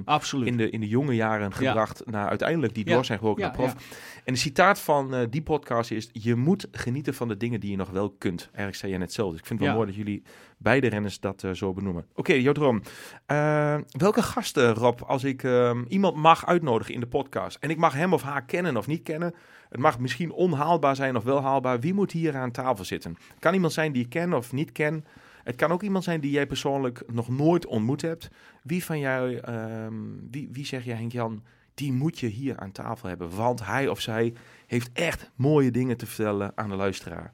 [0.05, 0.47] absoluut.
[0.47, 3.57] in, de, in de jonge jaren gebracht naar uiteindelijk die door zijn gebroken Ja, naar
[3.57, 3.76] prof.
[4.24, 7.78] En de citaat van die podcast is: Je moet genieten van de dingen die je
[7.78, 8.41] nog wel kunt.
[8.45, 9.30] Eigenlijk zei je net zo.
[9.30, 10.24] Dus ik vind het wel mooi dat jullie
[10.60, 12.05] beide renners dat eh, zo benoemen.
[12.16, 12.82] Oké, jouw droom.
[13.26, 17.78] Eh, welke gasten, Rob, als ik ehm, iemand mag uitnodigen in de podcast en ik
[17.78, 19.34] mag hem of haar kennen of niet kennen.
[19.70, 21.80] Het mag misschien onhaalbaar zijn of wel haalbaar.
[21.80, 23.18] Wie moet hier aan tafel zitten?
[23.39, 25.05] Kan iemand zijn die ik ken of niet ken?
[25.43, 28.30] Het kan ook iemand zijn die jij persoonlijk nog nooit ontmoet hebt.
[28.64, 29.93] Wie van jou, ehm,
[30.32, 31.43] wie, wie zeg jij Henk-Jan,
[31.74, 33.36] die moet je hier aan tafel hebben.
[33.36, 34.34] Want hij of zij
[34.68, 37.34] heeft echt mooie dingen te vertellen aan de luisteraar.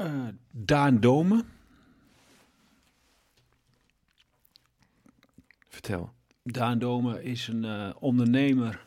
[0.00, 1.42] Uh, Daan Domen.
[5.68, 6.12] Vertel.
[6.42, 8.84] Daan Domen is een uh, ondernemer.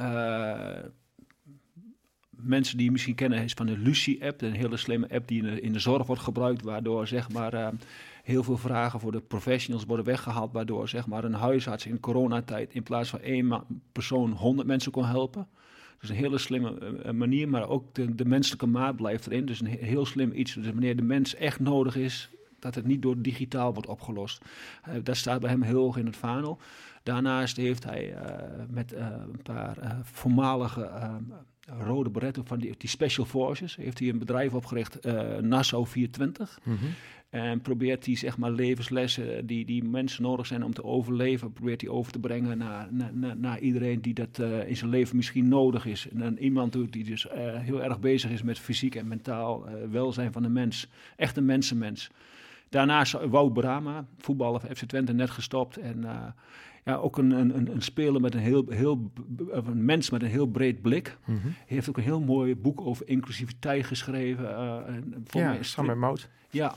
[0.00, 0.78] Uh,
[2.30, 4.42] mensen die je misschien kennen is van de Lucie-app.
[4.42, 6.62] Een hele slimme app die in de, in de zorg wordt gebruikt.
[6.62, 7.72] Waardoor zeg maar,
[8.22, 10.52] heel veel vragen voor de professionals worden weggehaald.
[10.52, 15.06] Waardoor zeg maar, een huisarts in coronatijd in plaats van één persoon 100 mensen kon
[15.06, 15.48] helpen.
[16.00, 19.46] Dus een hele slimme manier, maar ook de, de menselijke maat blijft erin.
[19.46, 20.54] Dus een heel slim iets.
[20.54, 24.44] Dus wanneer de mens echt nodig is, dat het niet door digitaal wordt opgelost.
[24.88, 26.58] Uh, dat staat bij hem heel hoog in het vaandel.
[27.02, 28.20] Daarnaast heeft hij uh,
[28.68, 30.90] met uh, een paar voormalige
[31.78, 35.04] rode beretten van die, Special Forces, heeft hij een bedrijf opgericht,
[35.40, 36.58] Nassau 420.
[36.62, 36.88] Mm -hmm.
[37.30, 41.80] En probeert hij zeg maar levenslessen die, die mensen nodig zijn om te overleven, probeert
[41.80, 45.48] hij over te brengen naar, naar, naar iedereen die dat uh, in zijn leven misschien
[45.48, 46.08] nodig is.
[46.08, 49.74] En dan iemand die dus uh, heel erg bezig is met fysiek en mentaal uh,
[49.90, 50.88] welzijn van de mens.
[51.16, 52.10] Echt een mensenmens.
[52.68, 55.76] Daarnaast Wout Brama, voetballer van FC Twente, net gestopt.
[55.76, 56.04] En
[56.84, 59.12] ja, ook een, een, een speler met een heel, heel
[59.50, 61.18] een mens met een heel breed blik.
[61.24, 61.42] Mm -hmm.
[61.42, 64.44] Hij heeft ook een heel mooi boek over inclusiviteit geschreven.
[64.44, 64.96] Uh,
[65.26, 66.28] ja, samen met Mout.
[66.50, 66.74] Ja,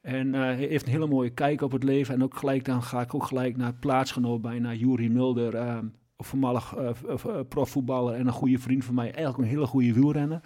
[0.00, 2.14] en uh, heeft een hele mooie kijk op het leven.
[2.14, 5.54] En ook gelijk dan ga ik ook gelijk naar plaatsgenoot bij naar Juri Mulder.
[5.54, 5.78] Uh,
[6.16, 9.12] voormalig uh, profvoetballer en een goede vriend van mij.
[9.12, 10.40] Eigenlijk een hele goede wielrenner.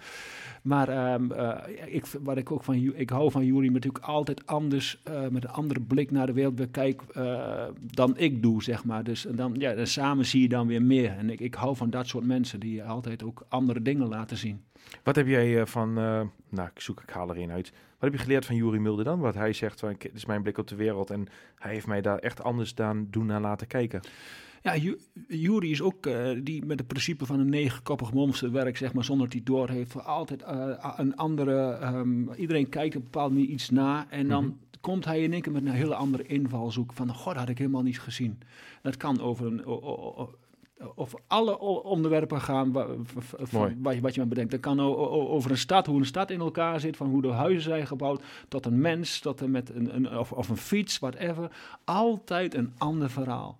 [0.63, 5.43] Maar uh, ik, wat ik ook van ik hou van Jury natuurlijk altijd anders, met
[5.43, 9.03] een andere blik naar de wereld bekijk uh, dan ik doe, zeg maar.
[9.03, 11.17] Dus dan, ja, dan samen zie je dan weer meer.
[11.17, 14.63] En ik, ik hou van dat soort mensen die altijd ook andere dingen laten zien.
[15.03, 17.69] Wat heb jij van, nou ik zoek, ik haal er een uit.
[17.69, 19.19] Wat heb je geleerd van Jury Mulder dan?
[19.19, 22.01] Wat hij zegt, van, dit is mijn blik op de wereld en hij heeft mij
[22.01, 24.01] daar echt anders dan doen naar laten kijken.
[24.65, 24.93] Ja,
[25.27, 29.03] Jury is ook uh, die met het principe van een negenkoppig monster werkt, zeg maar,
[29.03, 30.03] zonder dat hij door heeft.
[30.05, 31.79] Altijd uh, een andere.
[31.83, 34.05] Um, iedereen kijkt op een bepaalde manier iets na.
[34.09, 34.79] En dan mm -hmm.
[34.81, 36.93] komt hij in één keer met een hele andere invalshoek.
[36.93, 38.39] Van, god, dat had ik helemaal niet gezien.
[38.81, 39.63] Dat kan over een.
[40.95, 42.87] Of alle onderwerpen gaan wat,
[44.01, 44.51] wat je maar bedenkt.
[44.51, 47.61] Dat kan over een stad, hoe een stad in elkaar zit, van hoe de huizen
[47.61, 51.51] zijn gebouwd, tot een mens, tot en met een, een, of, of een fiets, whatever.
[51.83, 53.59] Altijd een ander verhaal.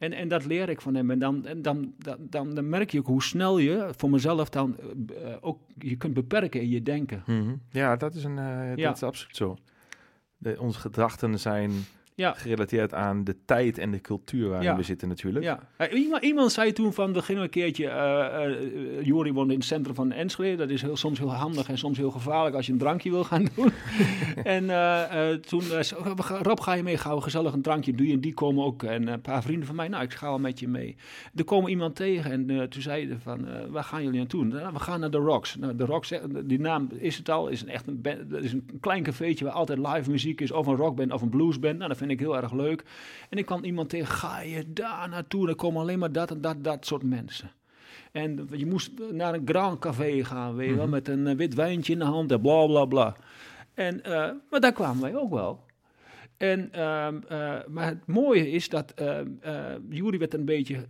[0.00, 1.10] En, en dat leer ik van hem.
[1.10, 4.48] En dan, en dan, dan, dan, dan merk je ook hoe snel je voor mezelf
[4.48, 4.76] dan
[5.10, 7.22] uh, ook je kunt beperken in je denken.
[7.26, 7.60] Mm -hmm.
[7.70, 8.86] Ja, dat is, een, uh, ja.
[8.86, 9.56] dat is absoluut zo.
[10.36, 11.70] De, onze gedachten zijn
[12.20, 12.32] ja.
[12.32, 14.76] gerelateerd aan de tijd en de cultuur waarin ja.
[14.76, 15.44] we zitten natuurlijk.
[15.44, 15.60] Ja.
[15.78, 19.58] Uh, iemand, iemand, zei toen van, we gingen een keertje, uh, uh, Jori woonde in
[19.58, 20.56] het centrum van Enschede.
[20.56, 23.24] Dat is heel, soms heel handig en soms heel gevaarlijk als je een drankje wil
[23.24, 23.72] gaan doen.
[24.44, 24.66] en
[25.40, 26.02] toen zei
[26.42, 28.10] Rob, ga je mee, gaan we gezellig een drankje doen.
[28.10, 28.82] En die komen ook.
[28.82, 30.96] En een paar vrienden van mij, nou, ik ga wel met je mee.
[31.34, 34.44] Er komen iemand tegen en toen zeiden van, waar gaan jullie naartoe?
[34.44, 35.56] Nou, we gaan naar The Rocks.
[35.56, 36.12] Nou, The Rocks,
[36.44, 39.54] die naam is het al, is een echt een, band, is een klein cafeetje waar
[39.54, 40.50] altijd live muziek is.
[40.50, 41.76] Of een rockband of een bluesband.
[41.76, 42.84] Nou, dat vind ik heel erg leuk.
[43.28, 45.46] En ik kwam iemand tegen, ga je daar naartoe?
[45.46, 47.50] Dan komen alleen maar dat en dat, dat soort mensen.
[48.12, 51.02] En je moest naar een Grand Café gaan, weet je wel, mm -hmm.
[51.02, 53.16] met een wit wijntje in de hand en bla bla bla.
[53.74, 55.64] En, uh, maar daar kwamen wij ook wel.
[56.36, 58.94] En, uh, uh, maar het mooie is dat
[59.88, 60.86] Jury werd een beetje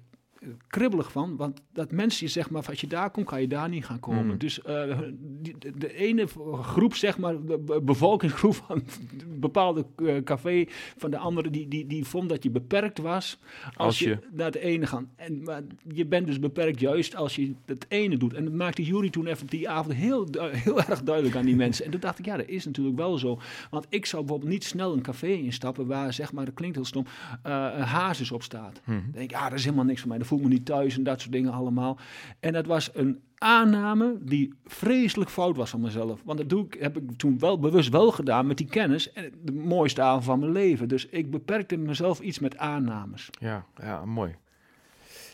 [0.68, 1.36] kribbelig van.
[1.36, 4.24] Want dat mensen zeg maar, als je daar komt, kan je daar niet gaan komen.
[4.24, 4.38] Mm.
[4.38, 6.26] Dus uh, die, de, ene
[6.62, 10.64] groep, zeg maar, de bevolkingsgroep van een bepaalde uh, café,
[10.97, 14.18] van de andere, die, die, die vond dat je beperkt was als, als je, je,
[14.32, 15.05] naar de ene gaat.
[15.16, 18.34] En maar je bent dus beperkt juist als je het ene doet.
[18.34, 20.28] En dat maakte Jury toen even die avond heel,
[20.64, 21.84] heel erg duidelijk aan die mensen.
[21.84, 23.38] En toen dacht ik, ja, dat is natuurlijk wel zo.
[23.70, 26.84] Want ik zou bijvoorbeeld niet snel een café instappen waar, zeg maar, dat klinkt heel
[26.84, 27.05] stom,
[27.47, 28.80] uh, een hazes op staat.
[28.84, 28.95] Mm.
[28.95, 31.03] Dan denk ik, ja, dat is helemaal niks voor mij voel me niet thuis en
[31.03, 31.99] dat soort dingen allemaal.
[32.41, 36.20] En dat was een aanname die vreselijk fout was van mezelf.
[36.24, 39.12] Want dat doe ik, heb ik toen wel bewust wel gedaan met die kennis.
[39.12, 40.89] En de mooiste avond van mijn leven.
[40.89, 43.31] Dus ik beperkte mezelf iets met aannames.
[43.31, 44.37] Ja, ja mooi.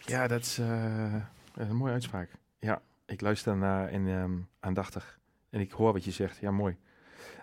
[0.04, 1.14] Ja, dat is, uh,
[1.54, 2.30] een mooie uitspraak.
[2.58, 5.18] Ja, ik luister naar en um, aandachtig.
[5.50, 6.38] En ik hoor wat je zegt.
[6.38, 6.76] Ja, mooi.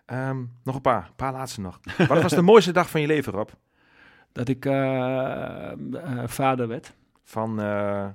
[0.06, 1.80] Um, nog een paar, een paar laatste nog.
[1.98, 3.50] wat was de mooiste dag van je leven, Rob?
[4.32, 6.94] Dat ik uh, uh, vader werd.
[7.24, 8.06] Van, uh...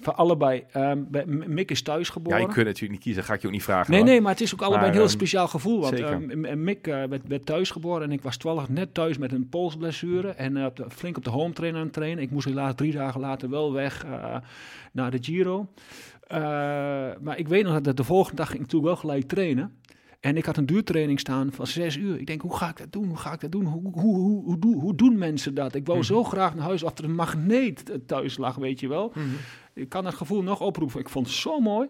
[0.00, 0.64] van allebei.
[0.76, 1.08] Um,
[1.46, 2.38] Mick is thuis geboren.
[2.38, 3.90] Ja, je kunt natuurlijk niet kiezen, ga ik je ook niet vragen.
[3.90, 4.08] Nee, hoor.
[4.08, 5.80] nee, maar het is ook allebei maar, een heel um, speciaal gevoel.
[5.80, 9.32] Want um, Mick uh, werd, werd thuis geboren en ik was 12 net thuis met
[9.32, 10.28] een polsblessure.
[10.28, 12.22] En uh, flink op de home trainer aan het trainen.
[12.22, 14.06] Ik moest helaas drie dagen later wel weg
[14.92, 15.68] naar de Giro.
[17.20, 19.80] maar ik weet nog dat de volgende dag ging ik natuurlijk wel gelijk trainen.
[20.22, 22.18] En ik had een duurtraining staan van zes uur.
[22.20, 23.06] Ik denk, hoe ga ik dat doen?
[23.08, 23.64] Hoe ga ik dat doen?
[23.64, 25.74] Hoe, hoe, hoe, hoe, doen- hoe doen mensen dat?
[25.74, 26.06] Ik wou Mhm.
[26.06, 29.12] zo graag naar huis of er een magneet thuis lag, weet je wel.
[29.14, 29.26] Mhm.
[29.74, 31.00] Ik kan dat gevoel nog oproepen.
[31.00, 31.88] Ik vond het zo mooi.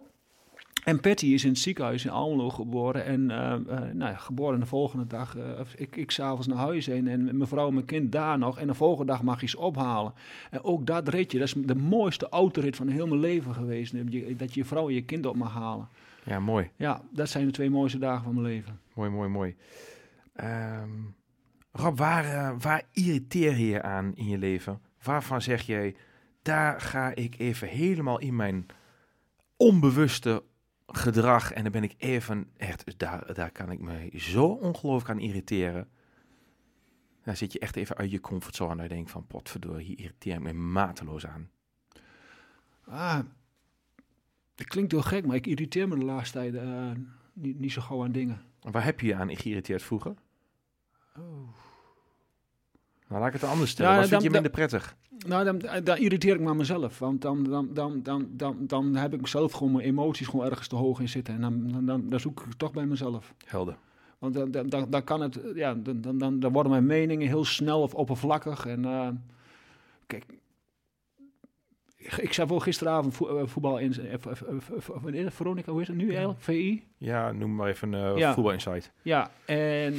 [0.85, 3.05] En Patty is in het ziekenhuis in Almelo geboren.
[3.05, 3.61] En eh, eh,
[3.95, 5.37] nou ja, geboren de volgende dag.
[5.37, 5.43] eh,
[5.77, 7.09] ik ik s'avonds naar huis heen.
[7.09, 8.59] En mijn vrouw en mijn kind daar nog.
[8.59, 10.13] En de volgende dag mag je ze ophalen.
[10.51, 11.39] En ook dat ritje.
[11.39, 13.93] Dat is de mooiste autorit van heel mijn leven geweest.
[13.97, 15.89] Dat je dat je je vrouw en je kind op mag halen.
[16.25, 16.71] Ja, mooi.
[16.77, 18.81] Ja, dat zijn de twee mooiste dagen van mijn leven.
[18.95, 19.57] Mooi, mooi, mooi.
[20.33, 20.91] Ehm,
[21.73, 24.81] Rob, waar, eh, waar irriteer je je aan in je leven?
[25.03, 25.97] Waarvan zeg jij,
[26.43, 28.67] daar ga ik even helemaal in mijn
[29.57, 30.45] onbewuste
[30.87, 35.27] gedrag en dan ben ik even, echt, daar, daar kan ik me zo ongelooflijk aan
[35.27, 35.89] irriteren.
[37.23, 40.35] Daar zit je echt even uit je comfortzone en je denkt van, potverdorie, hier irriteer
[40.35, 41.51] ik me mateloos aan.
[42.85, 43.19] Ah,
[44.63, 46.91] het klinkt heel gek, maar ik irriteer me de laatste tijd eh,
[47.33, 48.41] niet, niet zo gauw aan dingen.
[48.61, 50.15] Waar heb je je aan geïrriteerd vroeger?
[51.19, 51.23] Oh.
[53.09, 53.93] Nou, laat ik het anders stellen.
[53.93, 54.97] Ja, Wat vind je minder prettig?
[55.27, 56.99] Nou, dan, dan irriteer ik me aan mezelf.
[56.99, 60.69] Want dan, dan, dan, dan, dan, dan heb ik mezelf gewoon mijn emoties gewoon ergens
[60.69, 61.35] te hoog in zitten.
[61.35, 63.35] En dan, dan, dan, dan zoek ik het toch bij mezelf.
[63.47, 63.77] Helder.
[64.19, 67.45] Want dan, dan, dan, dan kan het, ja, dan, dan, dan, worden mijn meningen heel
[67.45, 68.67] snel of oppervlakkig.
[68.67, 69.09] En eh,
[70.07, 70.25] kijk,
[72.21, 76.09] ik zag wel gisteravond vo- eh, voetbal in, eh, v- Veronica, hoe is het nu
[76.11, 76.41] eigenlijk?
[76.41, 76.83] VI?
[76.99, 78.35] Ja, noem maar even Ja.
[78.35, 78.93] Voetbal Insight.
[79.03, 79.95] Ja, en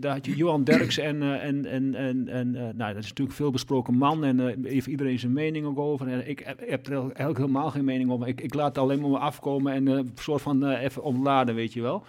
[0.00, 3.50] daar had je Johan Derks en, en, en, en, en nou, dat is natuurlijk veel
[3.50, 6.08] besproken man en heeft iedereen zijn mening ook over.
[6.08, 8.26] En ik heb, er eigenlijk helemaal geen mening over.
[8.28, 11.72] Ik, ik laat het alleen maar me afkomen en een soort van even ontladen, weet
[11.72, 12.04] je wel.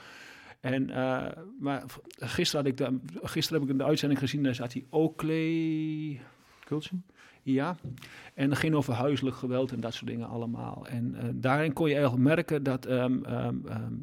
[0.62, 0.86] En,
[1.60, 1.84] maar
[2.20, 6.20] gisteren, had ik de, gisteren heb ik in de uitzending gezien, daar zat hij Oakley...
[6.64, 6.95] Kultje?
[7.53, 7.78] Ja,
[8.34, 10.88] en dat ging over huiselijk geweld en dat soort dingen allemaal.
[10.88, 13.94] En eh, daarin kon je eigenlijk merken dat, ehm, ehm, ehm,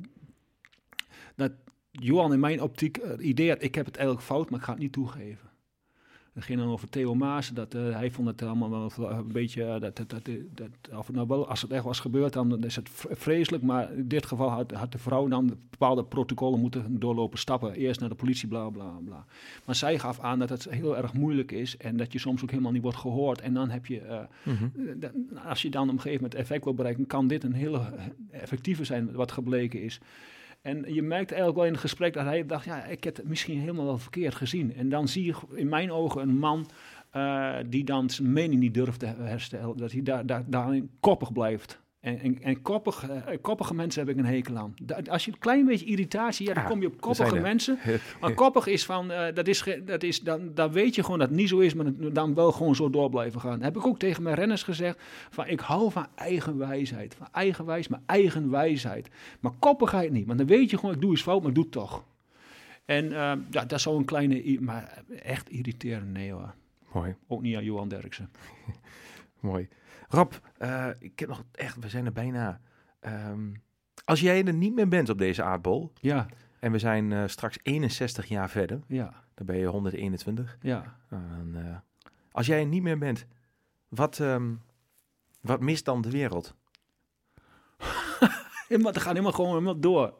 [1.36, 1.52] dat
[1.90, 4.72] Johan in mijn optiek het idee had, ik heb het eigenlijk fout, maar ik ga
[4.72, 5.50] het niet toegeven.
[6.34, 9.64] Het ging dan over Theo Maas, dat, eh, hij vond het allemaal wel een beetje,
[9.64, 12.76] eh, dat, dat, dat, dat, of nou wel, als het echt was gebeurd, dan is
[12.76, 17.38] het vreselijk, maar in dit geval had, had de vrouw dan bepaalde protocollen moeten doorlopen,
[17.38, 19.24] stappen, eerst naar de politie, bla bla bla.
[19.64, 22.50] Maar zij gaf aan dat het heel erg moeilijk is en dat je soms ook
[22.50, 23.40] helemaal niet wordt gehoord.
[23.40, 24.64] En dan heb je, eh, Mhm.
[25.48, 27.80] als je dan op een gegeven moment effect wil bereiken, kan dit een hele
[28.30, 30.00] effectieve zijn, wat gebleken is.
[30.64, 33.28] En je merkt eigenlijk wel in het gesprek dat hij dacht, ja, ik heb het
[33.28, 34.74] misschien helemaal wel verkeerd gezien.
[34.74, 36.66] En dan zie je in mijn ogen een man
[37.10, 39.76] eh, die dan zijn mening niet durft te herstellen.
[39.76, 41.82] Dat hij daar, daar, daarin koppig blijft.
[42.04, 44.74] En, en, en koppig, eh, koppige mensen heb ik een hekel aan.
[45.08, 47.78] Als je een klein beetje irritatie, ja, dan Ja, kom je op koppige mensen.
[48.20, 51.28] Maar koppig is van, eh, dat is, dat is dan, dan weet je gewoon dat
[51.28, 53.62] het niet zo is, maar dan wel gewoon zo door blijven gaan.
[53.62, 54.98] heb ik ook tegen mijn renners gezegd,
[55.30, 57.14] van ik hou van eigen wijsheid.
[57.14, 59.08] Van eigen wijs, maar eigen wijsheid.
[59.40, 61.64] Maar koppigheid niet, want dan weet je gewoon, ik doe iets fout, maar ik doe
[61.64, 62.04] het toch.
[62.84, 66.54] En ja, dat is zo'n kleine, maar echt irriterend, nee hoor.
[66.92, 68.30] Mooi, Ook niet aan Johan Derksen.
[69.40, 69.68] mooi.
[70.08, 72.60] Rob, eh, ik heb nog echt, we zijn er bijna.
[73.00, 73.38] Ehm,
[74.04, 76.26] als jij er niet meer bent op deze aardbol, Ja,
[76.58, 80.56] en we zijn eh, straks 61 jaar verder, ja, dan ben je 121.
[80.60, 80.96] ja.
[81.08, 81.76] Dan, eh,
[82.32, 83.26] als jij er niet meer bent,
[83.88, 84.52] wat, ehm,
[85.40, 86.54] wat mist dan de wereld?
[88.68, 90.14] Het gaat helemaal gewoon helemaal door.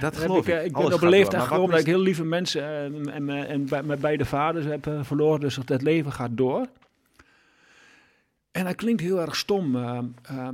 [0.00, 0.72] Dat geloof ik, ik.
[0.72, 4.00] ben op een leeftijd gekomen dat ik heel lieve mensen en, en, en bij- mijn
[4.00, 5.40] beide vaders heb verloren.
[5.40, 6.66] Dus dat het leven gaat door.
[8.58, 9.76] En dat klinkt heel erg stom.
[9.76, 10.48] eh, eh,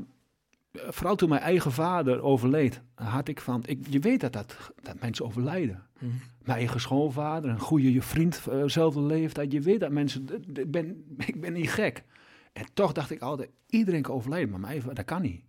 [0.73, 3.63] vooral toen mijn eigen vader overleed, had ik van...
[3.67, 5.83] Ik, je weet dat, dat, dat mensen overlijden.
[5.99, 6.13] Mhm.
[6.43, 9.53] Mijn eigen schoonvader, een goede vriend, eh, zelfde leeftijd.
[9.53, 10.27] Je weet dat mensen...
[10.53, 12.05] Ik ben, ik ben niet gek.
[12.53, 15.43] En toch dacht ik altijd, iedereen kan overlijden, maar mijn eigen, dat kan niet.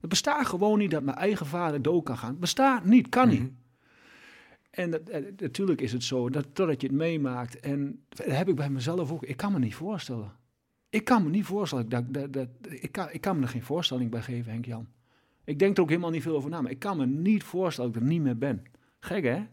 [0.00, 2.30] Het bestaat gewoon niet dat mijn eigen vader dood kan gaan.
[2.30, 3.40] Het bestaat niet, kan niet.
[3.40, 3.50] Mhm.
[4.70, 7.60] En dat, eh, natuurlijk is het zo, dat, totdat je het meemaakt.
[7.60, 9.24] En dat heb ik bij mezelf ook.
[9.24, 10.44] Ik kan me niet voorstellen.
[10.90, 11.88] Ik kan me niet voorstellen.
[11.88, 14.86] Dat, dat, dat, ik, kan, ik kan me er geen voorstelling bij geven, Henk-Jan.
[15.44, 16.60] Ik denk er ook helemaal niet veel over na.
[16.60, 18.64] Maar ik kan me niet voorstellen dat ik er niet meer ben.
[19.00, 19.46] Gek, hè?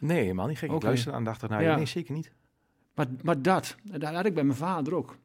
[0.00, 0.72] Nee, helemaal niet gek.
[0.72, 1.68] Ik luister aandachtig naar je.
[1.68, 1.76] Ja.
[1.76, 2.32] Nee, zeker niet.
[2.94, 5.16] Maar, maar dat, dat had ik bij mijn vader ook.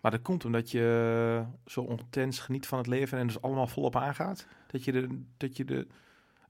[0.00, 3.96] Maar dat komt omdat je zo intens geniet van het leven en dus allemaal volop
[3.96, 4.46] aangaat.
[4.66, 5.86] Dat je de, dat je de,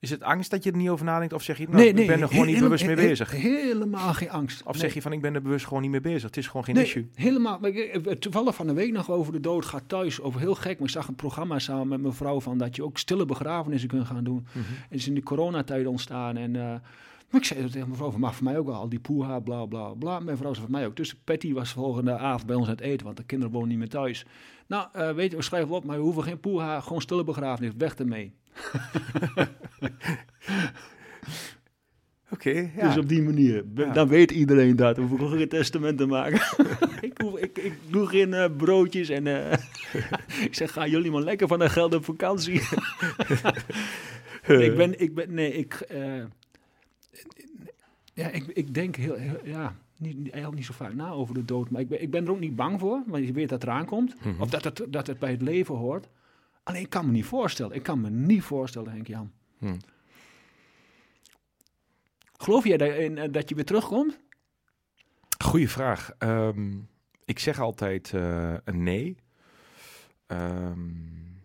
[0.05, 1.33] is het angst dat je er niet over nadenkt?
[1.35, 3.31] Of zeg je, nou, ik ben er gewoon niet bewust mee bezig?
[3.31, 4.63] Helemaal geen angst.
[4.63, 4.81] Of Nee.
[4.81, 6.23] zeg je van, ik ben er bewust gewoon niet mee bezig?
[6.23, 7.09] Het is gewoon geen Nee, issue.
[7.15, 7.61] helemaal.
[8.19, 10.21] Toevallig van de week nog over de dood gaat thuis.
[10.21, 10.79] Over heel gek.
[10.79, 13.89] Maar ik zag een programma samen met mijn vrouw van dat je ook stille begrafenissen
[13.89, 14.47] kunt gaan doen.
[14.53, 14.59] Mhm.
[14.89, 16.37] Het is in de coronatijd ontstaan.
[16.37, 16.75] En eh,
[17.31, 19.41] maar ik zei tegen mijn vrouw van, mag voor mij ook wel al die poeha,
[19.41, 20.21] bla bla bla.
[20.21, 20.97] Mijn vrouw zei voor mij ook.
[20.97, 23.79] Dus Patty was volgende avond bij ons aan het eten, want de kinderen wonen niet
[23.79, 24.27] meer thuis.
[24.67, 27.73] Nou, eh, weet je, we schrijven op, maar we hoeven geen poeha, gewoon stille begrafenis,
[27.77, 28.35] weg ermee.
[32.31, 32.87] Oké, ja.
[32.87, 33.65] Dus op die manier.
[33.75, 33.93] Ja.
[33.93, 34.97] Dan weet iedereen dat.
[34.97, 36.41] Dan hoef ik ook geen testament te maken.
[37.09, 39.27] ik, hoef, ik, ik doe geen eh, broodjes en...
[39.27, 39.59] eh,
[40.49, 42.61] ik zeg, gaan jullie maar lekker van dat geld op vakantie.
[44.47, 45.01] ik ben...
[45.01, 45.87] Ik ben nee, ik...
[48.15, 49.15] ja, ik, ik denk heel...
[49.15, 51.71] heel- ja, niet, eigenlijk niet zo vaak na over de dood.
[51.71, 53.03] Maar ik ben, ik ben er ook niet bang voor.
[53.07, 54.15] Want je weet dat het eraan komt.
[54.25, 54.41] Mhm.
[54.41, 56.09] Of dat het, dat het bij het leven hoort.
[56.63, 57.77] Alleen, ik kan me niet voorstellen.
[57.77, 59.31] Ik kan me niet voorstellen, Henk-Jan.
[59.59, 59.77] Hm.
[62.37, 64.19] Geloof jij dat, in, eh, dat je weer terugkomt?
[65.45, 66.11] Goeie vraag.
[66.19, 66.73] Ehm,
[67.25, 69.17] ik zeg altijd eh, een nee.
[70.27, 70.89] Ehm,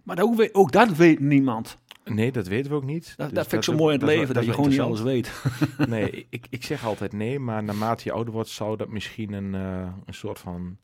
[0.03, 1.77] Maar dat ook, weet- ook dat weet niemand.
[2.09, 3.13] Nee, dat weten we ook niet.
[3.17, 5.01] Dat, Dus dat vind ik zo mooi in het leven, dat, je gewoon niet alles
[5.01, 5.43] weet.
[5.87, 9.55] Nee, ik, ik zeg altijd nee, maar naarmate je ouder wordt, zou dat misschien een,
[9.55, 10.77] eh, een soort van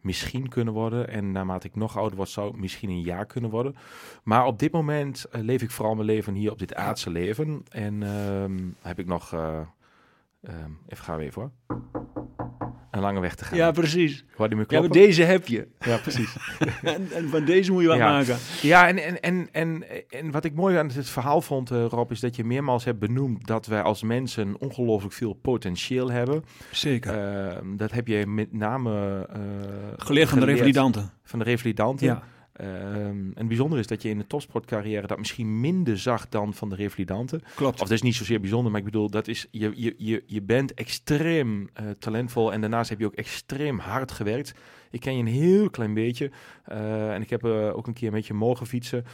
[0.00, 1.08] misschien kunnen worden.
[1.08, 3.76] En naarmate ik nog ouder word, zou het misschien een jaar kunnen worden.
[4.22, 7.62] Maar op dit moment eh, leef ik vooral mijn leven hier op dit aardse leven.
[7.68, 9.60] En ehm, heb ik nog, eh,
[10.42, 11.52] ehm, even gaan we even hoor,
[12.90, 13.58] een lange weg te gaan.
[13.58, 14.24] Ja, precies.
[14.36, 15.06] Hoor die me Ja, maar kloppen?
[15.06, 15.68] deze heb je.
[15.80, 16.36] Ja, precies.
[16.82, 18.10] en, en van deze moet je wat Ja.
[18.10, 18.36] maken.
[18.62, 22.10] Ja, en, en, en, en, en wat ik mooi aan het verhaal vond, eh, Rob,
[22.10, 26.44] is dat je meermaals hebt benoemd dat wij als mensen ongelooflijk veel potentieel hebben.
[26.70, 27.14] Zeker.
[27.14, 29.40] Ehm, dat heb je met name eh,
[29.96, 31.10] Geleerd van de revalidanten.
[31.24, 32.06] Van de revalidanten.
[32.06, 32.22] Ja.
[32.58, 32.66] Ehm,
[33.06, 36.68] en het bijzondere is dat je in de topsportcarrière dat misschien minder zag dan van
[36.68, 37.42] de revalidanten.
[37.54, 37.74] Klopt.
[37.74, 40.42] Of dat is niet zozeer bijzonder, maar ik bedoel, dat is, je, je, je, je
[40.42, 44.54] bent extreem eh, talentvol en daarnaast heb je ook extreem hard gewerkt.
[44.90, 46.30] Ik ken je een heel klein beetje
[46.64, 49.04] eh, en ik heb eh, ook een keer met je mogen fietsen,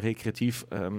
[0.00, 0.64] recreatief.
[0.68, 0.96] ehm,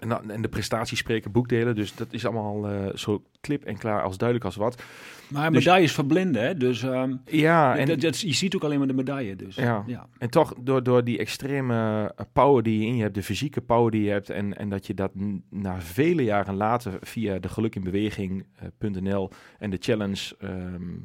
[0.00, 4.16] en, de prestaties spreken boekdelen, dus dat is allemaal eh, zo klip en klaar als
[4.18, 4.82] duidelijk als wat.
[5.28, 6.54] Maar Dus- medailles verblinden, hè.
[6.56, 9.36] Dus ehm, Ja, en, dat, dat- je ziet ook alleen maar de medaille.
[9.36, 9.54] Dus.
[9.54, 9.84] Ja.
[9.86, 10.06] ja.
[10.18, 11.74] En toch, door, door die extreme
[12.16, 14.68] eh, power die je in je hebt, de fysieke power die je hebt, en, en
[14.68, 15.10] dat je dat
[15.50, 20.96] na vele jaren later via de gelukinbeweging.nl en de challenge, ehm,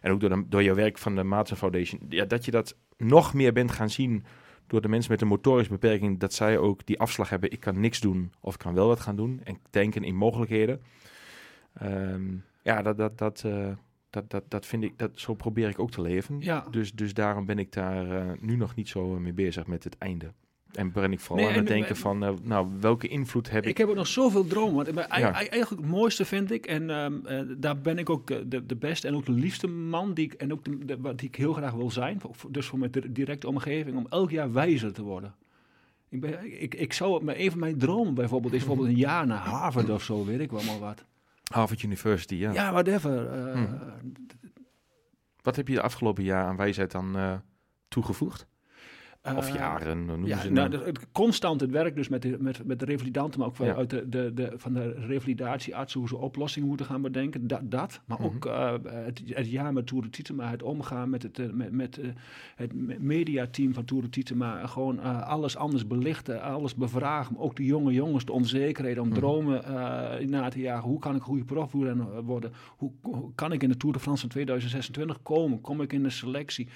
[0.00, 2.76] en ook door, de, door jouw werk van de Maarten Foundation, ja, dat je dat
[2.96, 4.24] nog meer bent gaan zien
[4.68, 7.80] door de mensen met een motorische beperking, dat zij ook die afslag hebben, ik kan
[7.80, 10.82] niks doen of ik kan wel wat gaan doen, en denken in mogelijkheden.
[11.74, 13.72] Ehm, ja, dat, dat, dat, eh,
[14.10, 16.40] dat, dat, dat vind ik, dat, zo probeer ik ook te leven.
[16.40, 16.66] Ja.
[16.70, 19.98] Dus, dus daarom ben ik daar eh, nu nog niet zo mee bezig met het
[19.98, 20.32] einde.
[20.72, 23.50] En ben ik vooral Nee, aan het en- denken en- van, eh, nou, welke invloed
[23.50, 23.68] heb ik?
[23.70, 24.74] Ik heb ook nog zoveel dromen.
[24.84, 25.08] Want, Ja.
[25.08, 28.66] ei- eigenlijk het mooiste vind ik, en ehm, eh, daar ben ik ook eh, de,
[28.66, 31.28] de beste en ook de liefste man die ik, en ook de, de- wat die
[31.28, 32.20] ik heel graag wil zijn.
[32.48, 35.34] dus voor mijn dir- directe omgeving, om elk jaar wijzer te worden.
[36.08, 39.26] Ik, ben, ik, ik zou, maar een van mijn dromen bijvoorbeeld is bijvoorbeeld een jaar
[39.26, 41.04] naar Harvard of zo, weet ik wel maar wat.
[41.52, 42.52] Harvard University, ja.
[42.52, 43.26] Ja, whatever.
[43.26, 43.66] eh, Hm.
[45.42, 47.16] Wat heb je de afgelopen jaar aan wijsheid dan
[47.88, 48.46] toegevoegd?
[49.36, 52.64] Of eh, jaren, noemen Ja, ze nou, het, constant het werk dus met de, met,
[52.66, 53.74] met de revalidanten, maar ook Ja.
[53.74, 57.46] uit de, de, de, van de revalidatieartsen, hoe ze oplossingen moeten gaan bedenken.
[57.46, 58.00] Dat, dat.
[58.04, 58.54] maar ook Mhm.
[58.54, 62.00] eh, het, het jaar met Tour de Tietema, het omgaan met het, eh, met, met,
[62.56, 64.66] het me- mediateam van Tour de Tietema.
[64.66, 67.38] Gewoon alles anders belichten, alles bevragen.
[67.38, 69.16] Ook de jonge jongens, de onzekerheid om Mhm.
[69.18, 70.88] dromen eh, na te jagen.
[70.88, 72.52] Hoe kan ik een goede profvoerder worden?
[72.76, 75.60] Hoe, hoe kan ik in de Tour de France van 2026 komen?
[75.60, 76.68] Kom ik in de selectie?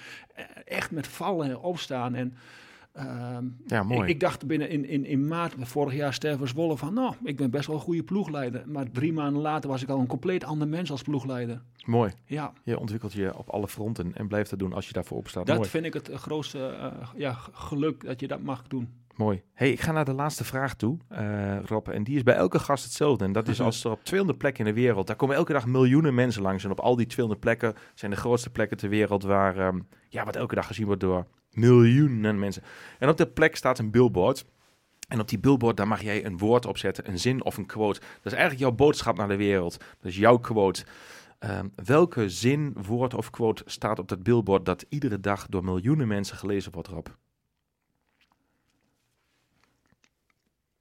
[0.65, 2.33] Echt met vallen en opstaan en...
[2.93, 4.01] ehm, Ja, mooi.
[4.01, 7.37] ik, ik dacht binnen in, in, in maart vorig jaar Sterven Zwolle van, nou, ik
[7.37, 8.63] ben best wel een goede ploegleider.
[8.65, 11.61] Maar drie maanden later was ik al een compleet ander mens als ploegleider.
[11.85, 12.11] mooi.
[12.25, 15.45] Ja, Je ontwikkelt je op alle fronten en blijft dat doen als je daarvoor opstaat.
[15.45, 15.69] dat mooi.
[15.69, 19.01] vind ik het eh, grootste eh, ja, geluk dat je dat mag doen.
[19.15, 19.43] Mooi.
[19.53, 21.87] Hey, ik ga naar de laatste vraag toe, eh, Rob.
[21.87, 23.25] En die is bij elke gast hetzelfde.
[23.25, 25.07] En dat is als er op 200 plekken in de wereld...
[25.07, 26.63] Daar komen elke dag miljoenen mensen langs.
[26.63, 29.23] En op al die 200 plekken zijn de grootste plekken ter wereld...
[29.23, 29.79] waar ehm,
[30.09, 32.63] ja, wat elke dag gezien wordt door miljoenen mensen.
[32.99, 34.45] En op de plek staat een billboard...
[35.07, 37.99] En op die billboard, daar mag jij een woord opzetten, een zin of een quote.
[37.99, 39.77] Dat is eigenlijk jouw boodschap naar de wereld.
[39.77, 40.85] Dat is jouw quote.
[41.39, 46.07] Ehm, welke zin, woord of quote staat op dat billboard dat iedere dag door miljoenen
[46.07, 47.07] mensen gelezen wordt, Rob?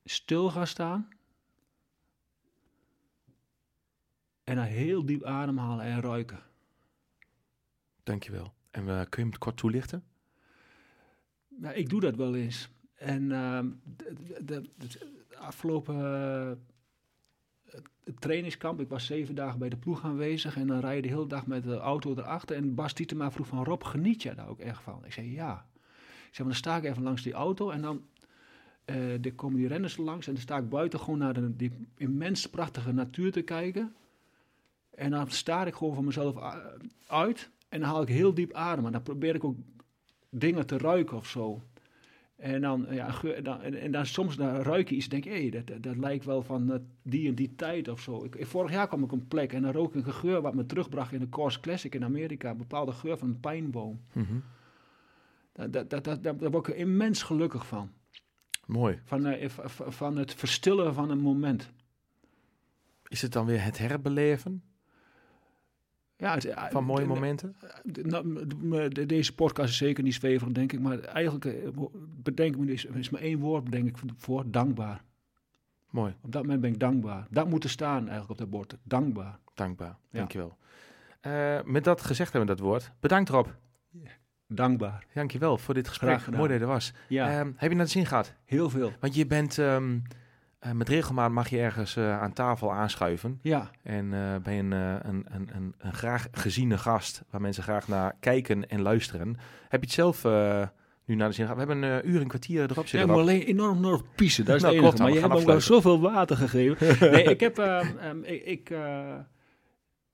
[0.04, 1.08] Stil gaan staan.
[4.44, 6.42] En dan heel diep ademhalen en ruiken.
[8.02, 8.54] Dankjewel.
[8.70, 10.04] En uh, kun je hem kort toelichten?
[11.62, 12.68] Ja, ik doe dat wel eens.
[12.94, 14.14] En ehm, de,
[14.44, 14.68] de, de-
[15.28, 16.50] de afgelopen eh,
[18.04, 21.08] het trainingskamp, ik was zeven dagen bij de ploeg aanwezig en dan rij je de
[21.08, 22.56] hele dag met de auto erachter.
[22.56, 25.04] En Bas Tietema vroeg van Rob, geniet jij daar ook echt van?
[25.04, 25.66] Ik zei ja.
[26.28, 28.02] Ik zei, dan sta ik even langs die auto en dan
[28.84, 31.72] eh er komen die renners langs en dan sta ik buiten gewoon naar de, die
[31.96, 33.94] immens prachtige natuur te kijken.
[34.94, 36.72] En dan sta ik gewoon van mezelf a-
[37.06, 38.86] uit en dan haal ik heel diep adem.
[38.86, 39.56] En dan probeer ik ook
[40.34, 41.62] dingen te ruiken of zo.
[42.36, 45.24] En dan, ja, geur, dan, en, en dan soms dan ruik je iets en denk
[45.24, 48.24] je, hé, dat, dat, lijkt wel van eh, die en die tijd of zo.
[48.24, 50.54] Ik, vorig jaar kwam ik op een plek en dan rook ik een geur wat
[50.54, 52.50] me terugbracht in de Coors Classic in Amerika.
[52.50, 54.00] Een bepaalde geur van een pijnboom.
[54.12, 54.38] Mhm.
[55.52, 57.90] Dat, dat, dat, dat, daar word ik immens gelukkig van.
[58.66, 59.00] Mooi.
[59.04, 59.48] Van, eh,
[59.88, 61.70] van het verstillen van een moment.
[63.08, 64.62] Is het dan weer het herbeleven
[66.22, 67.56] Ja, het, eh, van mooie momenten?
[68.02, 70.80] nou, de- de- deze podcast is zeker niet zweverig, denk ik.
[70.80, 71.68] Maar eigenlijk eh,
[72.22, 75.02] bedenk me, is, is maar één woord bedenk ik voor, dankbaar.
[75.90, 77.26] Mooi, Op dat moment ben ik dankbaar.
[77.30, 78.76] Dat moet er staan eigenlijk op dat bord.
[78.82, 79.38] Dankbaar.
[79.54, 79.96] dankbaar.
[80.10, 80.18] Ja.
[80.18, 80.56] Dankjewel.
[81.20, 82.92] Eh met dat gezegd hebben we dat woord.
[83.00, 83.46] Bedankt Rob.
[84.46, 85.04] Dankbaar.
[85.14, 86.10] Dankjewel voor dit gesprek.
[86.10, 86.38] Graag gedaan.
[86.38, 86.92] Mooi dat je er was.
[87.08, 88.34] Ja, Ehm, heb je naar de zin gehad?
[88.44, 88.92] heel veel.
[89.00, 89.98] Want je bent ehm,
[90.62, 93.38] eh, met regelmaat mag je ergens eh, aan tafel aanschuiven.
[93.42, 97.62] Ja, En eh, ben je een, een, een, een, een graag geziene gast waar mensen
[97.62, 99.36] graag naar kijken en luisteren.
[99.68, 100.24] Heb je het zelf
[101.04, 101.60] nu naar de zin gehad?
[101.60, 103.08] We hebben een uur en kwartier erop ja zitten.
[103.08, 103.28] moet Rob.
[103.28, 104.44] alleen enorm nog piezen.
[104.44, 106.96] Dat is Nou, klopt Maar je hebt ook wel zoveel water gegeven.
[107.12, 107.58] nee, ik heb...
[107.58, 108.70] ehm, ehm, ik, ik,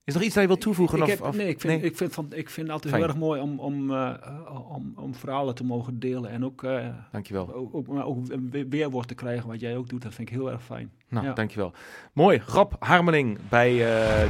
[0.08, 0.98] Is er iets dat je wilt toevoegen?
[0.98, 3.04] ik of, heb, of- nee, ik vind, Ik, vind van, ik vind het altijd Fijn.
[3.04, 6.30] heel erg mooi om, om, eh, eh, om, om verhalen te mogen delen.
[6.30, 7.54] En ook, eh, Dankjewel.
[7.54, 8.18] ook, ook, maar ook
[8.50, 10.02] weer- weerwoord te krijgen wat jij ook doet.
[10.02, 10.90] Dat vind ik heel erg fijn.
[11.08, 11.32] Nou, Ja.
[11.32, 11.72] dankjewel.
[12.12, 12.42] Mooi.
[12.46, 13.72] Rob Harmeling bij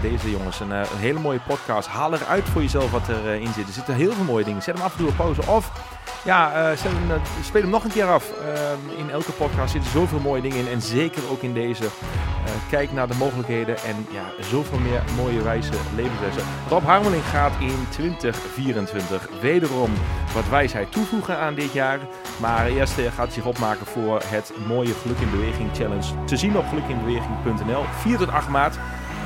[0.03, 0.61] deze jongens.
[0.61, 1.89] Een, een hele mooie podcast.
[1.89, 3.67] Haal eruit voor jezelf wat erin in zit.
[3.67, 4.63] Er zitten heel veel mooie dingen.
[4.63, 5.41] Zet hem af en toe op pauze.
[5.41, 8.31] Of ja, eh, zet hem, eh, speel hem nog een keer af.
[8.31, 10.69] Ehm, in elke podcast zitten zoveel mooie dingen in.
[10.69, 11.85] En zeker ook in deze.
[11.85, 13.77] Eh, kijk naar de mogelijkheden.
[13.77, 16.43] En ja, zoveel meer mooie wijze levenslessen.
[16.69, 19.93] Rob Harmeling gaat in 2024 wederom
[20.35, 21.99] wat wijsheid toevoegen aan dit jaar.
[22.41, 26.25] Maar eerst eh, gaat hij zich opmaken voor het mooie Geluk in Beweging Challenge.
[26.25, 27.85] Te zien op gelukinbeweging.nl.
[28.03, 28.79] 4 tot 8 maart.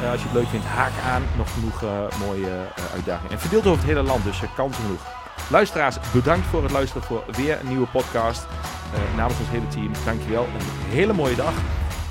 [0.02, 1.23] Eh, als je het leuk vindt, haak aan.
[1.36, 3.32] Nog genoeg eh, mooie eh, uitdagingen.
[3.32, 5.22] En verdeeld over het hele land, dus uh, kansen genoeg.
[5.51, 8.47] Luisteraars, bedankt voor het luisteren voor weer een nieuwe podcast.
[8.94, 10.44] Eh, namens ons hele team, dankjewel.
[10.44, 11.55] Een hele mooie dag.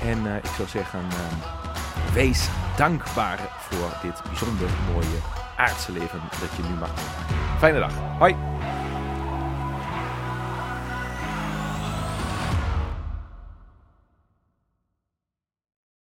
[0.02, 5.18] En eh, ik zou zeggen, eh, wees dankbaar voor dit bijzonder mooie
[5.56, 7.58] aardse leven dat je nu mag meemaken.
[7.58, 7.92] Fijne dag.
[8.18, 8.36] Hoi.